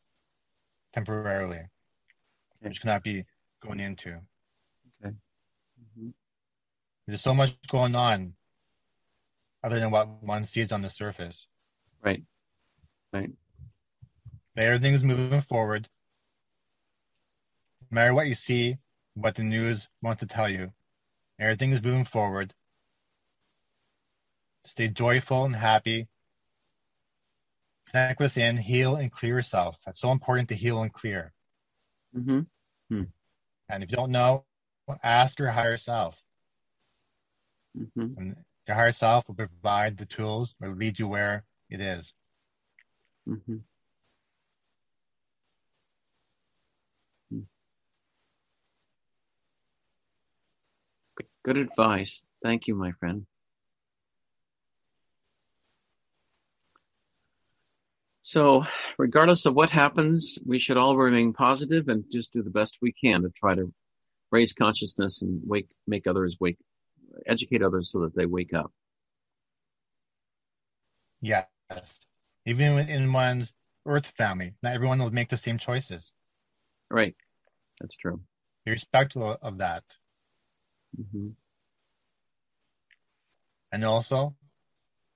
[0.94, 1.68] temporarily, okay.
[2.60, 3.24] which cannot be
[3.62, 4.20] going into.
[5.04, 5.14] Okay.
[5.80, 6.08] Mm-hmm.
[7.06, 8.34] There's so much going on
[9.62, 11.46] other than what one sees on the surface.
[12.02, 12.22] Right.
[13.12, 13.30] Right.
[14.54, 15.88] But everything's moving forward.
[17.90, 18.78] No matter what you see,
[19.14, 20.72] what the news wants to tell you,
[21.38, 22.54] everything is moving forward.
[24.64, 26.08] Stay joyful and happy.
[27.90, 29.78] Connect within, heal and clear yourself.
[29.84, 31.32] That's so important to heal and clear.
[32.16, 32.40] Mm-hmm.
[32.88, 33.02] Hmm.
[33.68, 34.44] And if you don't know,
[35.02, 36.22] ask your higher self.
[37.78, 38.18] Mm-hmm.
[38.18, 42.12] And your higher self will provide the tools or lead you where it is.
[43.28, 43.56] Mm-hmm.
[47.30, 47.40] Hmm.
[51.44, 52.22] Good advice.
[52.42, 53.26] Thank you, my friend.
[58.30, 58.64] So,
[58.96, 62.92] regardless of what happens, we should all remain positive and just do the best we
[62.92, 63.74] can to try to
[64.30, 66.56] raise consciousness and wake, make others wake,
[67.26, 68.70] educate others so that they wake up.
[71.20, 71.48] Yes.
[72.46, 73.52] Even in one's
[73.84, 76.12] Earth family, not everyone will make the same choices.
[76.88, 77.16] Right.
[77.80, 78.20] That's true.
[78.64, 79.82] Be respectful of that.
[80.96, 81.30] Mm-hmm.
[83.72, 84.36] And also,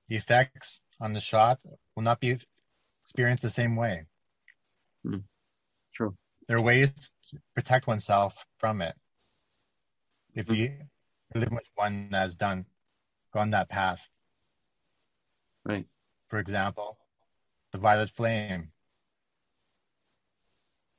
[0.08, 1.60] the effects on the shot
[1.94, 2.38] will not be
[3.04, 4.06] experience the same way.
[5.04, 5.18] Hmm.
[5.94, 6.16] True.
[6.48, 6.92] There are ways
[7.30, 8.94] to protect oneself from it.
[10.34, 10.54] If mm-hmm.
[10.54, 10.70] you
[11.34, 12.66] live with one that has done
[13.32, 14.08] gone that path.
[15.64, 15.86] Right.
[16.28, 16.98] For example,
[17.72, 18.70] the violet flame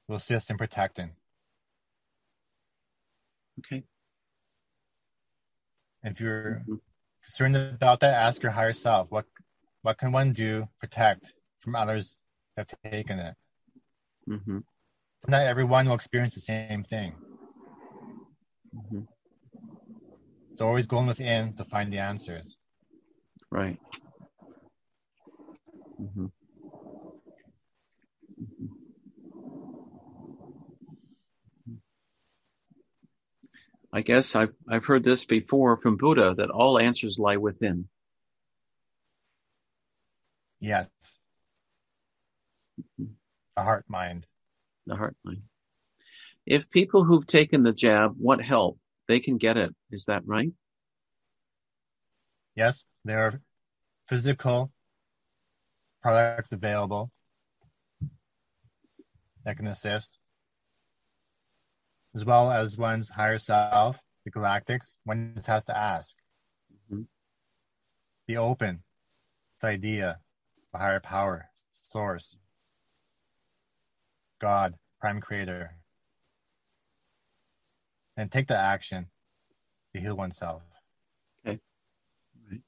[0.08, 1.12] will assist in protecting.
[3.60, 3.84] Okay.
[6.04, 6.76] If you're mm-hmm.
[7.24, 9.26] concerned about that, ask your higher self, what
[9.82, 11.34] what can one do protect
[11.66, 12.16] from others
[12.56, 13.36] have taken it.
[14.30, 14.60] Mm-hmm.
[15.28, 17.16] Not everyone will experience the same thing.
[18.74, 19.02] Mm-hmm.
[20.54, 22.58] It's always going within to find the answers.
[23.52, 23.80] Right.
[26.00, 26.26] Mm-hmm.
[33.92, 37.88] I guess I've I've heard this before from Buddha that all answers lie within.
[40.60, 40.90] Yes.
[43.56, 44.26] The heart mind.
[44.86, 45.44] The heart mind.
[46.46, 48.78] If people who've taken the jab want help,
[49.08, 49.74] they can get it.
[49.92, 50.52] Is that right?
[52.56, 53.42] Yes, there are
[54.08, 54.72] physical
[56.02, 57.12] products available
[59.44, 60.20] that can assist,
[62.14, 66.16] as well as one's higher self, the galactics, one just has to ask.
[66.92, 67.04] Mm-hmm.
[68.28, 68.82] Be open to
[69.62, 70.20] the idea
[70.74, 71.50] of a higher power,
[71.92, 72.38] source,
[74.40, 75.76] God, prime creator,
[78.18, 79.08] and take the action
[79.94, 80.62] to heal oneself.
[81.46, 81.60] Okay.
[82.50, 82.62] Right.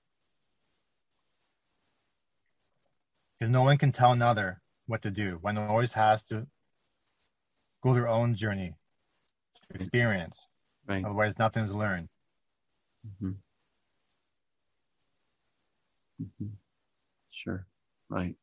[3.37, 5.37] Because no one can tell another what to do.
[5.41, 6.47] One always has to
[7.81, 8.75] go their own journey
[9.69, 10.47] to experience.
[10.87, 11.03] Right.
[11.03, 12.09] Otherwise, nothing's learned.
[13.05, 13.31] Mm-hmm.
[16.23, 16.47] Mm-hmm.
[17.31, 17.67] Sure.
[18.09, 18.35] Right.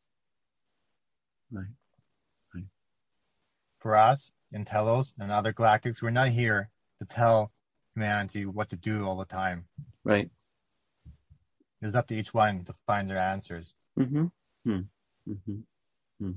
[1.51, 1.67] Right
[3.85, 6.71] for us, in Telos and other galactics, we're not here
[7.01, 7.53] to tell
[7.95, 9.67] humanity what to do all the time.
[10.03, 10.31] Right.
[11.83, 13.75] It's up to each one to find their answers.
[13.99, 14.27] Mm-hmm.
[14.65, 14.81] Hmm.
[15.29, 15.53] Mm-hmm.
[15.53, 16.31] Mm-hmm.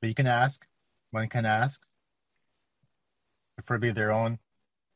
[0.00, 0.66] But you can ask,
[1.10, 1.80] one can ask,
[3.56, 4.38] preferably their own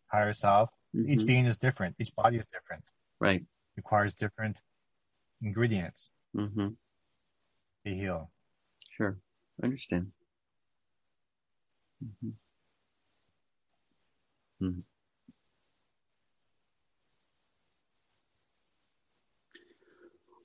[0.08, 0.68] higher self.
[0.94, 1.10] Mm-hmm.
[1.10, 1.96] Each being is different.
[1.98, 2.84] Each body is different.
[3.18, 3.42] Right.
[3.74, 4.60] Requires different
[5.40, 6.68] ingredients mm-hmm.
[7.86, 8.30] to heal.
[8.90, 9.16] Sure.
[9.62, 10.12] I understand.
[12.04, 12.28] Mm-hmm.
[14.62, 14.80] Mm-hmm.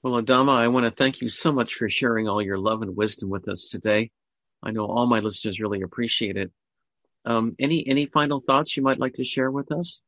[0.03, 2.95] Well, Adama, I want to thank you so much for sharing all your love and
[2.95, 4.10] wisdom with us today.
[4.64, 6.52] I know all my listeners really appreciate it.
[7.26, 10.02] Um, any any final thoughts you might like to share with us?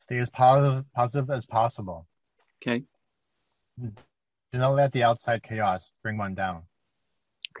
[0.00, 2.06] Stay as positive positive as possible.
[2.62, 2.82] Okay.
[3.80, 3.92] Do
[4.58, 6.67] not let the outside chaos bring one down.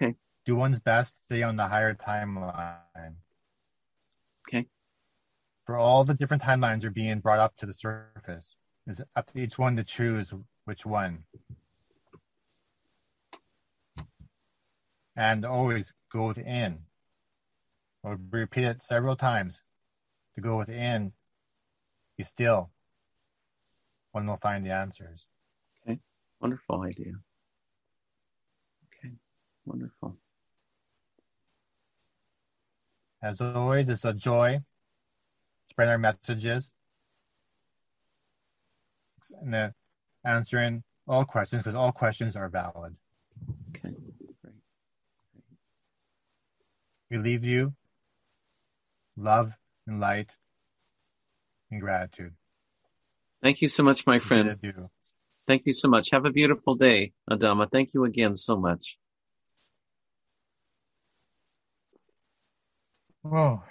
[0.00, 0.14] Okay.
[0.44, 3.16] Do one's best to stay on the higher timeline.
[4.46, 4.66] Okay.
[5.66, 8.54] For all the different timelines are being brought up to the surface,
[8.86, 10.32] it's up to each one to choose
[10.64, 11.24] which one.
[15.16, 16.84] And always go within.
[18.04, 19.62] I'll repeat it several times.
[20.36, 21.12] To go within,
[22.16, 22.70] be still.
[24.12, 25.26] One will find the answers.
[25.82, 25.98] Okay,
[26.40, 27.14] wonderful idea.
[29.68, 30.16] Okay, wonderful.
[33.22, 34.60] As always, it's a joy.
[35.70, 36.70] Spread our messages
[39.42, 39.68] and uh,
[40.24, 42.96] answering all questions because all questions are valid.
[43.70, 43.94] Okay,
[44.42, 44.54] great.
[47.10, 47.74] We leave you
[49.16, 49.52] love
[49.86, 50.36] and light
[51.70, 52.34] and gratitude.
[53.42, 54.56] Thank you so much, my friend.
[55.46, 56.10] Thank you so much.
[56.10, 57.70] Have a beautiful day, Adama.
[57.70, 58.98] Thank you again so much.
[63.22, 63.62] Whoa.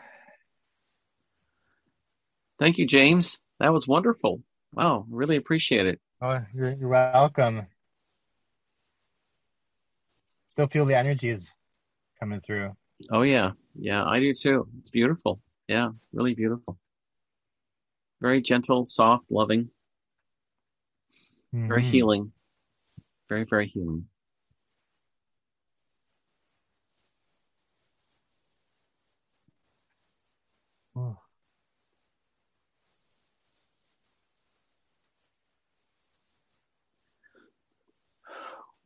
[2.60, 3.40] Thank you, James.
[3.60, 4.42] That was wonderful.
[4.74, 6.00] Wow, really appreciate it.
[6.22, 7.68] Oh, you're, you're welcome.
[10.50, 11.52] Still feel the energy is
[12.20, 12.76] coming through.
[13.12, 14.68] Oh yeah, yeah, I do too.
[14.80, 15.40] It's beautiful.
[15.68, 16.80] Yeah, really beautiful.
[18.22, 19.70] Very gentle, soft, loving.
[21.54, 21.68] Mm-hmm.
[21.68, 22.32] Very healing.
[23.30, 24.08] Very, very healing.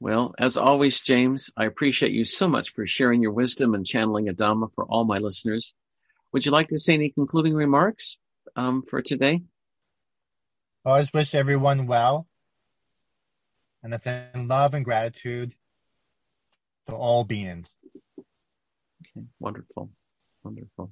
[0.02, 4.26] Well, as always, James, I appreciate you so much for sharing your wisdom and channeling
[4.26, 5.76] Adama for all my listeners.
[6.34, 8.18] Would you like to say any concluding remarks
[8.56, 9.44] um, for today?
[10.84, 12.26] I just wish everyone well
[13.84, 15.54] and I send love and gratitude
[16.88, 17.76] to all beings.
[19.16, 19.92] Okay, wonderful.
[20.44, 20.90] Wonderful.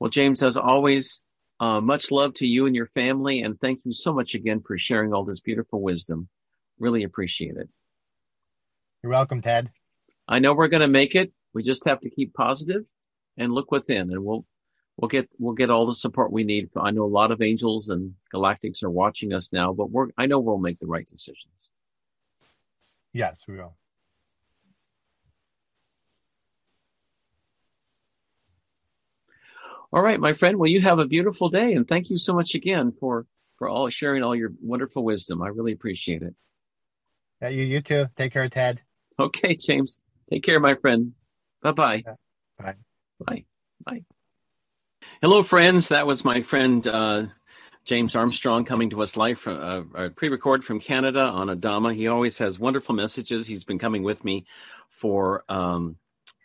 [0.00, 1.22] Well, James, as always,
[1.60, 4.76] uh, much love to you and your family, and thank you so much again for
[4.76, 6.28] sharing all this beautiful wisdom.
[6.80, 7.68] Really appreciate it.
[9.02, 9.70] You're welcome, Ted.
[10.26, 11.32] I know we're going to make it.
[11.52, 12.84] We just have to keep positive
[13.36, 14.46] and look within, and we'll
[14.96, 16.70] we'll get we'll get all the support we need.
[16.76, 20.26] I know a lot of angels and galactics are watching us now, but we're I
[20.26, 21.70] know we'll make the right decisions.
[23.12, 23.76] Yes, we will.
[29.92, 30.56] All right, my friend.
[30.56, 33.26] Well, you have a beautiful day, and thank you so much again for
[33.56, 35.42] for all sharing all your wonderful wisdom.
[35.42, 36.34] I really appreciate it.
[37.42, 38.06] Yeah, you, you too.
[38.16, 38.82] Take care, Ted.
[39.18, 40.00] Okay, James.
[40.30, 41.12] Take care, my friend.
[41.62, 42.04] Bye-bye.
[42.58, 42.74] Bye.
[43.18, 43.44] Bye.
[43.84, 44.04] Bye.
[45.22, 45.88] Hello, friends.
[45.88, 47.26] That was my friend uh,
[47.84, 51.94] James Armstrong coming to us live from uh, pre-record from Canada on Adama.
[51.94, 53.46] He always has wonderful messages.
[53.46, 54.44] He's been coming with me
[54.90, 55.96] for um,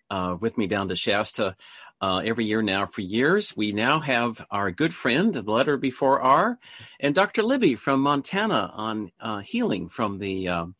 [0.09, 1.57] uh, with me down to Shasta
[2.01, 3.55] uh, every year now for years.
[3.55, 6.57] We now have our good friend, the letter before R,
[7.01, 7.43] and Dr.
[7.43, 10.75] Libby from Montana on uh, healing from the um,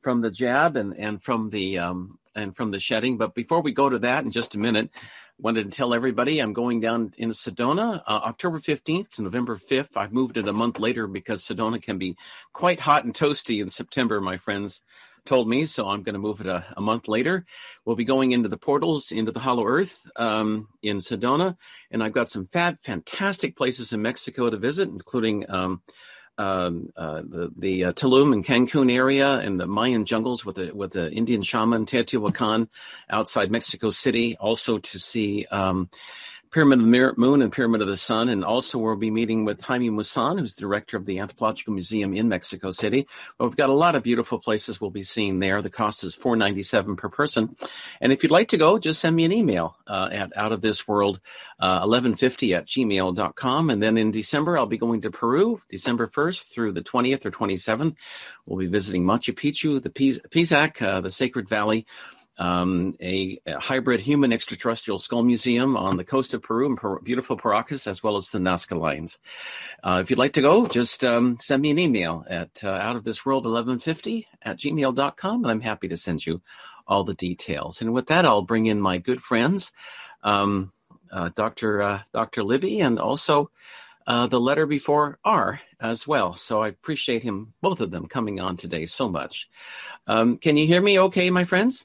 [0.00, 3.18] from the jab and and from the um, and from the shedding.
[3.18, 4.90] But before we go to that in just a minute,
[5.38, 9.96] wanted to tell everybody I'm going down in Sedona uh, October 15th to November 5th.
[9.96, 12.16] I've moved it a month later because Sedona can be
[12.52, 14.82] quite hot and toasty in September, my friends
[15.24, 15.66] told me.
[15.66, 17.44] So I'm going to move it a, a, month later.
[17.84, 21.56] We'll be going into the portals into the Hollow Earth um, in Sedona.
[21.90, 25.82] And I've got some fab, fantastic places in Mexico to visit, including um,
[26.40, 30.70] um, uh, the, the uh, Tulum and Cancun area and the Mayan jungles with the
[30.72, 32.68] with the Indian shaman Teotihuacan
[33.10, 34.36] outside Mexico City.
[34.40, 35.90] Also to see um,
[36.50, 38.28] Pyramid of the Moon and Pyramid of the Sun.
[38.28, 42.12] And also, we'll be meeting with Jaime Maussan, who's the director of the Anthropological Museum
[42.12, 43.06] in Mexico City.
[43.38, 45.62] But we've got a lot of beautiful places we'll be seeing there.
[45.62, 47.56] The cost is four ninety seven per person.
[48.00, 50.60] And if you'd like to go, just send me an email uh, at out of
[50.60, 51.20] this world
[51.60, 53.70] uh, 1150 at gmail.com.
[53.70, 57.30] And then in December, I'll be going to Peru, December 1st through the 20th or
[57.30, 57.94] 27th.
[58.46, 61.86] We'll be visiting Machu Picchu, the Pisac, uh, the Sacred Valley
[62.40, 66.98] um, a, a, hybrid human extraterrestrial skull museum on the coast of Peru in per-
[67.00, 69.18] beautiful Paracas, as well as the Nazca Lines.
[69.84, 74.24] Uh, if you'd like to go, just um, send me an email at uh, outofthisworld1150
[74.42, 76.40] at gmail.com, and I'm happy to send you
[76.86, 77.82] all the details.
[77.82, 79.72] And with that, I'll bring in my good friends,
[80.22, 80.72] um,
[81.12, 81.82] uh, Dr.
[81.82, 82.42] Uh, Dr.
[82.42, 83.50] Libby, and also
[84.06, 86.32] uh, the letter before R as well.
[86.32, 89.50] So I appreciate him, both of them, coming on today so much.
[90.06, 91.84] Um, can you hear me okay, my friends?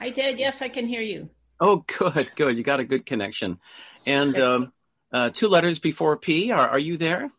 [0.00, 0.38] Hi, Ted.
[0.38, 1.28] Yes, I can hear you.
[1.60, 2.56] Oh, good, good.
[2.56, 3.58] You got a good connection.
[4.06, 4.72] And um,
[5.12, 6.52] uh, two letters before P.
[6.52, 7.30] Are, are you there?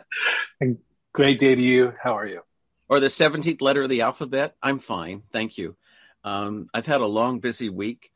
[1.14, 1.94] Great day to you.
[2.02, 2.42] How are you?
[2.90, 4.56] Or the 17th letter of the alphabet?
[4.62, 5.22] I'm fine.
[5.32, 5.74] Thank you.
[6.22, 8.10] Um, I've had a long, busy week,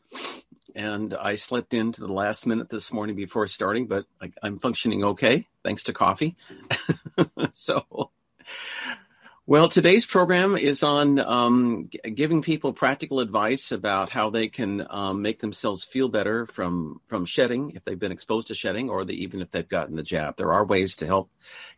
[0.75, 5.05] and I slipped into the last minute this morning before starting, but I, I'm functioning
[5.05, 6.37] okay thanks to coffee.
[7.55, 8.11] so
[9.49, 15.23] well, today's program is on um, giving people practical advice about how they can um,
[15.23, 19.15] make themselves feel better from from shedding if they've been exposed to shedding, or the,
[19.23, 20.37] even if they've gotten the jab.
[20.37, 21.31] There are ways to help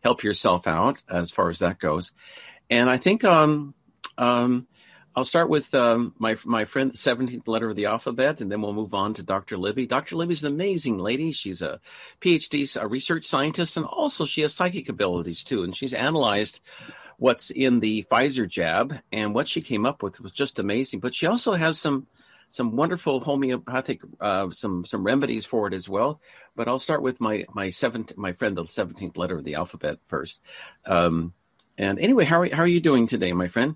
[0.03, 2.11] help yourself out as far as that goes,
[2.69, 3.73] and I think um,
[4.17, 4.67] um
[5.15, 8.61] I'll start with um, my my friend, the seventeenth letter of the alphabet, and then
[8.61, 9.57] we'll move on to Dr.
[9.57, 9.85] Libby.
[9.85, 10.17] Dr.
[10.17, 11.31] Libby's an amazing lady.
[11.31, 11.79] She's a
[12.19, 15.63] PhD, a research scientist, and also she has psychic abilities too.
[15.63, 16.59] And she's analyzed
[17.21, 21.01] what's in the Pfizer jab, and what she came up with was just amazing.
[21.01, 22.07] But she also has some
[22.49, 26.19] some wonderful homeopathic uh, some some remedies for it as well.
[26.55, 29.99] But I'll start with my my seventh my friend the seventeenth letter of the alphabet
[30.07, 30.41] first.
[30.87, 31.33] Um,
[31.77, 33.75] and anyway, how are, how are you doing today, my friend?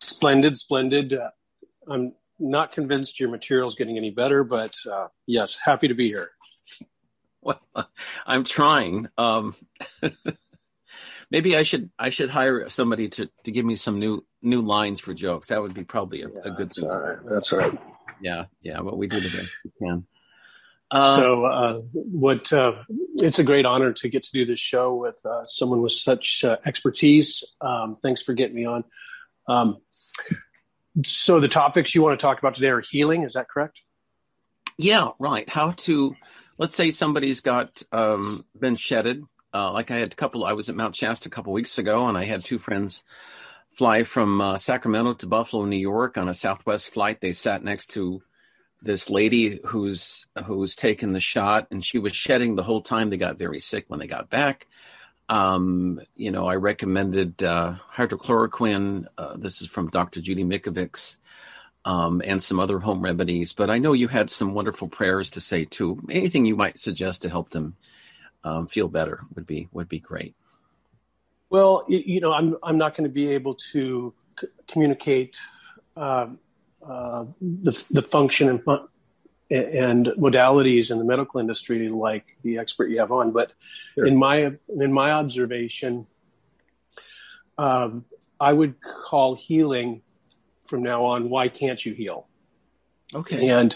[0.00, 1.12] Splendid, splendid.
[1.12, 1.30] Uh,
[1.86, 6.08] I'm not convinced your material is getting any better, but uh, yes, happy to be
[6.08, 6.30] here.
[7.42, 7.60] Well,
[8.26, 9.08] I'm trying.
[9.18, 9.54] Um,
[11.30, 15.00] Maybe I should I should hire somebody to, to give me some new new lines
[15.00, 15.48] for jokes.
[15.48, 16.88] That would be probably a, yeah, a good thing.
[16.88, 17.18] All right.
[17.24, 17.78] That's all right.
[18.20, 18.80] Yeah, yeah.
[18.80, 20.06] But we do the best we can.
[20.90, 22.50] Uh, so, uh, what?
[22.52, 22.72] Uh,
[23.16, 26.44] it's a great honor to get to do this show with uh, someone with such
[26.44, 27.44] uh, expertise.
[27.60, 28.84] Um, thanks for getting me on.
[29.46, 29.78] Um,
[31.04, 33.22] so, the topics you want to talk about today are healing.
[33.22, 33.78] Is that correct?
[34.78, 35.48] Yeah, right.
[35.48, 36.16] How to?
[36.56, 39.22] Let's say somebody's got um, been shedded
[39.54, 42.06] uh, like I had a couple, I was at Mount Shasta a couple weeks ago,
[42.06, 43.02] and I had two friends
[43.72, 47.20] fly from uh, Sacramento to Buffalo, New York, on a Southwest flight.
[47.20, 48.22] They sat next to
[48.82, 53.10] this lady who's who's taken the shot, and she was shedding the whole time.
[53.10, 54.66] They got very sick when they got back.
[55.28, 59.06] Um, you know, I recommended uh, hydrochloroquine.
[59.16, 60.20] Uh, this is from Dr.
[60.20, 61.16] Judy Mikovits.
[61.84, 65.40] Um, and some other home remedies, but I know you had some wonderful prayers to
[65.40, 65.96] say too.
[66.10, 67.76] Anything you might suggest to help them
[68.48, 70.34] um, feel better would be would be great.
[71.50, 75.38] Well, you know, I'm I'm not going to be able to c- communicate
[75.96, 76.28] uh,
[76.86, 78.88] uh, the the function and fun-
[79.50, 83.52] and modalities in the medical industry like the expert you have on, but
[83.94, 84.06] sure.
[84.06, 86.06] in my in my observation,
[87.56, 88.04] um,
[88.40, 88.74] I would
[89.06, 90.02] call healing
[90.64, 91.30] from now on.
[91.30, 92.26] Why can't you heal?
[93.14, 93.74] Okay, and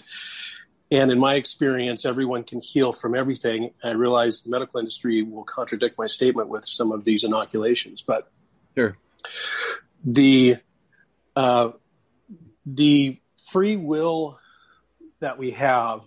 [0.93, 3.71] and in my experience, everyone can heal from everything.
[3.83, 8.31] I realize the medical industry will contradict my statement with some of these inoculations, but
[8.77, 8.99] sure.
[10.05, 10.57] the
[11.35, 11.71] uh,
[12.67, 13.19] the
[13.51, 14.39] free will
[15.21, 16.03] that we have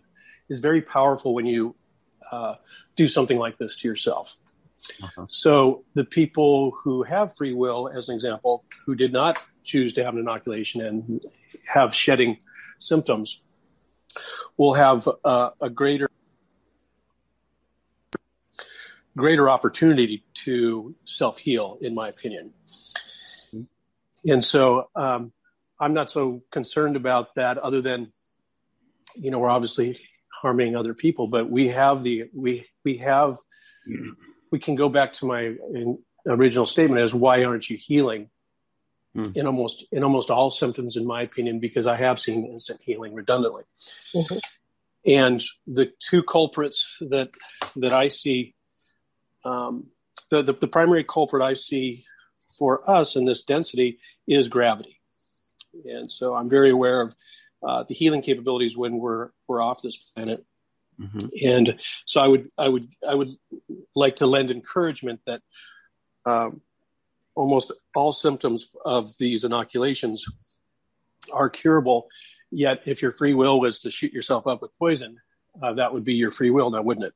[0.50, 1.74] is very powerful when you
[2.32, 2.54] uh,
[2.96, 4.38] do something like this to yourself.
[5.02, 5.26] Uh-huh.
[5.28, 10.04] So the people who have free will, as an example, who did not choose to
[10.04, 11.26] have an inoculation and
[11.66, 12.38] have shedding
[12.78, 13.42] symptoms,
[14.58, 16.08] will have uh, a greater
[19.18, 22.52] greater opportunity to self heal, in my opinion.
[24.28, 25.32] And so um,
[25.80, 28.12] I'm not so concerned about that, other than
[29.16, 30.00] you know we're obviously
[30.42, 33.36] harming other people, but we have the we we have
[34.52, 35.56] we can go back to my
[36.28, 38.30] original statement as why aren't you healing?
[39.16, 39.36] Mm.
[39.36, 43.14] in almost in almost all symptoms, in my opinion, because I have seen instant healing
[43.14, 43.64] redundantly.
[44.14, 44.38] Mm-hmm.
[45.08, 47.30] And the two culprits that
[47.78, 48.56] that I see,
[49.44, 49.88] um,
[50.30, 52.06] the, the the primary culprit I see
[52.58, 55.00] for us in this density is gravity,
[55.86, 57.16] and so I'm very aware of
[57.64, 60.46] uh, the healing capabilities when we're we're off this planet.
[61.00, 61.28] Mm-hmm.
[61.46, 63.34] And so I would I would I would
[63.96, 65.42] like to lend encouragement that
[66.26, 66.62] um,
[67.36, 70.26] almost all symptoms of these inoculations
[71.32, 72.08] are curable.
[72.52, 75.20] Yet, if your free will was to shoot yourself up with poison,
[75.62, 77.14] uh, that would be your free will, now wouldn't it?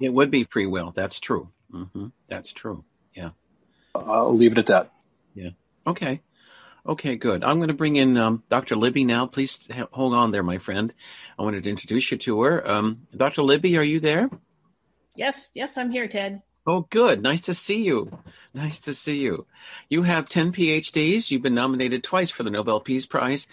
[0.00, 0.92] It would be free will.
[0.94, 1.50] That's true.
[1.72, 2.06] Mm-hmm.
[2.28, 2.84] That's true.
[3.14, 3.30] Yeah.
[3.94, 4.92] I'll leave it at that.
[5.34, 5.50] Yeah.
[5.86, 6.20] Okay.
[6.86, 7.44] Okay, good.
[7.44, 8.76] I'm going to bring in um, Dr.
[8.76, 9.26] Libby now.
[9.26, 10.92] Please hold on there, my friend.
[11.38, 12.70] I wanted to introduce you to her.
[12.70, 13.42] Um, Dr.
[13.42, 14.30] Libby, are you there?
[15.14, 16.40] Yes, yes, I'm here, Ted.
[16.68, 17.22] Oh, good.
[17.22, 18.10] Nice to see you.
[18.52, 19.46] Nice to see you.
[19.88, 21.30] You have 10 PhDs.
[21.30, 23.46] You've been nominated twice for the Nobel Peace Prize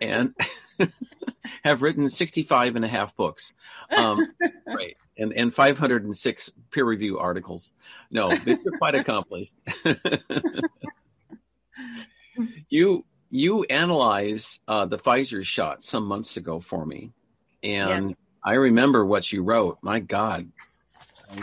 [0.00, 0.34] and
[1.64, 3.52] have written 65 and a half books.
[3.94, 4.26] Um,
[4.66, 4.96] right.
[5.18, 7.72] And, and 506 peer review articles.
[8.10, 9.52] No, you're quite accomplished.
[12.70, 17.12] you you analyzed uh, the Pfizer shot some months ago for me,
[17.62, 18.16] and yeah.
[18.42, 19.78] I remember what you wrote.
[19.82, 20.50] My God,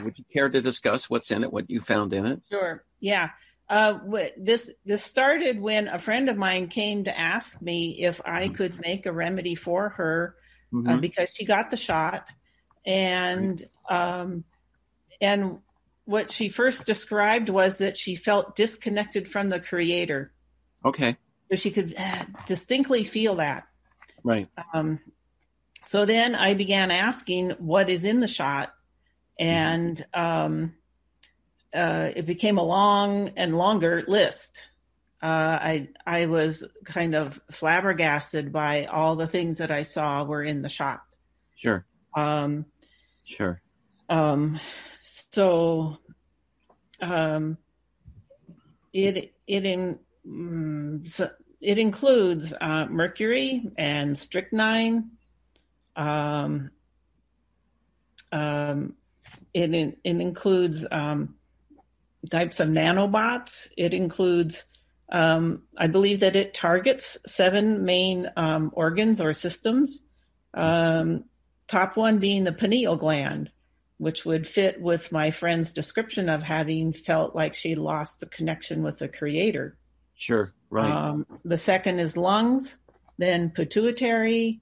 [0.04, 2.42] would you care to discuss what's in it, what you found in it?
[2.50, 2.84] Sure.
[3.00, 3.30] Yeah.
[3.70, 4.00] Uh,
[4.36, 8.56] this this started when a friend of mine came to ask me if I mm-hmm.
[8.56, 10.36] could make a remedy for her
[10.74, 10.90] uh, mm-hmm.
[10.90, 12.30] uh, because she got the shot,
[12.86, 14.44] and um,
[15.22, 15.60] and
[16.06, 20.32] what she first described was that she felt disconnected from the creator.
[20.84, 21.16] Okay.
[21.52, 23.68] So she could uh, distinctly feel that.
[24.24, 24.48] Right.
[24.74, 25.00] Um,
[25.84, 28.74] so then I began asking what is in the shot,
[29.40, 30.76] and um,
[31.74, 34.64] uh, it became a long and longer list.
[35.22, 35.26] Uh,
[35.62, 40.62] I I was kind of flabbergasted by all the things that I saw were in
[40.62, 41.02] the shot.
[41.56, 41.86] Sure.
[42.16, 42.66] Um,
[43.26, 43.62] sure.
[44.10, 44.60] Um,
[45.02, 45.98] so
[47.02, 47.58] um,
[48.94, 51.30] it it in mm, so
[51.62, 55.12] it includes uh, mercury and strychnine.
[55.96, 56.72] Um,
[58.32, 58.96] um,
[59.60, 61.36] it, it includes um,
[62.30, 63.70] types of nanobots.
[63.78, 64.66] It includes,
[65.12, 70.02] um, I believe that it targets seven main um, organs or systems.
[70.54, 71.26] Um,
[71.68, 73.52] top one being the pineal gland,
[73.98, 78.84] which would fit with my friend's description of having felt like she lost the connection
[78.84, 79.78] with the creator.
[80.16, 80.92] Sure, right.
[80.92, 82.78] Um, the second is lungs,
[83.18, 84.62] then pituitary,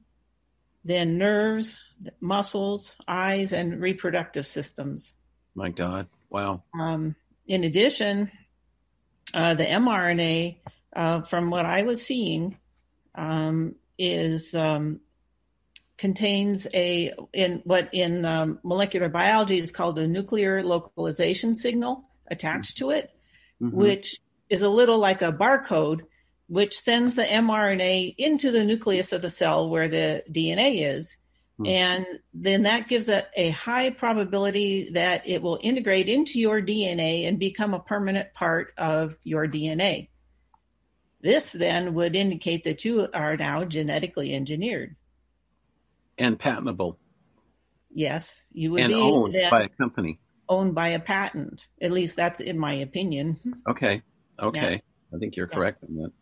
[0.83, 1.79] then nerves,
[2.19, 5.15] muscles, eyes, and reproductive systems.
[5.55, 6.07] My God.
[6.29, 6.63] Wow.
[6.77, 7.15] Um,
[7.47, 8.31] in addition,
[9.33, 10.57] uh, the mRNA,
[10.95, 12.57] uh, from what I was seeing,
[13.15, 14.99] um, is um,
[15.97, 22.77] contains a in what in um, molecular biology is called a nuclear localization signal attached
[22.77, 23.11] to it,
[23.61, 23.75] mm-hmm.
[23.75, 24.19] which
[24.49, 26.01] is a little like a barcode,
[26.47, 31.17] which sends the mRNA into the nucleus of the cell where the DNA is.
[31.57, 31.65] Hmm.
[31.65, 37.27] And then that gives it a high probability that it will integrate into your DNA
[37.27, 40.09] and become a permanent part of your DNA.
[41.21, 44.95] This then would indicate that you are now genetically engineered
[46.17, 46.99] and patentable.
[47.93, 51.67] Yes, you would and be owned by a company, owned by a patent.
[51.81, 53.39] At least that's in my opinion.
[53.67, 54.03] Okay,
[54.39, 55.15] okay, yeah.
[55.15, 55.89] I think you're correct yeah.
[55.89, 56.13] on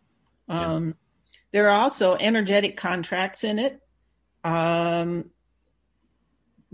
[0.47, 0.53] that.
[0.53, 0.93] Um, yeah.
[1.51, 3.79] There are also energetic contracts in it
[4.45, 5.31] um,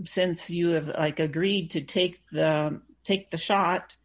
[0.04, 3.96] since you have like agreed to take the take the shot,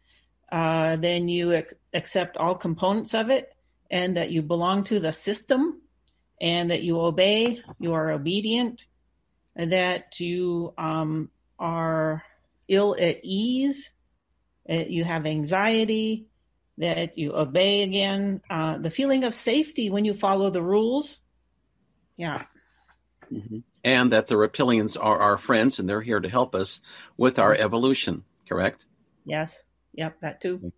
[0.50, 3.54] uh, then you ac- accept all components of it,
[3.90, 5.82] and that you belong to the system,
[6.40, 8.86] and that you obey, you are obedient,
[9.54, 11.28] and that you um,
[11.58, 12.22] are
[12.68, 13.90] ill at ease,
[14.66, 16.26] that you have anxiety,
[16.78, 21.20] that you obey again, uh, the feeling of safety when you follow the rules.
[22.16, 22.44] Yeah.
[23.32, 23.58] Mm-hmm.
[23.84, 26.80] And that the reptilians are our friends and they're here to help us
[27.16, 28.86] with our evolution, correct?
[29.24, 29.64] Yes.
[29.94, 30.72] Yep, that too.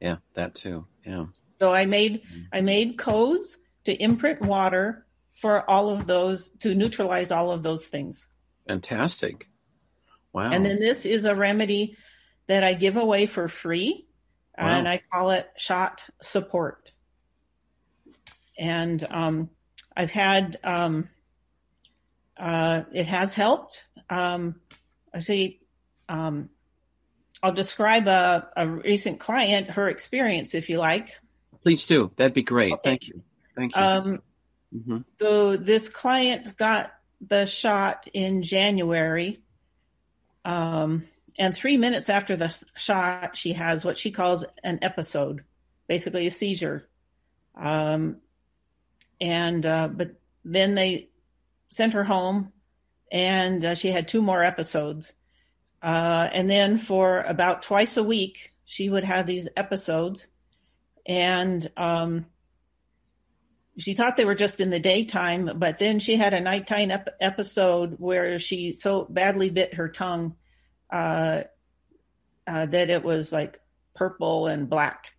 [0.00, 0.86] Yeah, that too.
[1.06, 1.26] Yeah.
[1.60, 2.42] So I made mm-hmm.
[2.52, 7.88] I made codes to imprint water for all of those to neutralize all of those
[7.88, 8.28] things.
[8.68, 9.48] Fantastic.
[10.32, 10.50] Wow.
[10.50, 11.96] And then this is a remedy
[12.46, 14.06] that I give away for free
[14.58, 14.66] wow.
[14.66, 16.92] and I call it shot support.
[18.58, 19.50] And um,
[19.96, 21.08] I've had um,
[22.36, 23.84] uh, it has helped.
[24.10, 24.60] Um,
[25.12, 25.60] I see.
[26.08, 26.50] Um,
[27.42, 31.18] I'll describe a, a, recent client, her experience, if you like.
[31.62, 32.10] Please do.
[32.16, 32.72] That'd be great.
[32.72, 32.80] Okay.
[32.84, 33.22] Thank you.
[33.56, 33.82] Thank you.
[33.82, 34.22] Um,
[34.74, 34.98] mm-hmm.
[35.18, 39.40] So this client got the shot in January.
[40.44, 41.04] Um,
[41.38, 45.44] and three minutes after the shot, she has what she calls an episode,
[45.88, 46.88] basically a seizure.
[47.54, 48.18] Um,
[49.20, 50.12] and uh, but
[50.44, 51.08] then they
[51.74, 52.52] sent her home,
[53.10, 55.14] and uh, she had two more episodes.
[55.82, 60.28] Uh, and then for about twice a week, she would have these episodes,
[61.06, 62.26] and um,
[63.76, 67.16] she thought they were just in the daytime, but then she had a nighttime ep-
[67.20, 70.36] episode where she so badly bit her tongue
[70.90, 71.42] uh,
[72.46, 73.60] uh, that it was like
[73.94, 75.12] purple and black.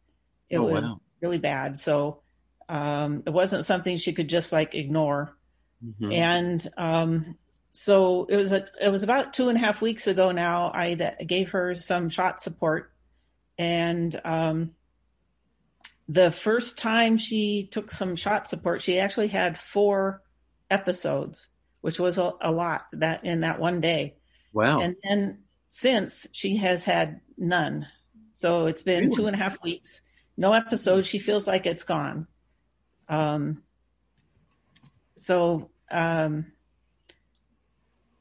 [0.50, 1.02] It oh, was wow.
[1.22, 1.78] really bad.
[1.78, 2.22] So
[2.70, 5.36] um, it wasn't something she could just like ignore.
[5.84, 6.12] Mm-hmm.
[6.12, 7.38] And um,
[7.72, 10.72] so it was a, it was about two and a half weeks ago now.
[10.74, 12.92] I that gave her some shot support,
[13.58, 14.72] and um,
[16.08, 20.22] the first time she took some shot support, she actually had four
[20.70, 21.50] episodes,
[21.82, 24.16] which was a, a lot that in that one day.
[24.54, 24.80] Wow!
[24.80, 27.88] And then since she has had none,
[28.32, 29.16] so it's been really?
[29.16, 30.02] two and a half weeks,
[30.38, 31.08] no episodes.
[31.08, 32.28] She feels like it's gone.
[33.10, 33.64] Um.
[35.18, 36.52] So um,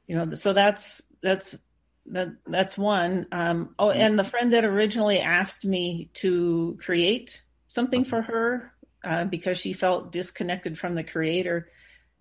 [0.07, 1.57] you know, so that's that's
[2.07, 3.27] that that's one.
[3.33, 8.73] Um, oh, and the friend that originally asked me to create something for her
[9.03, 11.71] uh, because she felt disconnected from the creator.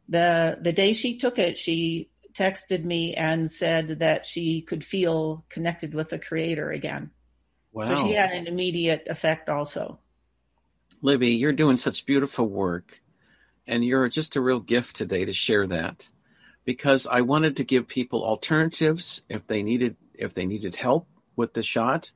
[0.09, 5.45] The the day she took it, she texted me and said that she could feel
[5.49, 7.11] connected with the creator again.
[7.71, 7.87] Wow.
[7.87, 9.99] So she had an immediate effect also.
[11.01, 13.01] Libby, you're doing such beautiful work
[13.67, 16.09] and you're just a real gift today to share that
[16.65, 21.53] because I wanted to give people alternatives if they needed if they needed help with
[21.53, 22.11] the shot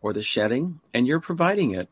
[0.00, 1.88] or the shedding and you're providing it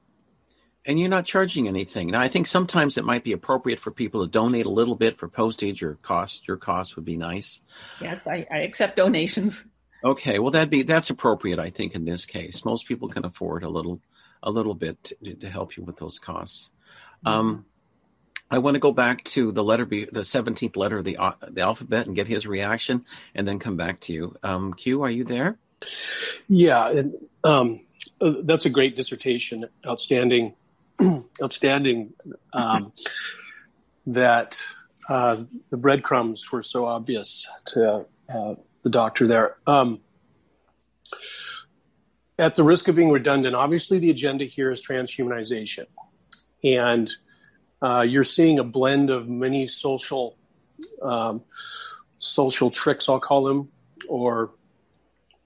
[0.87, 2.09] and you're not charging anything.
[2.09, 5.19] Now, I think sometimes it might be appropriate for people to donate a little bit
[5.19, 6.49] for postage or cost.
[6.49, 7.61] Your cost would be nice.
[8.01, 9.65] Yes, I, I accept donations.
[10.03, 11.59] Okay, well that'd be that's appropriate.
[11.59, 14.01] I think in this case, most people can afford a little
[14.43, 16.71] a little bit to, to help you with those costs.
[17.27, 17.67] Um,
[18.51, 21.33] I want to go back to the letter, B, the seventeenth letter of the uh,
[21.49, 23.05] the alphabet, and get his reaction,
[23.35, 24.37] and then come back to you.
[24.43, 25.59] Um, Q, are you there?
[26.49, 27.15] Yeah, and
[27.45, 27.81] um,
[28.21, 29.67] uh, that's a great dissertation.
[29.87, 30.55] Outstanding,
[31.43, 32.13] outstanding.
[32.53, 32.93] Um,
[34.07, 34.61] that
[35.09, 35.39] uh,
[35.71, 39.57] the breadcrumbs were so obvious to uh, the doctor there.
[39.67, 40.01] Um,
[42.39, 45.87] at the risk of being redundant, obviously the agenda here is transhumanization,
[46.65, 47.11] and
[47.83, 50.37] uh, you're seeing a blend of many social
[51.03, 51.43] um,
[52.19, 53.69] social tricks, I'll call them,
[54.09, 54.51] or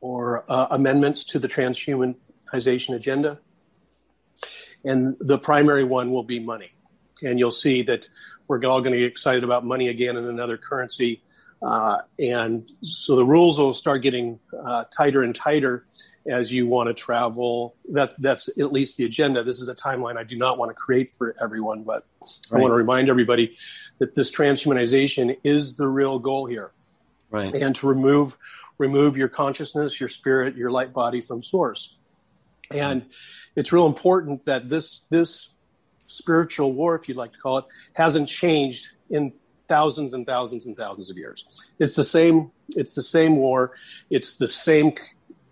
[0.01, 3.39] or uh, amendments to the transhumanization agenda.
[4.85, 6.73] And the primary one will be money.
[7.23, 8.07] And you'll see that
[8.47, 11.23] we're all going to get excited about money again in another currency.
[11.63, 15.87] Uh, and so the rules will start getting uh, tighter and tighter
[16.27, 17.77] as you want to travel.
[17.91, 19.45] That that's at least the agenda.
[19.45, 22.07] This is a timeline I do not want to create for everyone, but
[22.51, 22.59] right.
[22.59, 23.57] I want to remind everybody
[23.99, 26.73] that this transhumanization is the real goal here,
[27.31, 27.53] right?
[27.53, 28.37] And to remove
[28.79, 31.97] remove your consciousness, your spirit, your light body from source.
[32.71, 33.07] And
[33.57, 35.51] it's real important that this this
[35.99, 39.33] spiritual war, if you'd like to call it, hasn't changed in
[39.69, 41.47] thousands and thousands and thousands of years.
[41.79, 42.51] It's the same.
[42.71, 43.73] It's the same war.
[44.11, 44.95] It's the same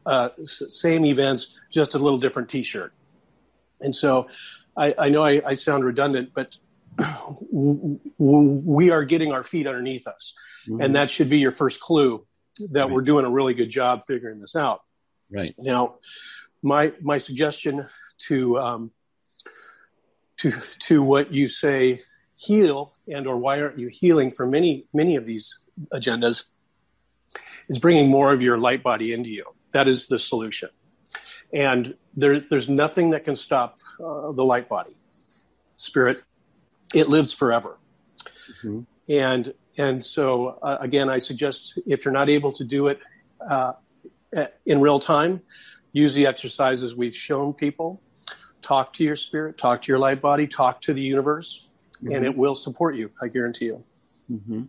[0.07, 2.93] uh, same events, just a little different T-shirt.
[3.81, 4.29] And so,
[4.77, 6.57] I, I know I, I, sound redundant, but
[8.19, 10.35] we are getting our feet underneath us,
[10.69, 10.81] mm-hmm.
[10.81, 12.25] and that should be your first clue
[12.71, 12.91] that right.
[12.91, 14.83] we're doing a really good job figuring this out.
[15.31, 15.97] Right now,
[16.63, 17.87] my my suggestion
[18.27, 18.91] to um,
[20.39, 22.01] to to what you say
[22.37, 25.61] heal and or why aren't you healing for many many of these
[25.93, 26.45] agendas
[27.69, 30.69] is bringing more of your light body into you that is the solution.
[31.53, 34.97] And there, there's nothing that can stop uh, the light body,
[35.77, 36.23] spirit.
[36.95, 37.79] It lives forever.
[38.65, 38.81] Mm-hmm.
[39.09, 43.01] And and so uh, again, I suggest if you're not able to do it
[43.51, 43.73] uh,
[44.67, 45.41] in real time,
[45.93, 48.01] use the exercises we've shown people.
[48.61, 51.67] Talk to your spirit, talk to your light body, talk to the universe,
[51.97, 52.15] mm-hmm.
[52.15, 53.11] and it will support you.
[53.21, 53.85] I guarantee you.
[54.31, 54.63] Mm-hmm.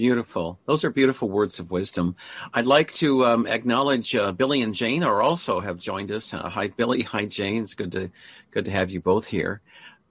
[0.00, 0.58] Beautiful.
[0.64, 2.16] Those are beautiful words of wisdom.
[2.54, 6.32] I'd like to um, acknowledge uh, Billy and Jane are also have joined us.
[6.32, 7.02] Uh, hi, Billy.
[7.02, 7.60] Hi, Jane.
[7.60, 8.10] It's good to
[8.50, 9.60] good to have you both here.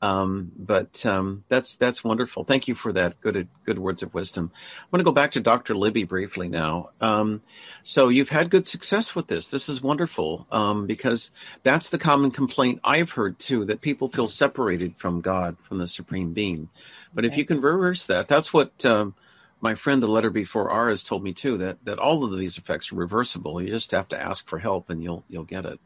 [0.04, 2.44] Um, but um, that's that's wonderful.
[2.44, 4.52] Thank you for that good good words of wisdom.
[4.54, 5.76] I'm going to go back to Dr.
[5.76, 6.92] Libby briefly now.
[7.02, 7.42] Um,
[7.84, 9.50] so you've had good success with this.
[9.50, 11.32] This is wonderful um, because
[11.64, 15.88] that's the common complaint I've heard too that people feel separated from God, from the
[15.88, 16.70] Supreme Being.
[17.12, 17.34] But okay.
[17.34, 19.16] if you can reverse that, that's what um,
[19.62, 22.58] my friend, the letter before R, has told me too that that all of these
[22.58, 23.62] effects are reversible.
[23.62, 25.80] You just have to ask for help, and you'll you'll get it.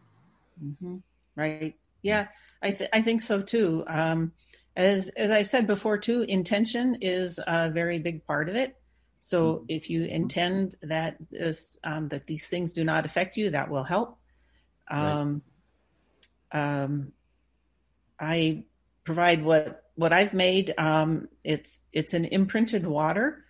[0.64, 0.98] Mm-hmm.
[1.36, 1.76] Right?
[2.02, 2.28] Yeah,
[2.62, 3.84] I th- I think so too.
[3.88, 4.32] Um,
[4.76, 8.76] as as I've said before too, intention is a very big part of it.
[9.22, 9.66] So mm-hmm.
[9.70, 13.84] if you intend that this um, that these things do not affect you, that will
[13.84, 14.18] help.
[14.90, 15.42] Um,
[16.54, 16.84] right.
[16.84, 17.12] um,
[18.20, 18.64] I
[19.04, 20.74] provide what what I've made.
[20.78, 23.43] Um, it's it's an imprinted water,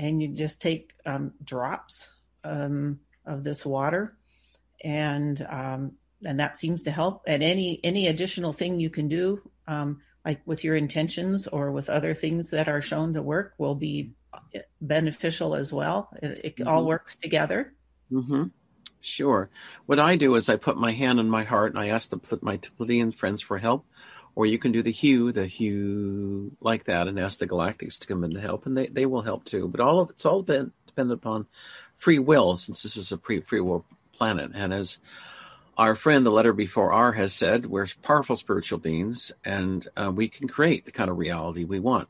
[0.00, 4.16] and you just take um, drops um, of this water,
[4.82, 5.92] and um,
[6.24, 7.22] and that seems to help.
[7.26, 11.90] And any any additional thing you can do, um, like with your intentions or with
[11.90, 14.12] other things that are shown to work, will be
[14.80, 16.08] beneficial as well.
[16.22, 16.68] It, it mm-hmm.
[16.68, 17.74] all works together.
[18.10, 18.44] Mm-hmm.
[19.02, 19.50] Sure.
[19.86, 22.38] What I do is I put my hand on my heart and I ask the,
[22.42, 23.86] my Pleiadian friends for help
[24.34, 28.06] or you can do the hue, the hue like that, and ask the galactics to
[28.06, 29.68] come in to help, and they, they will help too.
[29.68, 31.46] But all of it's all been dependent upon
[31.96, 33.84] free will, since this is a pre free will
[34.16, 34.52] planet.
[34.54, 34.98] And as
[35.76, 40.28] our friend, the letter before R, has said, we're powerful spiritual beings, and uh, we
[40.28, 42.08] can create the kind of reality we want.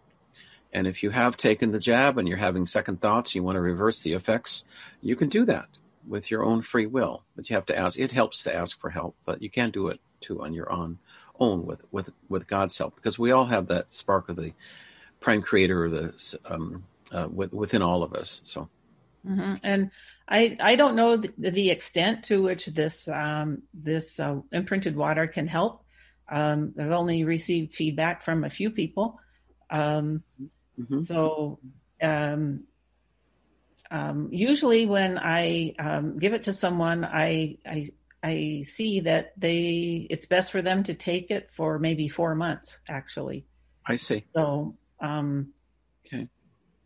[0.72, 3.60] And if you have taken the jab and you're having second thoughts, you want to
[3.60, 4.64] reverse the effects,
[5.00, 5.68] you can do that
[6.06, 7.22] with your own free will.
[7.36, 7.98] But you have to ask.
[7.98, 10.98] It helps to ask for help, but you can't do it too on your own
[11.40, 14.52] own with with with God's help, because we all have that spark of the
[15.18, 18.42] prime creator, or the um, uh, within all of us.
[18.44, 18.68] So,
[19.26, 19.54] mm-hmm.
[19.64, 19.90] and
[20.28, 25.26] I I don't know the, the extent to which this um, this uh, imprinted water
[25.26, 25.82] can help.
[26.30, 29.18] Um, I've only received feedback from a few people,
[29.70, 30.22] um,
[30.78, 30.98] mm-hmm.
[30.98, 31.58] so.
[32.02, 32.64] Um,
[33.90, 35.74] um, usually, when I
[36.18, 37.84] give it to someone, I, I
[38.22, 42.80] I see that they it's best for them to take it for maybe four months
[42.88, 43.46] actually.
[43.86, 44.24] I see.
[44.34, 45.52] So um,
[46.06, 46.28] okay.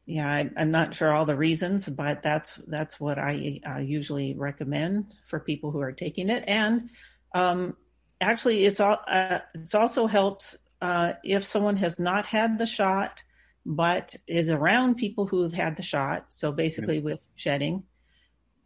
[0.06, 4.35] Yeah, I, am not sure all the reasons, but that's that's what I uh, usually
[4.35, 6.44] recommend for people who are taking it.
[6.47, 6.90] And
[7.35, 7.77] um,
[8.20, 13.23] actually, it's all uh, it's also helps uh, if someone has not had the shot,
[13.65, 16.27] but is around people who have had the shot.
[16.28, 17.85] So basically, with shedding,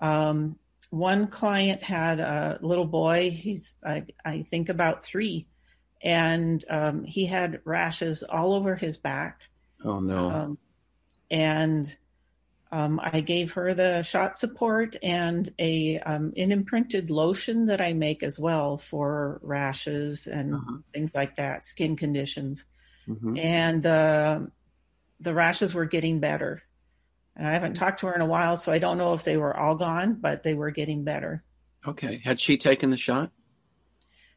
[0.00, 0.58] um,
[0.90, 3.30] one client had a little boy.
[3.30, 5.46] He's I, I think about three,
[6.02, 9.42] and um, he had rashes all over his back.
[9.84, 10.30] Oh no!
[10.30, 10.58] Um,
[11.30, 11.96] and
[12.70, 17.92] um, I gave her the shot support and a um, an imprinted lotion that I
[17.92, 20.76] make as well for rashes and uh-huh.
[20.92, 22.64] things like that, skin conditions.
[23.08, 23.38] Mm-hmm.
[23.38, 24.50] And the
[25.20, 26.62] the rashes were getting better.
[27.38, 29.36] And I haven't talked to her in a while, so I don't know if they
[29.36, 31.44] were all gone, but they were getting better.
[31.86, 32.20] Okay.
[32.24, 33.30] Had she taken the shot?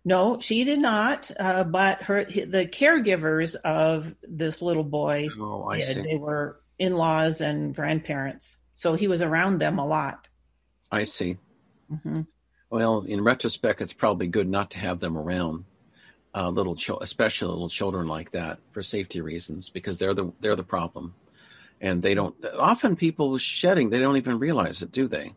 [0.06, 1.32] No, she did not.
[1.40, 5.96] Uh, but her the caregivers of this little boy, oh, I did.
[5.96, 6.02] See.
[6.02, 10.28] They were in-laws and grandparents, so he was around them a lot.
[10.92, 11.38] I see.
[11.92, 12.22] Mm-hmm.
[12.70, 15.66] Well, in retrospect, it's probably good not to have them around.
[16.34, 20.64] Uh, little, especially little children like that, for safety reasons, because they're the they're the
[20.64, 21.14] problem
[21.82, 25.34] and they don't often people shedding they don't even realize it do they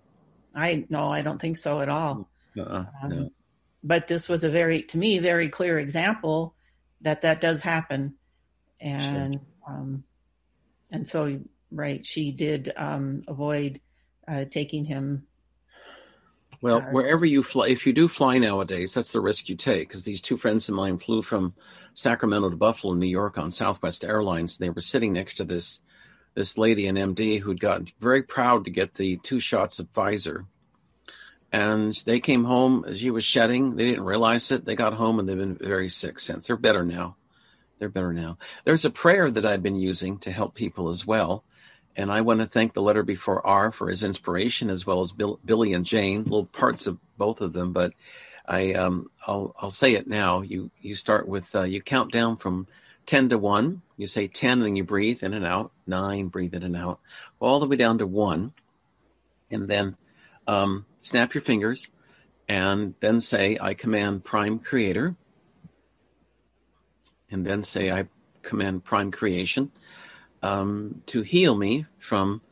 [0.54, 3.32] i no i don't think so at all uh-uh, um, no.
[3.82, 6.54] but this was a very to me very clear example
[7.00, 8.14] that that does happen
[8.80, 9.42] and sure.
[9.66, 10.04] um
[10.90, 11.40] and so
[11.72, 13.80] right she did um avoid
[14.28, 15.26] uh taking him
[16.62, 19.86] well, uh, wherever you fly, if you do fly nowadays, that's the risk you take.
[19.86, 21.52] Because these two friends of mine flew from
[21.92, 24.56] Sacramento to Buffalo, New York on Southwest Airlines.
[24.56, 25.80] They were sitting next to this
[26.34, 30.46] this lady, an MD, who'd gotten very proud to get the two shots of Pfizer.
[31.52, 33.76] And they came home, she was shedding.
[33.76, 34.64] They didn't realize it.
[34.64, 36.48] They got home and they've been very sick since.
[36.48, 37.16] They're better now.
[37.78, 38.38] They're better now.
[38.64, 41.44] There's a prayer that I've been using to help people as well.
[41.96, 45.12] And I want to thank the letter before R for his inspiration, as well as
[45.12, 47.72] Bill, Billy and Jane, little parts of both of them.
[47.72, 47.92] But
[48.46, 50.40] I, um, I'll, I'll say it now.
[50.40, 52.66] You, you start with, uh, you count down from
[53.06, 53.82] 10 to 1.
[53.96, 55.72] You say 10 and you breathe in and out.
[55.86, 57.00] 9, breathe in and out.
[57.40, 58.52] All the way down to 1.
[59.50, 59.96] And then
[60.46, 61.90] um, snap your fingers
[62.48, 65.14] and then say, I command Prime Creator.
[67.30, 68.06] And then say, I
[68.42, 69.70] command Prime Creation
[70.42, 72.42] um, to heal me from,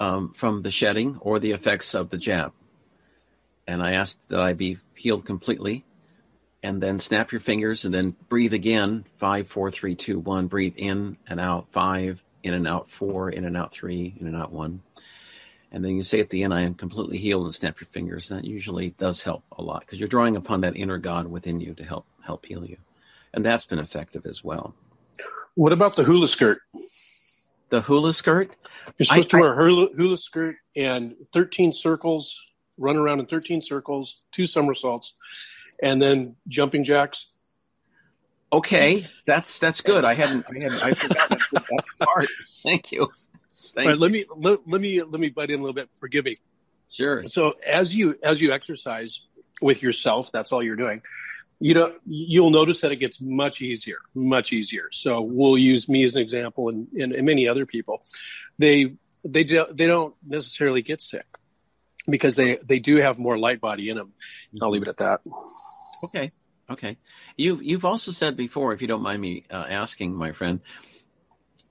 [0.00, 2.52] um, from the shedding or the effects of the jab.
[3.66, 5.84] And I ask that I be healed completely
[6.62, 9.04] and then snap your fingers and then breathe again.
[9.16, 10.46] Five, four, three, two, one.
[10.46, 11.68] Breathe in and out.
[11.70, 12.90] Five, in and out.
[12.90, 13.72] Four, in and out.
[13.72, 14.52] Three, in and out.
[14.52, 14.82] One.
[15.70, 18.28] And then you say at the end, I am completely healed and snap your fingers.
[18.28, 21.74] That usually does help a lot because you're drawing upon that inner God within you
[21.74, 22.78] to help help heal you.
[23.34, 24.74] And that's been effective as well.
[25.54, 26.60] What about the hula skirt?
[27.68, 28.56] The hula skirt?
[28.96, 32.40] You're supposed I, to wear a hula, hula skirt and 13 circles,
[32.78, 35.16] run around in 13 circles, two somersaults,
[35.82, 37.26] and then jumping jacks?
[38.52, 40.04] Okay, that's that's good.
[40.04, 42.28] I hadn't I hadn't I forgot that part.
[42.62, 43.10] Thank you.
[43.74, 45.90] Thank right, let me let, let me let me butt in a little bit.
[45.96, 46.34] Forgive me.
[46.88, 47.22] Sure.
[47.28, 49.26] So as you as you exercise
[49.60, 51.02] with yourself, that's all you're doing.
[51.60, 54.88] You know, you'll notice that it gets much easier, much easier.
[54.92, 58.02] So we'll use me as an example, and, and, and many other people.
[58.58, 61.26] They they do, they don't necessarily get sick
[62.08, 64.12] because they they do have more light body in them.
[64.60, 65.20] I'll leave it at that.
[66.04, 66.28] Okay.
[66.70, 66.96] Okay.
[67.36, 70.60] You you've also said before, if you don't mind me uh, asking, my friend,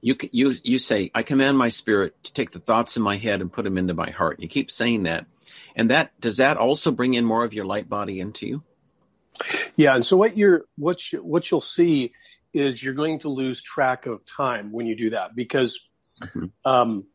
[0.02, 3.42] you you you say, "I command my spirit to take the thoughts in my head
[3.42, 5.26] and put them into my heart." You keep saying that,
[5.76, 8.64] and that does that also bring in more of your light body into you?
[9.76, 12.14] Yeah, and so what you're what you, what you'll see
[12.54, 15.88] is you're going to lose track of time when you do that because
[16.22, 16.46] mm-hmm.
[16.66, 17.06] um,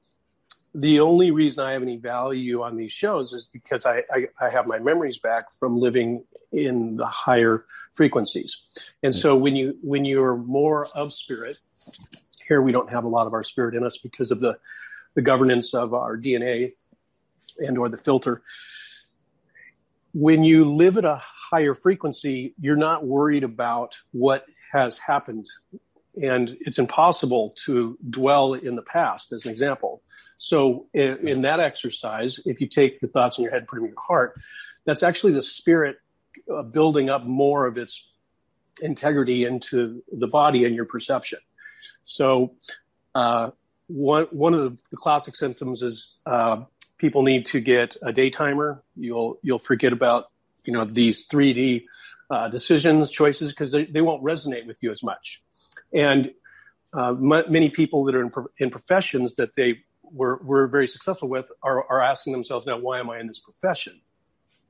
[0.74, 4.50] the only reason I have any value on these shows is because I, I, I,
[4.50, 8.78] have my memories back from living in the higher frequencies.
[9.02, 11.58] And so when you when you're more of spirit,
[12.48, 14.58] here we don't have a lot of our spirit in us because of the
[15.14, 16.72] the governance of our DNA
[17.58, 18.42] and or the filter.
[20.14, 25.46] When you live at a higher frequency, you're not worried about what has happened.
[26.20, 30.02] And it's impossible to dwell in the past, as an example
[30.42, 33.84] so in, in, that exercise, if you take the thoughts in your head put them
[33.84, 34.34] in your heart,
[34.84, 35.98] that's actually the spirit
[36.52, 38.04] uh, building up more of its
[38.80, 41.38] integrity into the body and your perception.
[42.04, 42.54] So
[43.14, 43.52] uh,
[43.86, 46.64] one one of the, the classic symptoms is uh,
[46.98, 48.82] people need to get a day timer.
[48.96, 50.32] You'll you'll forget about
[50.64, 51.84] you know these 3D
[52.32, 55.42] uh, decisions choices because they, they won't resonate with you as much.
[55.92, 56.32] And
[56.96, 59.70] uh, m- many people that are in, pro- in professions that they
[60.12, 63.38] we're, we're very successful with are, are asking themselves now, why am I in this
[63.38, 64.00] profession?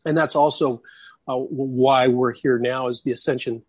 [0.07, 0.83] And that's also
[1.29, 3.63] uh, why we're here now is the ascension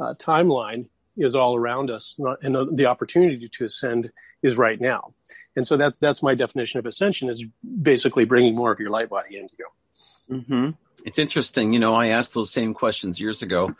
[0.00, 4.10] uh, timeline is all around us and the opportunity to ascend
[4.42, 5.14] is right now.
[5.56, 7.44] And so that's, that's my definition of ascension is
[7.82, 9.68] basically bringing more of your light body into you.
[10.30, 10.70] Mm-hmm.
[11.04, 11.72] It's interesting.
[11.72, 13.74] You know, I asked those same questions years ago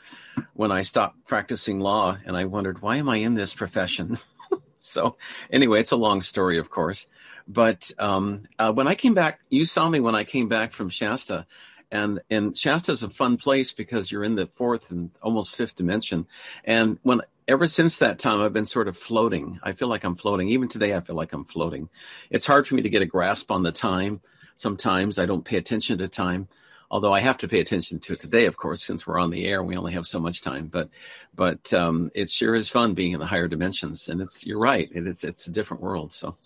[0.55, 4.19] when I stopped practicing law and I wondered, why am I in this profession?
[4.81, 5.17] so
[5.51, 7.07] anyway, it's a long story, of course.
[7.47, 10.89] But um, uh, when I came back, you saw me when I came back from
[10.89, 11.47] Shasta,
[11.91, 15.77] and and Shasta is a fun place because you're in the fourth and almost fifth
[15.77, 16.27] dimension.
[16.65, 19.61] And when ever since that time, I've been sort of floating.
[19.63, 20.49] I feel like I'm floating.
[20.49, 21.91] Even today, I feel like I'm floating.
[22.31, 24.23] It's hard for me to get a grasp on the time.
[24.57, 26.49] Sometimes I don't pay attention to time
[26.95, 29.47] although I have to pay attention to it today, of course, since we're on the
[29.47, 30.69] air, we only have so much time.
[30.69, 30.91] But
[31.35, 34.89] but um, it sure is fun being in the higher dimensions, and it's you're right,
[34.95, 36.13] it, it's it's a different world.
[36.13, 36.37] So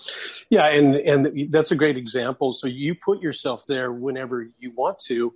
[0.48, 2.52] yeah, and and that's a great example.
[2.52, 5.34] So you put yourself there whenever you want to.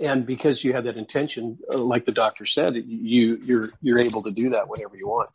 [0.00, 4.22] And because you have that intention, uh, like the doctor said, you you're you're able
[4.22, 5.30] to do that whenever you want.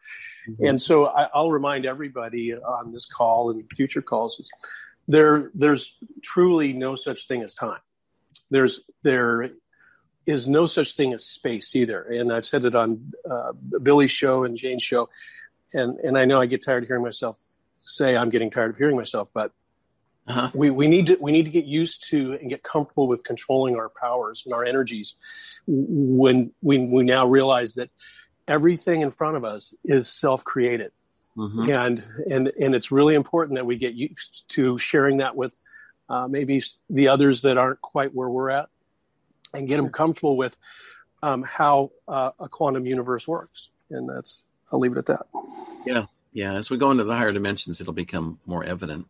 [0.49, 0.65] Mm-hmm.
[0.65, 4.49] And so I, I'll remind everybody on this call and future calls, is
[5.07, 7.81] there there's truly no such thing as time
[8.49, 9.49] there's there
[10.25, 12.01] is no such thing as space either.
[12.03, 15.09] And I've said it on uh, Billy's show and Jane's show,
[15.73, 17.39] and and I know I get tired of hearing myself
[17.87, 19.51] say I'm getting tired of hearing myself, but
[20.27, 20.51] uh-huh.
[20.53, 23.77] we we need to we need to get used to and get comfortable with controlling
[23.77, 25.15] our powers and our energies
[25.67, 27.89] when we we now realize that
[28.47, 30.91] everything in front of us is self created.
[31.37, 31.71] Mm-hmm.
[31.71, 35.55] And and and it's really important that we get used to sharing that with
[36.09, 38.69] uh, maybe the others that aren't quite where we're at,
[39.53, 40.57] and get them comfortable with
[41.23, 43.71] um, how uh, a quantum universe works.
[43.89, 45.25] And that's I'll leave it at that.
[45.85, 46.55] Yeah, yeah.
[46.55, 49.07] As we go into the higher dimensions, it'll become more evident.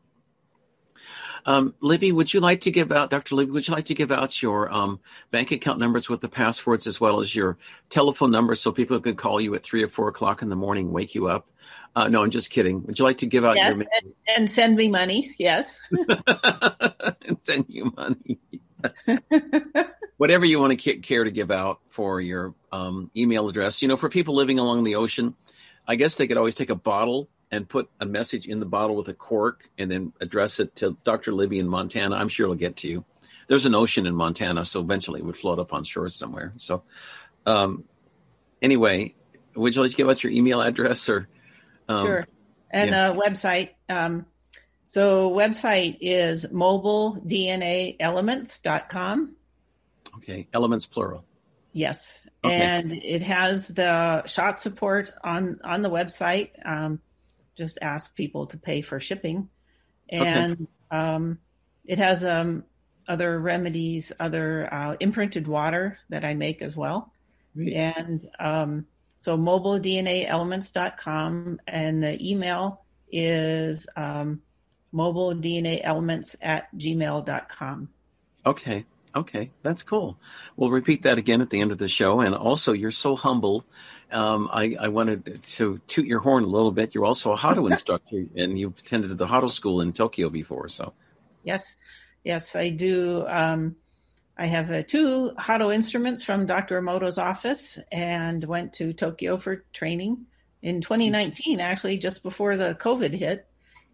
[1.46, 3.36] Um, Libby, would you like to give out, Dr.
[3.36, 5.00] Libby, would you like to give out your um,
[5.32, 7.58] bank account numbers with the passwords as well as your
[7.90, 10.92] telephone number so people could call you at three or four o'clock in the morning,
[10.92, 11.48] wake you up?
[11.98, 12.84] Uh, no, I'm just kidding.
[12.84, 15.34] Would you like to give out yes, your and, and send me money?
[15.40, 15.82] Yes.
[15.90, 18.38] and send you money.
[18.84, 19.10] Yes.
[20.18, 23.82] Whatever you want to care to give out for your um, email address.
[23.82, 25.34] You know, for people living along the ocean,
[25.88, 28.96] I guess they could always take a bottle and put a message in the bottle
[28.96, 31.34] with a cork and then address it to Dr.
[31.34, 32.16] Libby in Montana.
[32.16, 33.06] I'm sure it'll get to you.
[33.48, 36.54] There's an ocean in Montana, so eventually it would float up on shore somewhere.
[36.58, 36.84] So,
[37.48, 37.86] um,
[38.62, 39.16] anyway,
[39.56, 41.28] would you like to give out your email address or?
[41.88, 42.28] Um, sure.
[42.70, 43.10] And yeah.
[43.10, 43.72] a website.
[43.90, 44.28] Um,
[44.86, 49.36] so website is mobilednaelements.com.
[50.18, 50.48] Okay.
[50.54, 51.24] Elements plural.
[51.74, 52.22] Yes.
[52.44, 52.56] Okay.
[52.56, 56.50] And it has the shot support on, on the website.
[56.66, 57.00] Um,
[57.58, 59.50] just ask people to pay for shipping.
[60.10, 60.66] And okay.
[60.92, 61.40] um,
[61.86, 62.64] it has um,
[63.08, 67.12] other remedies, other uh, imprinted water that I make as well.
[67.56, 68.86] And um,
[69.28, 74.42] So mobilednaelements.com and the email is um,
[74.94, 77.90] mobilednaelements at gmail.com.
[78.46, 78.86] Okay.
[79.14, 80.18] Okay, that's cool.
[80.56, 82.22] We'll repeat that again at the end of the show.
[82.22, 83.66] And also, you're so humble.
[84.14, 86.96] Um, I, I, wanted to toot your horn a little bit.
[86.96, 90.70] You're also a Hado instructor, and you've attended the Hado school in Tokyo before.
[90.70, 90.94] So,
[91.44, 91.76] yes,
[92.24, 93.28] yes, I do.
[93.28, 93.76] Um,
[94.38, 96.82] I have uh, two Hado instruments from Dr.
[96.82, 100.26] Emoto's office, and went to Tokyo for training
[100.62, 103.48] in 2019, actually, just before the COVID hit.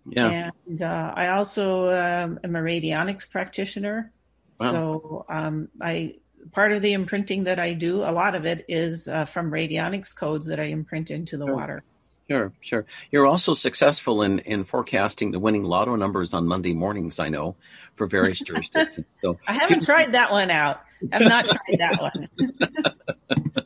[0.05, 0.49] Yeah.
[0.67, 4.11] And uh, I also um, am a radionics practitioner
[4.59, 4.71] Wow.
[4.71, 6.15] So um, I
[6.51, 10.15] part of the imprinting that I do, a lot of it is uh, from radionics
[10.15, 11.55] codes that I imprint into the sure.
[11.55, 11.83] water.
[12.29, 12.85] Sure, sure.
[13.11, 17.19] You're also successful in in forecasting the winning lotto numbers on Monday mornings.
[17.19, 17.55] I know
[17.95, 19.05] for various jurisdictions.
[19.21, 20.81] So I haven't tried that one out.
[21.11, 23.65] I've not tried that one.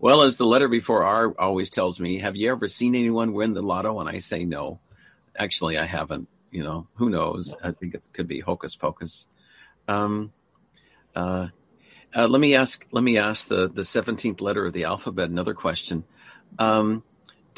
[0.00, 3.54] well, as the letter before R always tells me, have you ever seen anyone win
[3.54, 4.00] the lotto?
[4.00, 4.80] And I say no.
[5.36, 6.28] Actually, I haven't.
[6.50, 7.54] You know, who knows?
[7.62, 9.28] I think it could be hocus pocus.
[9.86, 10.32] Um,
[11.14, 11.48] uh,
[12.14, 12.86] uh, let me ask.
[12.90, 15.28] Let me ask the the seventeenth letter of the alphabet.
[15.28, 16.04] Another question.
[16.58, 17.02] Um,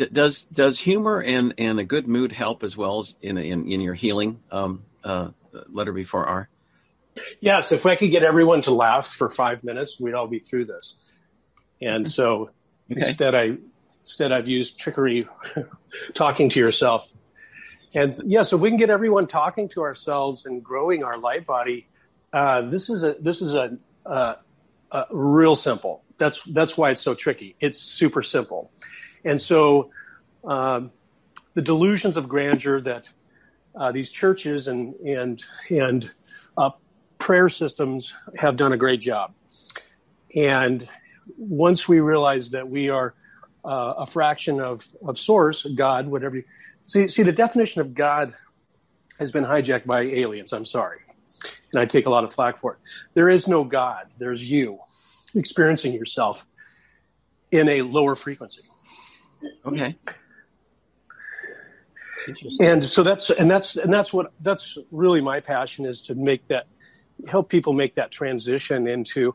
[0.00, 3.70] d- does does humor and, and a good mood help as well as in in,
[3.70, 4.40] in your healing?
[4.50, 5.30] Um, uh,
[5.68, 6.48] letter before R.
[7.40, 10.66] Yes, if I could get everyone to laugh for five minutes, we'd all be through
[10.66, 10.96] this.
[11.82, 12.50] And so
[12.90, 13.06] okay.
[13.06, 13.56] instead, I
[14.02, 15.28] instead I've used trickery,
[16.14, 17.10] talking to yourself.
[17.92, 21.46] And yeah, so if we can get everyone talking to ourselves and growing our light
[21.46, 21.88] body,
[22.32, 24.36] uh, this is a this is a, a,
[24.92, 26.04] a, real simple.
[26.16, 27.56] That's that's why it's so tricky.
[27.60, 28.70] It's super simple,
[29.24, 29.90] and so
[30.44, 30.90] um,
[31.54, 33.08] the delusions of grandeur that
[33.74, 36.10] uh, these churches and and and
[36.56, 36.70] uh,
[37.18, 39.32] prayer systems have done a great job.
[40.34, 40.88] And
[41.36, 43.14] once we realize that we are
[43.64, 46.44] uh, a fraction of of Source, God, whatever you
[46.84, 48.34] see, see the definition of God
[49.18, 50.52] has been hijacked by aliens.
[50.52, 51.00] I'm sorry
[51.72, 52.78] and I take a lot of flack for it.
[53.14, 54.06] There is no God.
[54.18, 54.78] There's you
[55.34, 56.46] experiencing yourself
[57.50, 58.62] in a lower frequency.
[59.64, 59.96] Okay.
[62.60, 66.46] And so that's and that's and that's what that's really my passion is to make
[66.48, 66.66] that
[67.26, 69.34] help people make that transition into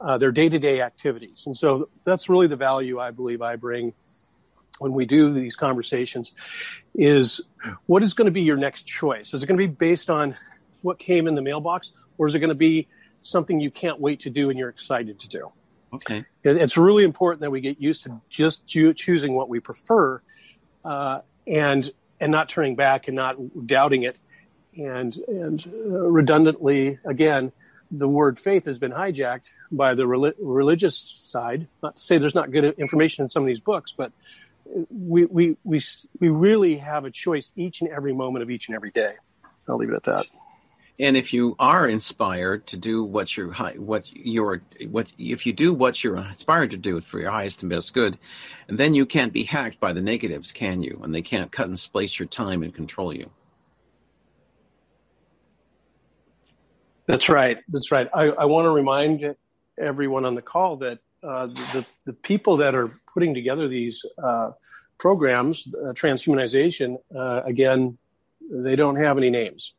[0.00, 1.44] uh, their day-to-day activities.
[1.46, 3.92] And so that's really the value I believe I bring
[4.78, 6.32] when we do these conversations
[6.94, 7.40] is
[7.86, 9.32] what is going to be your next choice?
[9.32, 10.36] Is it going to be based on
[10.82, 12.88] what came in the mailbox, or is it going to be
[13.20, 15.52] something you can't wait to do and you're excited to do?
[15.94, 16.24] Okay.
[16.42, 20.20] It's really important that we get used to just choosing what we prefer,
[20.84, 21.90] uh, and
[22.20, 24.16] and not turning back and not doubting it,
[24.76, 27.52] and and uh, redundantly again,
[27.90, 31.68] the word faith has been hijacked by the religious side.
[31.82, 34.12] Not to say there's not good information in some of these books, but
[34.90, 35.80] we we we
[36.18, 39.14] we really have a choice each and every moment of each and every day.
[39.68, 40.26] I'll leave it at that.
[41.00, 45.74] And if you are inspired to do what you're what you're what if you do
[45.74, 48.16] what you're inspired to do for your highest and best good,
[48.68, 51.00] and then you can't be hacked by the negatives, can you?
[51.02, 53.28] And they can't cut and splice your time and control you.
[57.06, 57.58] That's right.
[57.68, 58.08] That's right.
[58.14, 59.34] I, I want to remind
[59.76, 64.52] everyone on the call that uh, the the people that are putting together these uh,
[64.98, 67.98] programs, uh, transhumanization, uh, again,
[68.48, 69.74] they don't have any names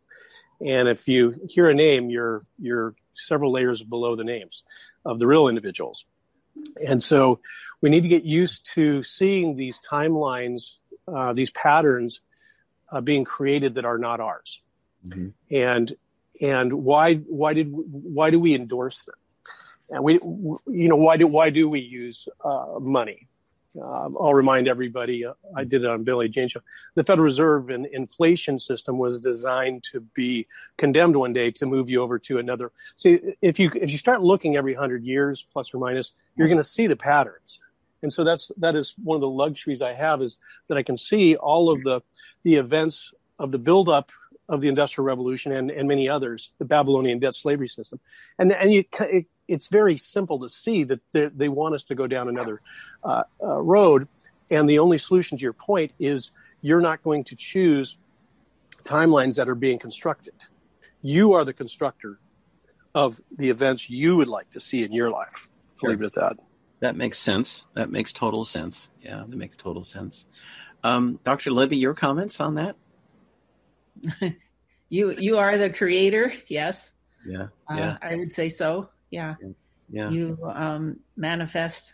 [0.61, 4.63] and if you hear a name, you're you're several layers below the names
[5.05, 6.05] of the real individuals.
[6.85, 7.39] And so
[7.81, 10.73] we need to get used to seeing these timelines,
[11.07, 12.21] uh, these patterns
[12.91, 14.61] uh, being created that are not ours.
[15.05, 15.55] Mm-hmm.
[15.55, 15.95] And
[16.41, 19.15] and why why did why do we endorse them?
[19.89, 23.27] And we you know why do why do we use uh, money?
[23.79, 26.61] Uh, I'll remind everybody, uh, I did it on Billy Jane show.
[26.95, 30.47] The Federal Reserve and inflation system was designed to be
[30.77, 32.71] condemned one day to move you over to another.
[32.95, 36.57] See, if you if you start looking every hundred years, plus or minus, you're going
[36.57, 37.59] to see the patterns.
[38.01, 40.95] And so that's that is one of the luxuries I have is that I can
[40.97, 42.01] see all of the
[42.43, 44.11] the events of the buildup
[44.47, 47.99] of the Industrial Revolution and, and many others, the Babylonian debt slavery system,
[48.37, 52.07] and and you it, it's very simple to see that they want us to go
[52.07, 52.61] down another
[53.03, 54.07] uh, uh, road.
[54.49, 57.97] And the only solution to your point is you're not going to choose
[58.83, 60.33] timelines that are being constructed.
[61.01, 62.19] You are the constructor
[62.93, 65.49] of the events you would like to see in your life.
[65.75, 65.89] I'll sure.
[65.91, 66.37] leave it at that.
[66.79, 67.67] That makes sense.
[67.73, 68.91] That makes total sense.
[69.01, 70.27] Yeah, that makes total sense.
[70.83, 71.51] Um, Dr.
[71.51, 72.75] Libby, your comments on that?
[74.89, 76.31] you you are the creator.
[76.47, 76.93] Yes.
[77.25, 77.47] Yeah.
[77.69, 77.91] Yeah.
[77.91, 78.89] Uh, I would say so.
[79.09, 79.35] Yeah.
[79.89, 80.09] Yeah.
[80.09, 81.93] You um, manifest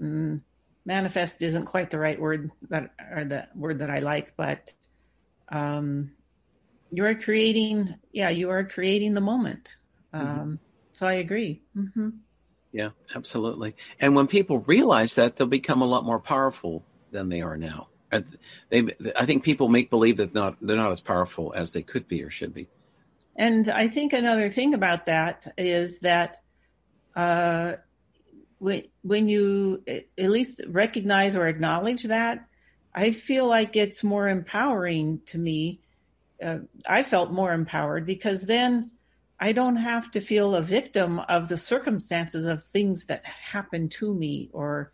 [0.00, 0.40] mm,
[0.84, 4.72] manifest isn't quite the right word that or the word that I like, but
[5.48, 6.12] um,
[6.90, 7.94] you are creating.
[8.12, 9.76] Yeah, you are creating the moment.
[10.14, 10.26] Mm-hmm.
[10.26, 10.54] Um, mm-hmm.
[10.92, 11.62] So I agree.
[11.76, 12.10] Mm-hmm.
[12.72, 13.76] Yeah, absolutely.
[14.00, 17.88] And when people realize that, they'll become a lot more powerful than they are now.
[18.70, 22.08] They, I think people make believe that not they're not as powerful as they could
[22.08, 22.68] be or should be.
[23.36, 26.36] And I think another thing about that is that
[27.16, 27.74] uh,
[28.58, 32.46] when when you at least recognize or acknowledge that,
[32.94, 35.80] I feel like it's more empowering to me.
[36.42, 38.90] Uh, I felt more empowered because then
[39.40, 44.14] I don't have to feel a victim of the circumstances of things that happen to
[44.14, 44.92] me, or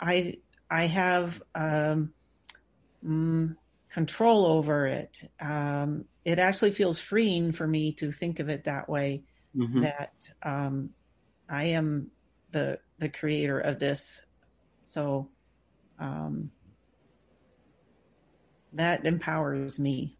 [0.00, 0.38] I
[0.70, 2.12] I have um,
[3.04, 3.56] mm,
[3.90, 5.30] control over it.
[5.40, 9.22] Um, it actually feels freeing for me to think of it that way.
[9.56, 9.82] Mm-hmm.
[9.82, 10.90] That um,
[11.48, 12.10] I am
[12.52, 14.22] the the creator of this,
[14.84, 15.28] so
[15.98, 16.50] um,
[18.72, 20.16] that empowers me.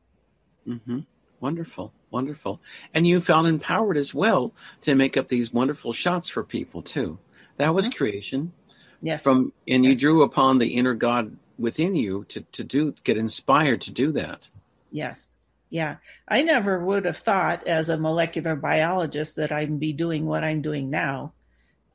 [0.66, 1.00] Mm-hmm.
[1.38, 1.92] Wonderful.
[2.10, 2.60] Wonderful.
[2.92, 7.18] And you felt empowered as well to make up these wonderful shots for people too.
[7.56, 7.96] That was mm-hmm.
[7.96, 8.52] creation.
[9.00, 9.22] Yes.
[9.22, 9.90] From and yes.
[9.90, 14.12] you drew upon the inner God within you to, to do get inspired to do
[14.12, 14.48] that.
[14.90, 15.36] Yes.
[15.70, 15.96] Yeah.
[16.26, 20.62] I never would have thought as a molecular biologist that I'd be doing what I'm
[20.62, 21.32] doing now.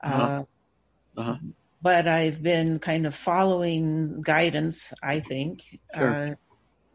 [0.01, 0.43] Uh-huh.
[1.17, 1.35] Uh, uh-huh.
[1.81, 5.61] But I've been kind of following guidance, I think,
[5.93, 6.31] sure.
[6.31, 6.35] uh,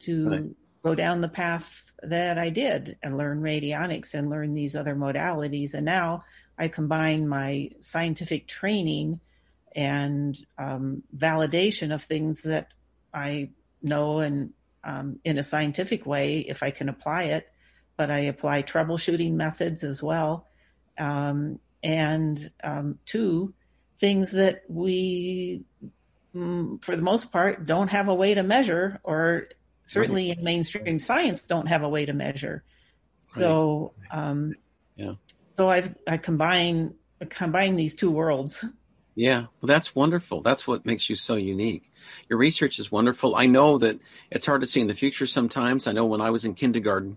[0.00, 0.44] to right.
[0.82, 5.74] go down the path that I did and learn radionics and learn these other modalities.
[5.74, 6.24] And now
[6.58, 9.20] I combine my scientific training
[9.76, 12.68] and um, validation of things that
[13.14, 13.50] I
[13.82, 14.52] know and
[14.84, 17.48] um, in a scientific way if I can apply it.
[17.96, 20.46] But I apply troubleshooting methods as well.
[20.98, 23.52] Um, and um, two,
[23.98, 25.62] things that we,
[26.34, 29.48] mm, for the most part, don't have a way to measure or
[29.84, 32.62] certainly in mainstream science don't have a way to measure.
[33.24, 34.54] So, um,
[34.96, 35.14] yeah.
[35.56, 38.64] So I've I combine I combine these two worlds.
[39.14, 40.40] Yeah, well, that's wonderful.
[40.40, 41.89] That's what makes you so unique.
[42.28, 43.36] Your research is wonderful.
[43.36, 43.98] I know that
[44.30, 45.86] it's hard to see in the future sometimes.
[45.86, 47.16] I know when I was in kindergarten,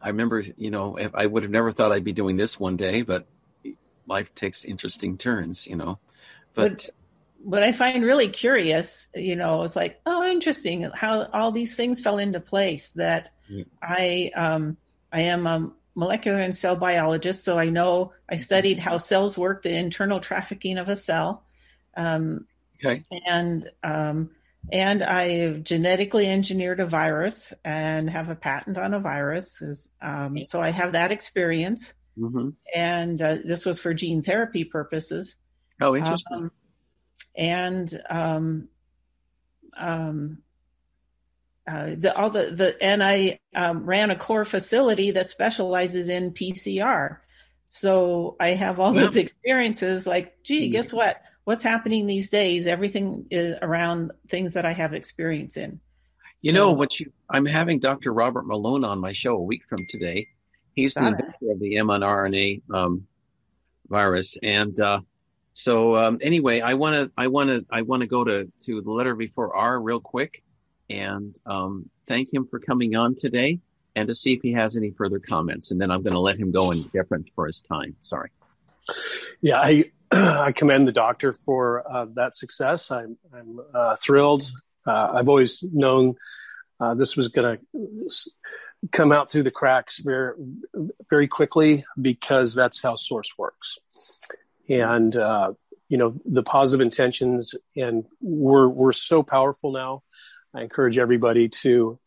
[0.00, 3.02] I remember, you know, I would have never thought I'd be doing this one day,
[3.02, 3.26] but
[4.06, 5.98] life takes interesting turns, you know.
[6.54, 6.88] But,
[7.44, 12.00] what I find really curious, you know, is like, oh, interesting how all these things
[12.00, 12.92] fell into place.
[12.92, 13.64] That yeah.
[13.82, 14.76] I um,
[15.12, 19.62] I am a molecular and cell biologist, so I know I studied how cells work,
[19.62, 21.44] the internal trafficking of a cell,
[21.96, 22.46] um,
[22.84, 24.30] okay, and um,
[24.70, 29.88] and I genetically engineered a virus and have a patent on a virus.
[30.00, 32.50] Um, so I have that experience, mm-hmm.
[32.74, 35.36] and uh, this was for gene therapy purposes.
[35.80, 36.52] Oh, interesting um,
[37.36, 38.68] and um,
[39.76, 40.38] um,
[41.66, 46.32] uh, the, all the, the and I um, ran a core facility that specializes in
[46.32, 47.18] PCR.
[47.68, 50.06] So I have all those experiences.
[50.06, 51.22] Like, gee, guess what?
[51.44, 52.66] What's happening these days?
[52.66, 53.26] Everything
[53.60, 55.80] around things that I have experience in.
[56.40, 56.98] You so, know what?
[56.98, 58.12] You I'm having Dr.
[58.12, 60.28] Robert Malone on my show a week from today.
[60.74, 63.06] He's the inventor of the mRNA um,
[63.88, 65.00] virus, and uh,
[65.52, 68.80] so um, anyway, I want to I want to I want to go to to
[68.80, 70.42] the letter before R real quick,
[70.88, 73.60] and um, thank him for coming on today,
[73.94, 76.38] and to see if he has any further comments, and then I'm going to let
[76.38, 77.96] him go in deference for his time.
[78.00, 78.30] Sorry.
[79.40, 79.84] Yeah, I
[80.14, 82.90] I commend the doctor for uh, that success.
[82.90, 84.50] I'm I'm uh, thrilled.
[84.86, 86.16] Uh, I've always known
[86.80, 88.10] uh, this was going to
[88.90, 90.34] come out through the cracks very
[91.08, 93.78] very quickly because that's how source works
[94.68, 95.52] and uh,
[95.88, 100.02] you know the positive intentions and we're we're so powerful now
[100.52, 101.98] i encourage everybody to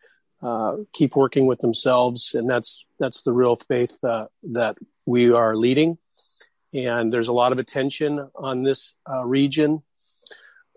[0.43, 4.75] uh, keep working with themselves and that's that's the real faith that
[5.06, 5.98] we are leading
[6.76, 9.82] and there's a lot of attention on this uh, region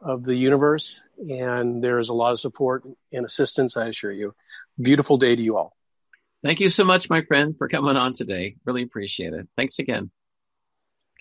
[0.01, 4.35] of the universe and there's a lot of support and assistance i assure you
[4.81, 5.77] beautiful day to you all
[6.45, 10.11] thank you so much my friend for coming on today really appreciate it thanks again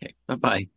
[0.02, 0.68] Okay, bye bye.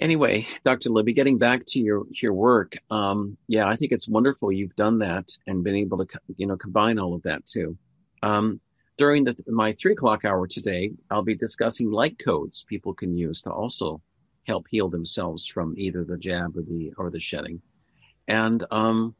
[0.00, 0.90] Anyway, Dr.
[0.90, 4.98] Libby, getting back to your your work, um, yeah, I think it's wonderful you've done
[5.00, 7.76] that and been able to you know combine all of that too.
[8.22, 8.60] Um,
[8.98, 13.40] during the, my three o'clock hour today, I'll be discussing light codes people can use
[13.42, 14.02] to also
[14.46, 17.62] help heal themselves from either the jab or the or the shedding.
[18.26, 19.14] And um,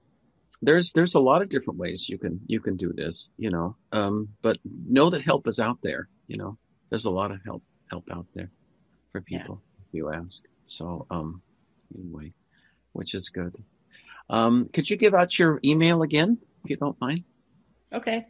[0.60, 3.76] there's there's a lot of different ways you can you can do this, you know.
[3.92, 6.08] Um, but know that help is out there.
[6.26, 6.58] You know,
[6.90, 8.50] there's a lot of help help out there
[9.12, 9.84] for people yeah.
[9.86, 10.42] if you ask.
[10.66, 11.40] So um,
[11.96, 12.32] anyway,
[12.92, 13.56] which is good.
[14.28, 17.24] Um, could you give out your email again, if you don't mind?
[17.92, 18.26] Okay.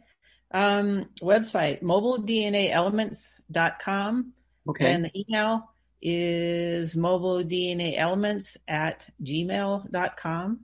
[0.51, 4.33] Um, website, mobilednaelements.com.
[4.67, 4.91] Okay.
[4.91, 5.69] And the email
[6.01, 10.59] is mobilednaelements at gmail.com.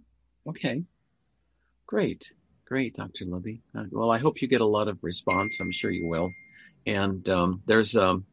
[0.48, 0.84] Okay.
[1.88, 2.34] Great.
[2.66, 3.26] Great, Dr.
[3.26, 3.62] Libby.
[3.78, 5.60] Uh, well, I hope you get a lot of response.
[5.60, 6.32] I'm sure you will.
[6.88, 8.26] And um, there's um,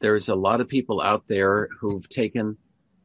[0.00, 2.56] there's a lot of people out there who've taken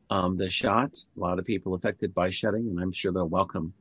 [0.09, 0.95] um, the shot.
[1.15, 3.73] A lot of people affected by shedding, and I'm sure they'll welcome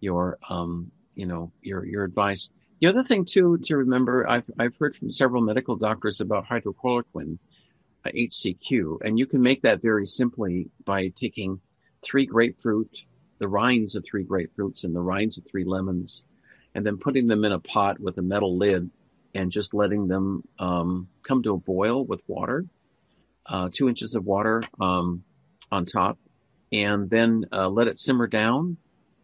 [0.00, 2.50] your um, you know your your advice.
[2.82, 7.38] The other thing too to remember, I've I've heard from several medical doctors about hydrochloroquine,
[8.04, 11.60] uh, HCQ, and you can make that very simply by taking
[12.02, 13.06] three grapefruit,
[13.38, 16.24] the rinds of three grapefruits, and the rinds of three lemons,
[16.74, 18.90] and then putting them in a pot with a metal lid
[19.32, 22.66] and just letting them um, come to a boil with water,
[23.46, 25.22] uh, two inches of water um,
[25.70, 26.18] on top,
[26.72, 28.76] and then uh, let it simmer down,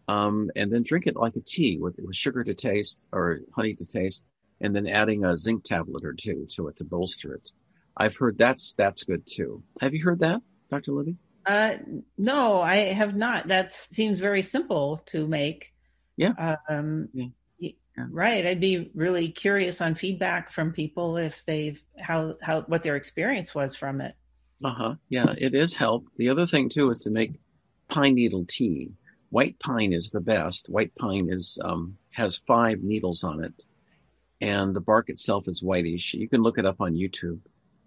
[0.09, 3.75] um, and then drink it like a tea with, with sugar to taste or honey
[3.75, 4.25] to taste,
[4.61, 7.51] and then adding a zinc tablet or two to it to bolster it.
[7.97, 9.63] I've heard that's that's good too.
[9.81, 10.93] Have you heard that, Dr.
[10.93, 11.17] Libby?
[11.45, 11.77] Uh,
[12.17, 13.49] no, I have not.
[13.49, 15.73] That seems very simple to make.
[16.17, 16.57] Yeah.
[16.69, 17.29] Um, yeah.
[18.11, 18.47] Right.
[18.47, 23.55] I'd be really curious on feedback from people if they've how how what their experience
[23.55, 24.15] was from it.
[24.65, 24.95] Uh huh.
[25.09, 26.07] Yeah, it is help.
[26.17, 27.41] The other thing too is to make
[27.89, 28.93] pine needle tea.
[29.31, 30.69] White pine is the best.
[30.69, 33.65] White pine is um, has five needles on it,
[34.41, 36.15] and the bark itself is whitish.
[36.15, 37.41] You can look it up on YouTube.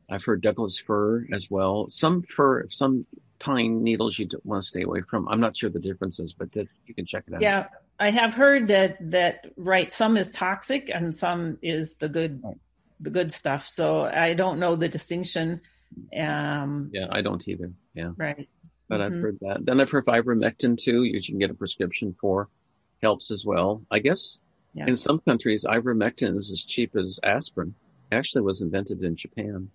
[0.09, 1.89] I've heard Douglas fir as well.
[1.89, 3.05] Some fir, some
[3.39, 5.27] pine needles you want to stay away from.
[5.29, 7.41] I'm not sure the differences, but you can check it out.
[7.41, 7.67] Yeah,
[7.99, 9.91] I have heard that that right.
[9.91, 12.43] Some is toxic and some is the good,
[12.99, 13.67] the good stuff.
[13.67, 15.61] So I don't know the distinction.
[16.17, 17.71] Um, yeah, I don't either.
[17.93, 18.47] Yeah, right.
[18.91, 19.15] But mm-hmm.
[19.15, 19.65] I've heard that.
[19.65, 21.05] Then I've heard ivermectin too.
[21.05, 22.49] You can get a prescription for,
[23.01, 23.83] helps as well.
[23.89, 24.41] I guess
[24.75, 27.73] in some countries ivermectin is as cheap as aspirin.
[28.11, 29.69] It Actually, was invented in Japan.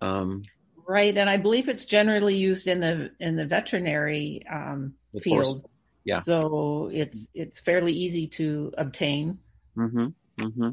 [0.00, 0.42] Um,
[0.86, 5.68] right, and I believe it's generally used in the in the veterinary um, field.
[6.04, 6.20] Yeah.
[6.20, 9.40] So it's it's fairly easy to obtain.
[9.76, 10.06] Mm-hmm.
[10.38, 10.70] Mm-hmm.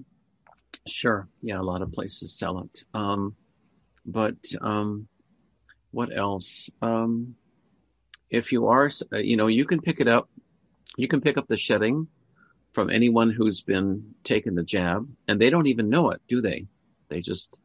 [0.88, 1.28] Sure.
[1.42, 2.84] Yeah, a lot of places sell it.
[2.94, 3.36] Um,
[4.06, 5.08] but um,
[5.90, 6.70] what else?
[6.84, 7.34] Um,
[8.30, 10.30] if you are, uh, you know, you can pick it up.
[10.98, 12.08] You can pick up the shedding
[12.74, 16.68] from anyone who's been taking the jab, and they don't even know it, do they?
[17.10, 17.58] They just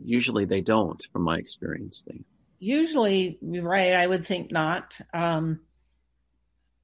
[0.00, 2.04] usually they don't, from my experience.
[2.06, 2.20] They
[2.58, 3.94] usually, right?
[3.94, 5.00] I would think not.
[5.12, 5.60] Um,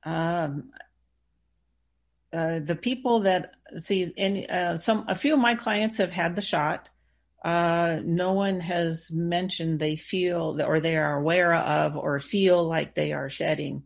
[0.05, 0.71] um,
[2.33, 6.37] uh, the people that see, and uh, some a few of my clients have had
[6.37, 6.91] the shot.
[7.45, 12.67] Uh, no one has mentioned they feel that, or they are aware of, or feel
[12.67, 13.85] like they are shedding.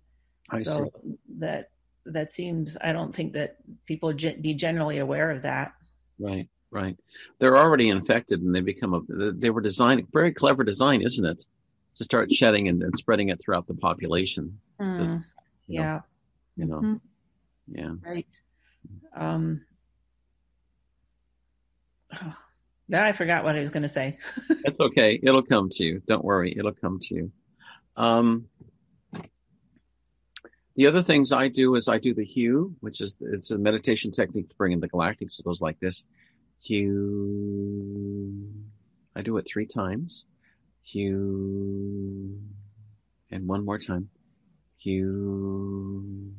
[0.50, 1.14] I so see.
[1.39, 1.70] that
[2.06, 2.78] that seems.
[2.81, 3.56] I don't think that
[3.86, 5.74] people be generally aware of that.
[6.18, 6.97] Right, right.
[7.39, 9.32] They're already infected, and they become a.
[9.32, 11.44] They were designed very clever design, isn't it?
[11.97, 14.58] To start shedding and, and spreading it throughout the population.
[14.81, 15.24] Mm,
[15.66, 15.82] yeah.
[15.82, 16.02] Know,
[16.56, 17.74] you know, mm-hmm.
[17.74, 18.10] yeah.
[18.10, 18.26] Right.
[19.14, 19.66] Um.
[22.14, 22.36] Oh.
[22.93, 24.19] I forgot what I was going to say.
[24.62, 25.19] That's okay.
[25.23, 26.03] It'll come to you.
[26.07, 26.55] Don't worry.
[26.57, 27.33] It'll come to you.
[27.97, 28.49] Um,
[30.77, 34.11] the other things I do is I do the HU, which is it's a meditation
[34.11, 35.39] technique to bring in the galactics.
[35.39, 36.05] It goes like this:
[36.67, 38.49] HU.
[39.15, 40.25] I do it three times.
[40.93, 42.39] HU,
[43.31, 44.09] and one more time.
[44.83, 46.33] HU.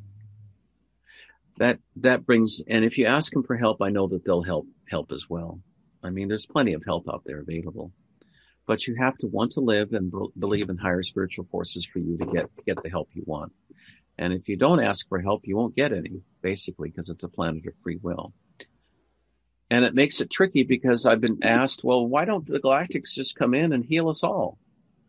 [1.58, 4.66] That that brings, and if you ask them for help, I know that they'll help
[4.90, 5.60] help as well.
[6.04, 7.92] I mean, there's plenty of help out there available,
[8.68, 12.18] but you have to want to live and believe in higher spiritual forces for you
[12.18, 13.54] to get get the help you want.
[14.18, 17.30] And if you don't ask for help, you won't get any, basically, because it's a
[17.30, 18.34] planet of free will.
[19.72, 23.36] And it makes it tricky because I've been asked, well, why don't the galactics just
[23.36, 24.60] come in and heal us all?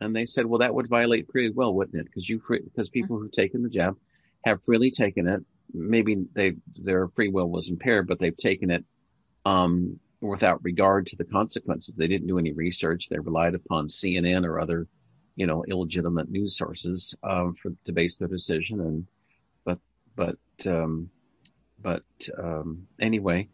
[0.01, 2.07] And they said, well, that would violate free will, wouldn't it?
[2.07, 3.97] Because you, because people who've taken the jab
[4.45, 5.43] have freely taken it.
[5.73, 8.85] Maybe they, their free will was impaired, but they've taken it,
[9.45, 11.95] um, without regard to the consequences.
[11.95, 13.09] They didn't do any research.
[13.09, 14.87] They relied upon CNN or other,
[15.37, 18.81] you know, illegitimate news sources um, for to base their decision.
[18.81, 19.07] And
[19.65, 19.79] but
[20.17, 21.11] but um,
[21.81, 22.05] but
[22.39, 23.49] um, anyway,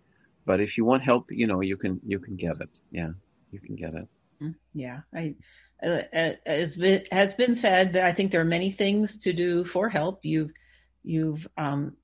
[0.46, 2.78] but if you want help, you know, you can you can get it.
[2.90, 3.10] Yeah,
[3.50, 4.08] you can get it.
[4.42, 5.34] Mm, yeah, I.
[5.82, 6.78] Uh, uh, as
[7.10, 10.20] has been said, I think there are many things to do for help.
[10.24, 10.52] You've
[11.02, 11.96] you've um,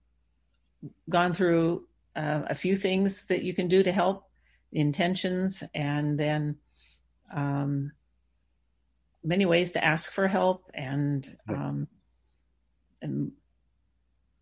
[1.10, 1.86] gone through
[2.16, 4.25] uh, a few things that you can do to help
[4.76, 6.56] intentions and then
[7.34, 7.92] um,
[9.24, 11.88] many ways to ask for help and um,
[13.02, 13.32] and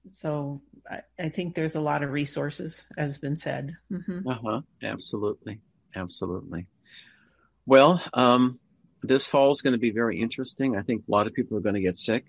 [0.07, 3.75] so I, I, think there's a lot of resources, as has been said.
[3.91, 4.29] Mm-hmm.
[4.29, 4.61] Uh huh.
[4.83, 5.61] Absolutely,
[5.97, 6.67] absolutely.
[7.65, 8.59] Well, um,
[9.03, 10.77] this fall is going to be very interesting.
[10.77, 12.27] I think a lot of people are going to get sick.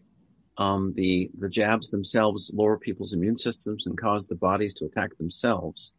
[0.57, 5.17] Um, the the jabs themselves lower people's immune systems and cause the bodies to attack
[5.17, 5.93] themselves.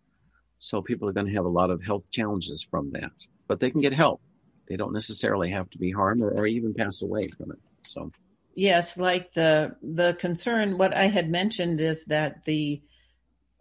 [0.59, 3.13] So people are going to have a lot of health challenges from that,
[3.47, 4.21] but they can get help.
[4.69, 7.59] They don't necessarily have to be harmed or, or even pass away from it.
[7.83, 8.11] So
[8.55, 12.83] yes, like the the concern, what I had mentioned is that the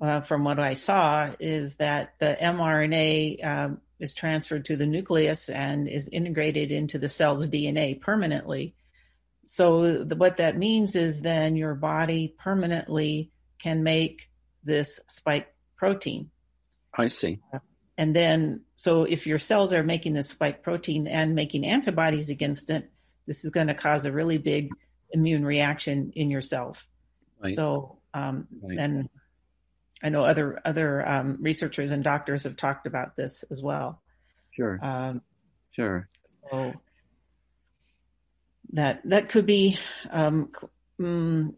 [0.02, 5.50] uh, from what I saw is that the mRNA um, is transferred to the nucleus
[5.50, 8.76] and is integrated into the cell's DNA permanently.
[9.46, 14.30] So the, what that means is then your body permanently can make
[14.64, 16.30] this spike protein.
[16.98, 17.40] I see.
[17.98, 22.70] And then, so if your cells are making this spike protein and making antibodies against
[22.70, 22.90] it,
[23.26, 24.72] this is going to cause a really big
[25.12, 26.88] immune reaction in yourself.
[27.44, 27.56] Right.
[27.56, 28.78] So, um, right.
[28.78, 29.10] and
[30.04, 34.02] I know other other um, researchers and doctors have talked about this as well.
[34.52, 34.80] Sure.
[34.84, 35.22] Um,
[35.72, 36.08] sure.
[36.52, 36.74] So
[38.74, 39.80] that that could be
[40.12, 40.52] um,
[41.00, 41.54] mm,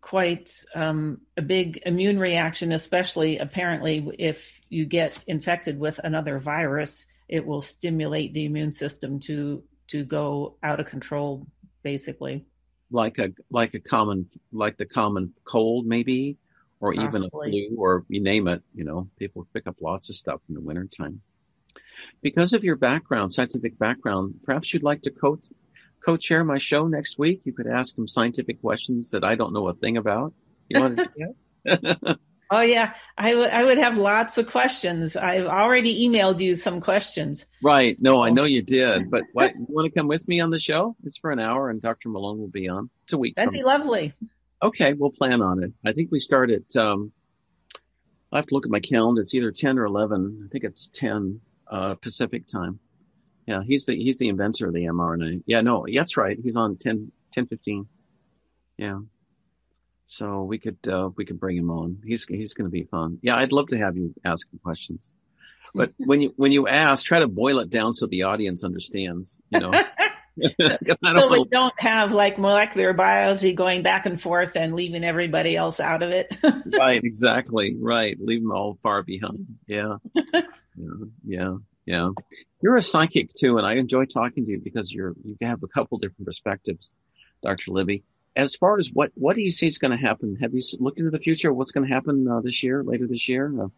[0.00, 7.06] quite um, a big immune reaction, especially apparently if you get infected with another virus,
[7.28, 11.46] it will stimulate the immune system to to go out of control,
[11.82, 12.44] basically.
[12.90, 16.38] Like a like a common like the common cold, maybe
[16.80, 17.08] or Possibly.
[17.08, 18.62] even a flu, or you name it.
[18.74, 21.20] You know, people pick up lots of stuff in the wintertime.
[22.22, 25.38] Because of your background, scientific background, perhaps you'd like to co
[26.04, 27.42] co-chair my show next week.
[27.44, 30.32] You could ask him scientific questions that I don't know a thing about.
[30.68, 32.18] You want to do that?
[32.50, 33.50] oh yeah, I would.
[33.50, 35.16] I would have lots of questions.
[35.16, 37.46] I've already emailed you some questions.
[37.62, 37.94] Right.
[37.94, 38.00] So.
[38.02, 39.10] No, I know you did.
[39.10, 40.96] But what, you want to come with me on the show?
[41.04, 42.08] It's for an hour, and Dr.
[42.08, 42.90] Malone will be on.
[43.04, 43.36] It's a week.
[43.36, 44.14] That'd be lovely.
[44.62, 45.72] Okay, we'll plan on it.
[45.84, 46.76] I think we start at.
[46.76, 47.12] Um,
[48.32, 49.22] I have to look at my calendar.
[49.22, 50.44] It's either ten or eleven.
[50.46, 52.78] I think it's ten uh, Pacific time.
[53.50, 55.42] Yeah, he's the he's the inventor of the mRNA.
[55.44, 56.38] Yeah, no, that's right.
[56.40, 57.86] He's on 10, 10 15.
[58.78, 59.00] Yeah.
[60.06, 61.98] So we could uh, we could bring him on.
[62.04, 63.18] He's he's going to be fun.
[63.22, 65.12] Yeah, I'd love to have you ask him questions.
[65.74, 69.42] But when you when you ask, try to boil it down so the audience understands.
[69.50, 69.72] You know.
[71.04, 75.80] so we don't have like molecular biology going back and forth and leaving everybody else
[75.80, 76.34] out of it.
[76.78, 77.76] right, exactly.
[77.78, 78.16] Right.
[78.20, 79.58] Leave them all far behind.
[79.66, 79.96] Yeah.
[80.14, 80.40] yeah.
[81.26, 81.56] Yeah.
[81.86, 82.10] Yeah.
[82.62, 85.68] You're a psychic too, and I enjoy talking to you because you're you have a
[85.68, 86.92] couple different perspectives,
[87.42, 87.72] Dr.
[87.72, 88.04] Libby.
[88.36, 90.36] As far as what what do you see is going to happen?
[90.40, 91.52] Have you looked into the future?
[91.52, 93.52] What's going to happen uh, this year, later this year?
[93.60, 93.68] Uh,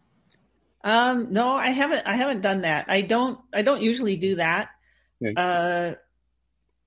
[0.83, 2.05] um, no, I haven't.
[2.05, 2.85] I haven't done that.
[2.89, 3.39] I don't.
[3.53, 4.69] I don't usually do that.
[5.25, 5.33] Okay.
[5.35, 5.95] Uh,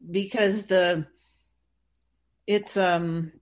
[0.08, 1.06] because the
[2.46, 3.32] it's um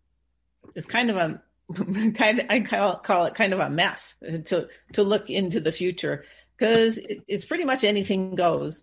[0.74, 1.42] it's kind of a
[2.12, 5.72] kind of I call, call it kind of a mess to to look into the
[5.72, 6.24] future
[6.56, 8.82] because it, it's pretty much anything goes.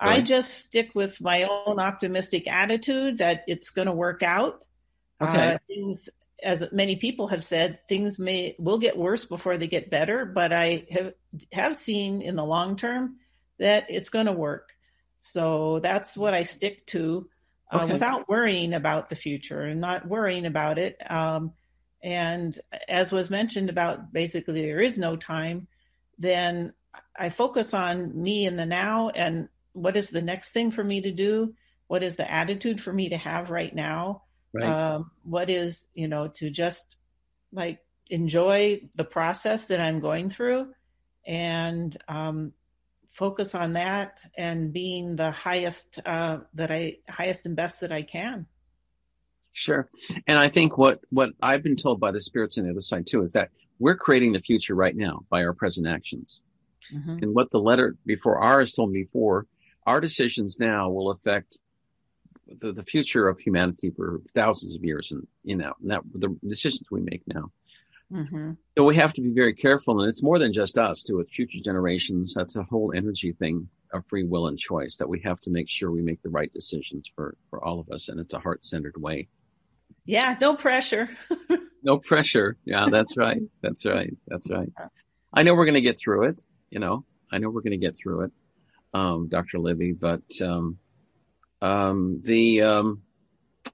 [0.00, 0.18] Right.
[0.18, 4.64] I just stick with my own optimistic attitude that it's going to work out.
[5.20, 5.54] Okay.
[5.54, 6.10] Uh, things,
[6.42, 10.52] as many people have said, things may will get worse before they get better, but
[10.52, 11.12] I have
[11.52, 13.18] have seen in the long term
[13.58, 14.70] that it's going to work.
[15.18, 17.28] So that's what I stick to
[17.70, 17.92] uh, okay.
[17.92, 20.96] without worrying about the future and not worrying about it.
[21.08, 21.52] Um,
[22.02, 25.68] and as was mentioned about basically there is no time,
[26.18, 26.72] then
[27.16, 31.00] I focus on me in the now and what is the next thing for me
[31.02, 31.54] to do?
[31.86, 34.22] What is the attitude for me to have right now?
[34.52, 34.66] Right.
[34.66, 36.96] Um, what is, you know, to just
[37.52, 40.72] like enjoy the process that I'm going through
[41.26, 42.52] and um,
[43.12, 48.02] focus on that and being the highest uh, that I highest and best that I
[48.02, 48.46] can.
[49.52, 49.88] Sure,
[50.26, 53.06] and I think what what I've been told by the spirits on the other side
[53.06, 56.42] too is that we're creating the future right now by our present actions.
[56.94, 57.18] Mm-hmm.
[57.22, 59.46] And what the letter before R told me before,
[59.86, 61.58] our decisions now will affect
[62.60, 66.90] the, the future of humanity for thousands of years and you know that the decisions
[66.90, 67.50] we make now.
[68.12, 68.52] Mm-hmm.
[68.76, 71.02] So we have to be very careful, and it's more than just us.
[71.04, 75.08] To with future generations, that's a whole energy thing of free will and choice that
[75.08, 78.08] we have to make sure we make the right decisions for for all of us,
[78.08, 79.28] and it's a heart centered way.
[80.04, 81.08] Yeah, no pressure.
[81.82, 82.56] no pressure.
[82.64, 83.40] Yeah, that's right.
[83.62, 84.14] That's right.
[84.26, 84.70] That's right.
[85.32, 87.86] I know we're going to get through it you know, I know we're going to
[87.86, 88.32] get through it,
[88.94, 89.58] um, Dr.
[89.58, 90.78] Libby, but um,
[91.60, 93.02] um, the um,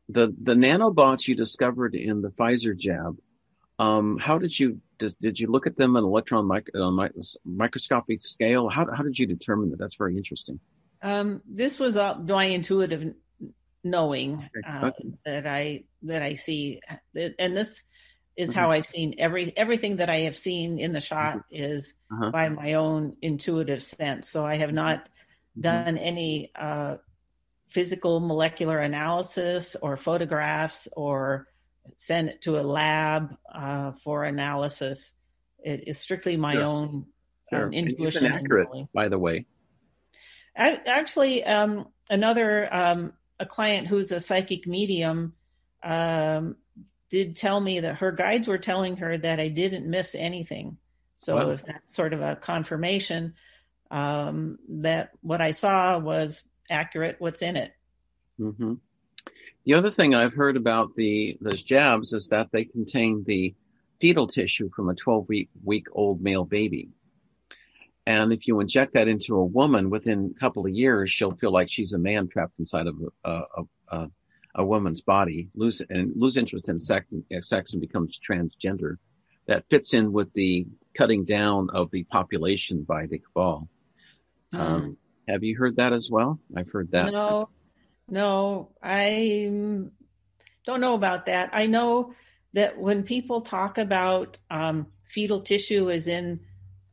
[0.08, 3.16] the the nanobots you discovered in the Pfizer jab,
[3.78, 6.90] um, how did you did, did you look at them on electron mic, uh,
[7.44, 8.68] microscopic scale?
[8.68, 9.78] How how did you determine that?
[9.78, 10.58] That's very interesting.
[11.00, 13.14] Um, this was all my intuitive
[13.84, 15.10] knowing uh, okay.
[15.24, 16.80] that I that I see,
[17.14, 17.84] and this
[18.38, 18.60] is mm-hmm.
[18.60, 21.62] how I've seen every everything that I have seen in the shot mm-hmm.
[21.64, 22.30] is uh-huh.
[22.30, 24.30] by my own intuitive sense.
[24.30, 25.60] So I have not mm-hmm.
[25.62, 26.96] done any uh,
[27.68, 31.48] physical molecular analysis or photographs or
[31.96, 35.14] send it to a lab uh, for analysis.
[35.58, 36.62] It is strictly my sure.
[36.62, 37.06] own
[37.50, 37.64] sure.
[37.66, 38.24] um, intuition.
[38.26, 39.46] accurate, by the way.
[40.56, 45.34] I, actually, um, another um, a client who's a psychic medium
[45.82, 46.56] um,
[47.10, 50.76] did tell me that her guides were telling her that I didn't miss anything.
[51.16, 51.50] So wow.
[51.50, 53.34] if that's sort of a confirmation
[53.90, 57.72] um, that what I saw was accurate, what's in it.
[58.38, 58.74] Mm-hmm.
[59.64, 63.54] The other thing I've heard about the those jabs is that they contain the
[64.00, 66.90] fetal tissue from a 12 week week old male baby.
[68.06, 71.52] And if you inject that into a woman within a couple of years, she'll feel
[71.52, 74.10] like she's a man trapped inside of a, a, a,
[74.58, 77.06] a woman's body, lose and lose interest in sex,
[77.40, 78.96] sex and becomes transgender.
[79.46, 83.68] That fits in with the cutting down of the population by the cabal.
[84.52, 84.60] Mm.
[84.60, 84.96] Um,
[85.26, 86.38] have you heard that as well?
[86.54, 87.12] I've heard that.
[87.12, 87.48] No,
[88.08, 89.50] no, I
[90.66, 91.50] don't know about that.
[91.52, 92.14] I know
[92.52, 96.40] that when people talk about um, fetal tissue is in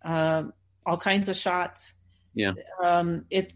[0.03, 0.43] uh,
[0.85, 1.93] all kinds of shots.
[2.33, 2.53] Yeah.
[2.81, 3.53] Um, it,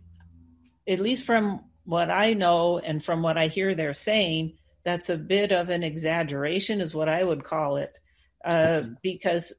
[0.88, 4.54] at least from what I know and from what I hear they're saying,
[4.84, 7.98] that's a bit of an exaggeration, is what I would call it,
[8.46, 9.54] uh, because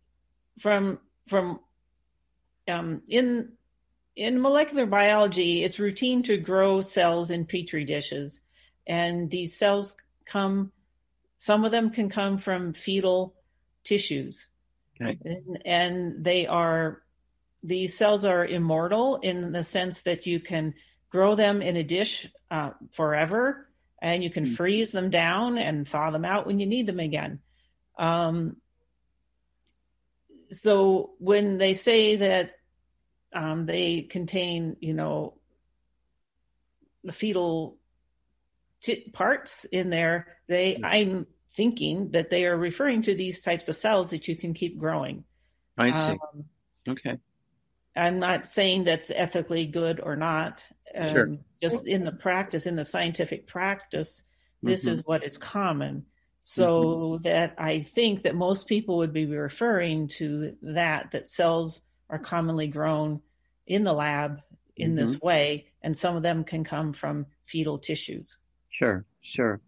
[0.60, 1.58] from from
[2.68, 3.52] um, in
[4.14, 8.40] in molecular biology, it's routine to grow cells in petri dishes,
[8.86, 10.70] and these cells come.
[11.36, 13.34] Some of them can come from fetal
[13.82, 14.46] tissues,
[15.02, 15.18] okay.
[15.24, 17.02] and, and they are
[17.64, 20.74] these cells are immortal in the sense that you can
[21.10, 23.68] grow them in a dish uh, forever
[24.00, 24.54] and you can mm-hmm.
[24.54, 27.40] freeze them down and thaw them out when you need them again.
[27.98, 28.56] Um,
[30.50, 32.52] so when they say that
[33.32, 35.34] um, they contain, you know,
[37.04, 37.76] the fetal
[38.80, 40.84] t- parts in there, they mm-hmm.
[40.84, 44.78] I'm thinking that they are referring to these types of cells that you can keep
[44.78, 45.24] growing.
[45.76, 46.12] I see.
[46.12, 46.44] Um,
[46.88, 47.18] okay.
[47.96, 50.66] I'm not saying that's ethically good or not.
[50.94, 51.36] Um, sure.
[51.60, 54.22] Just in the practice, in the scientific practice,
[54.62, 54.92] this mm-hmm.
[54.92, 56.06] is what is common.
[56.42, 57.22] So mm-hmm.
[57.22, 62.68] that I think that most people would be referring to that, that cells are commonly
[62.68, 63.20] grown
[63.66, 64.40] in the lab
[64.76, 64.96] in mm-hmm.
[64.96, 68.38] this way, and some of them can come from fetal tissues.
[68.70, 69.60] Sure, sure.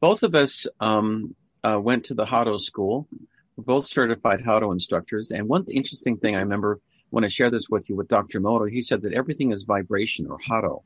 [0.00, 3.08] Both of us um, uh, went to the Hado school.
[3.56, 5.30] We're both certified Hado instructors.
[5.30, 8.40] And one interesting thing I remember when I shared this with you with Dr.
[8.40, 10.82] Moto, he said that everything is vibration or hado.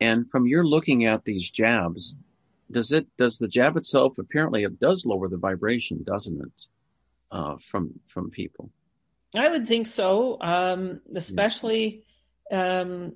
[0.00, 2.14] And from your looking at these jabs,
[2.70, 6.66] does it does the jab itself apparently it does lower the vibration, doesn't it?
[7.30, 8.70] Uh, from from people.
[9.34, 12.04] I would think so, um, especially
[12.50, 13.14] um,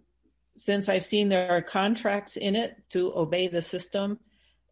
[0.54, 4.18] since I've seen there are contracts in it to obey the system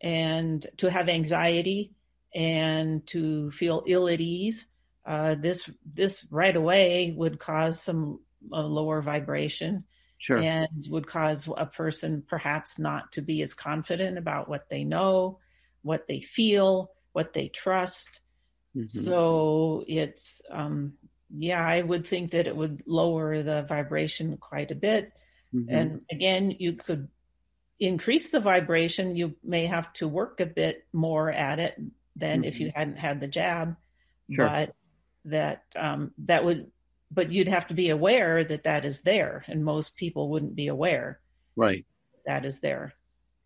[0.00, 1.92] and to have anxiety
[2.34, 4.66] and to feel ill at ease
[5.06, 9.84] uh, this this right away would cause some lower vibration
[10.18, 10.38] sure.
[10.38, 15.38] and would cause a person perhaps not to be as confident about what they know
[15.82, 18.20] what they feel what they trust
[18.76, 18.86] mm-hmm.
[18.86, 20.94] so it's um,
[21.36, 25.12] yeah i would think that it would lower the vibration quite a bit
[25.54, 25.74] mm-hmm.
[25.74, 27.08] and again you could
[27.80, 31.78] increase the vibration you may have to work a bit more at it
[32.16, 32.48] than mm-hmm.
[32.48, 33.76] if you hadn't had the jab
[34.30, 34.46] sure.
[34.46, 34.74] but
[35.26, 36.70] that um, that would
[37.10, 40.68] but you'd have to be aware that that is there and most people wouldn't be
[40.68, 41.20] aware
[41.56, 41.84] right.
[42.26, 42.94] that is there.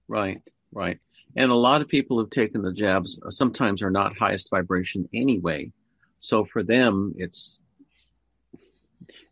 [0.07, 0.43] Right
[0.73, 0.99] right.
[1.37, 5.09] And a lot of people who've taken the jabs uh, sometimes are not highest vibration
[5.13, 5.73] anyway.
[6.21, 7.59] So for them it's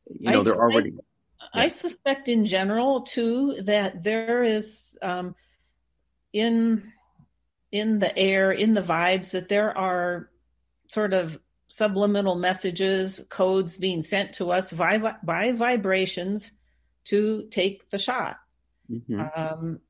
[0.09, 0.93] you know I, they're already
[1.41, 1.65] I, yeah.
[1.65, 5.35] I, suspect in general too that there is um,
[6.33, 6.93] in
[7.73, 10.31] in the air in the vibes that there are
[10.89, 16.53] sort of subliminal messages, codes being sent to us by, by vibrations
[17.05, 18.37] to take the shot.
[18.91, 19.21] Mm-hmm.
[19.37, 19.81] Um,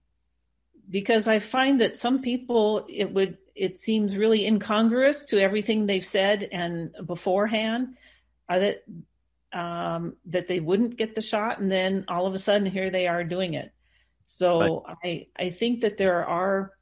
[0.89, 6.05] because I find that some people, it would, it seems really incongruous to everything they've
[6.05, 7.97] said and beforehand
[8.49, 8.85] uh, that,
[9.53, 11.59] um, that they wouldn't get the shot.
[11.59, 13.73] And then all of a sudden here they are doing it.
[14.25, 15.29] So right.
[15.39, 16.73] I, I think that there are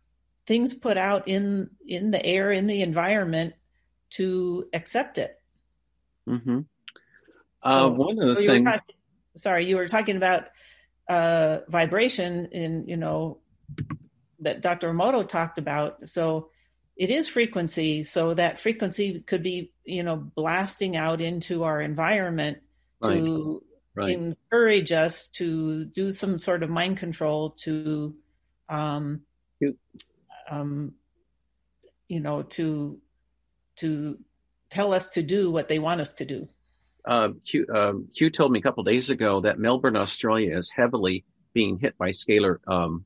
[0.46, 3.54] things put out in, in the air, in the environment
[4.10, 5.38] to accept it.
[6.28, 6.60] Mm-hmm.
[7.62, 8.64] Uh, so, one of the so things.
[8.64, 8.96] Talking,
[9.36, 10.44] sorry, you were talking about
[11.08, 13.38] uh, vibration in you know
[14.40, 14.92] that Dr.
[14.92, 16.06] Emoto talked about.
[16.06, 16.50] So
[16.96, 18.04] it is frequency.
[18.04, 22.58] So that frequency could be, you know, blasting out into our environment
[23.02, 23.24] right.
[23.24, 23.62] to
[23.94, 24.10] right.
[24.10, 28.14] encourage us to do some sort of mind control to,
[28.68, 29.22] um,
[30.50, 30.92] um,
[32.08, 32.98] you know, to
[33.76, 34.18] to
[34.70, 36.48] tell us to do what they want us to do.
[37.04, 37.66] Uh, Q,
[38.14, 42.08] Q told me a couple days ago that Melbourne, Australia, is heavily being hit by
[42.08, 43.04] scalar um,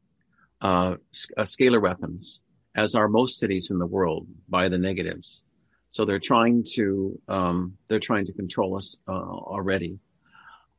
[0.61, 0.97] uh,
[1.37, 2.41] uh, scalar weapons,
[2.75, 5.45] as are most cities in the world by the negatives.
[5.93, 9.99] So they're trying to um, they're trying to control us uh, already.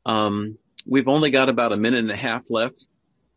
[0.06, 2.88] Um, we've only got about a minute and a half left,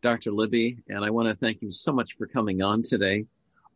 [0.01, 0.31] Dr.
[0.31, 3.25] Libby, and I want to thank you so much for coming on today.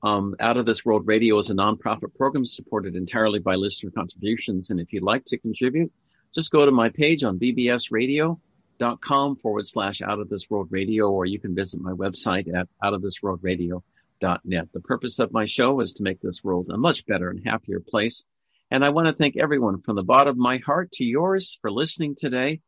[0.03, 4.69] Um, Out of This World Radio is a nonprofit program supported entirely by listener contributions.
[4.69, 5.91] And if you'd like to contribute,
[6.35, 11.25] just go to my page on bbsradio.com forward slash Out of This World Radio, or
[11.25, 14.67] you can visit my website at outofthisworldradio.net.
[14.71, 17.79] The purpose of my show is to make this world a much better and happier
[17.79, 18.23] place.
[18.69, 21.71] And I want to thank everyone from the bottom of my heart to yours for
[21.71, 22.59] listening today.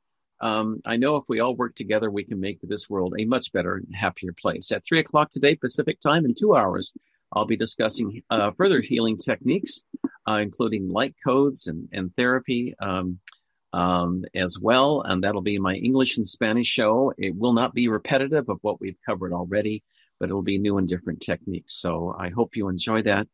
[0.42, 3.52] Um, I know if we all work together, we can make this world a much
[3.52, 4.72] better and happier place.
[4.72, 6.94] At three o'clock today, Pacific time, in two hours,
[7.32, 9.82] I'll be discussing uh, further healing techniques,
[10.28, 13.20] uh, including light codes and, and therapy um,
[13.72, 15.02] um, as well.
[15.02, 17.14] And that'll be my English and Spanish show.
[17.18, 19.84] It will not be repetitive of what we've covered already,
[20.20, 21.74] but it'll be new and different techniques.
[21.74, 23.28] So I hope you enjoy that.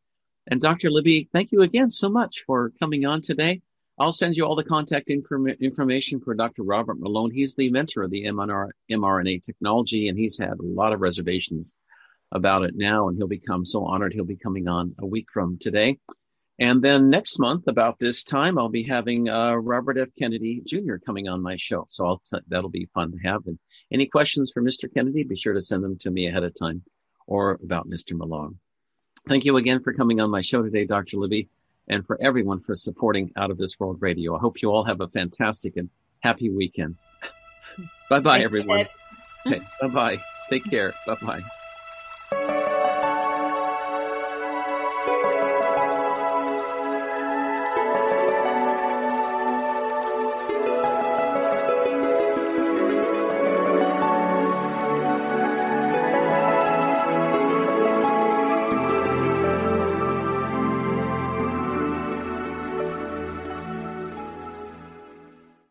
[0.48, 0.91] And Dr.
[0.91, 3.61] Libby, thank you again so much for coming on today.
[3.98, 6.64] I'll send you all the contact inform- information for Dr.
[6.64, 7.32] Robert Malone.
[7.32, 11.75] He's the inventor of the mRNA technology, and he's had a lot of reservations
[12.32, 14.14] about it now, and he'll become so honored.
[14.14, 16.00] He'll be coming on a week from today.
[16.58, 20.08] And then next month, about this time, I'll be having uh, Robert F.
[20.18, 20.95] Kennedy Jr.
[21.06, 21.86] coming on my show.
[21.90, 23.45] So I'll t- that'll be fun to have.
[23.45, 23.60] And
[23.92, 24.92] any questions for Mr.
[24.94, 26.84] Kennedy, be sure to send them to me ahead of time
[27.28, 28.14] or about Mr.
[28.14, 28.58] Malone.
[29.28, 31.18] Thank you again for coming on my show today, Dr.
[31.18, 31.50] Libby,
[31.88, 34.36] and for everyone for supporting Out of This World Radio.
[34.36, 35.90] I hope you all have a fantastic and
[36.22, 36.95] happy weekend.
[38.10, 38.88] bye bye, everyone.
[39.45, 40.24] Okay, bye bye.
[40.50, 40.94] Take care.
[41.06, 41.65] Bye bye.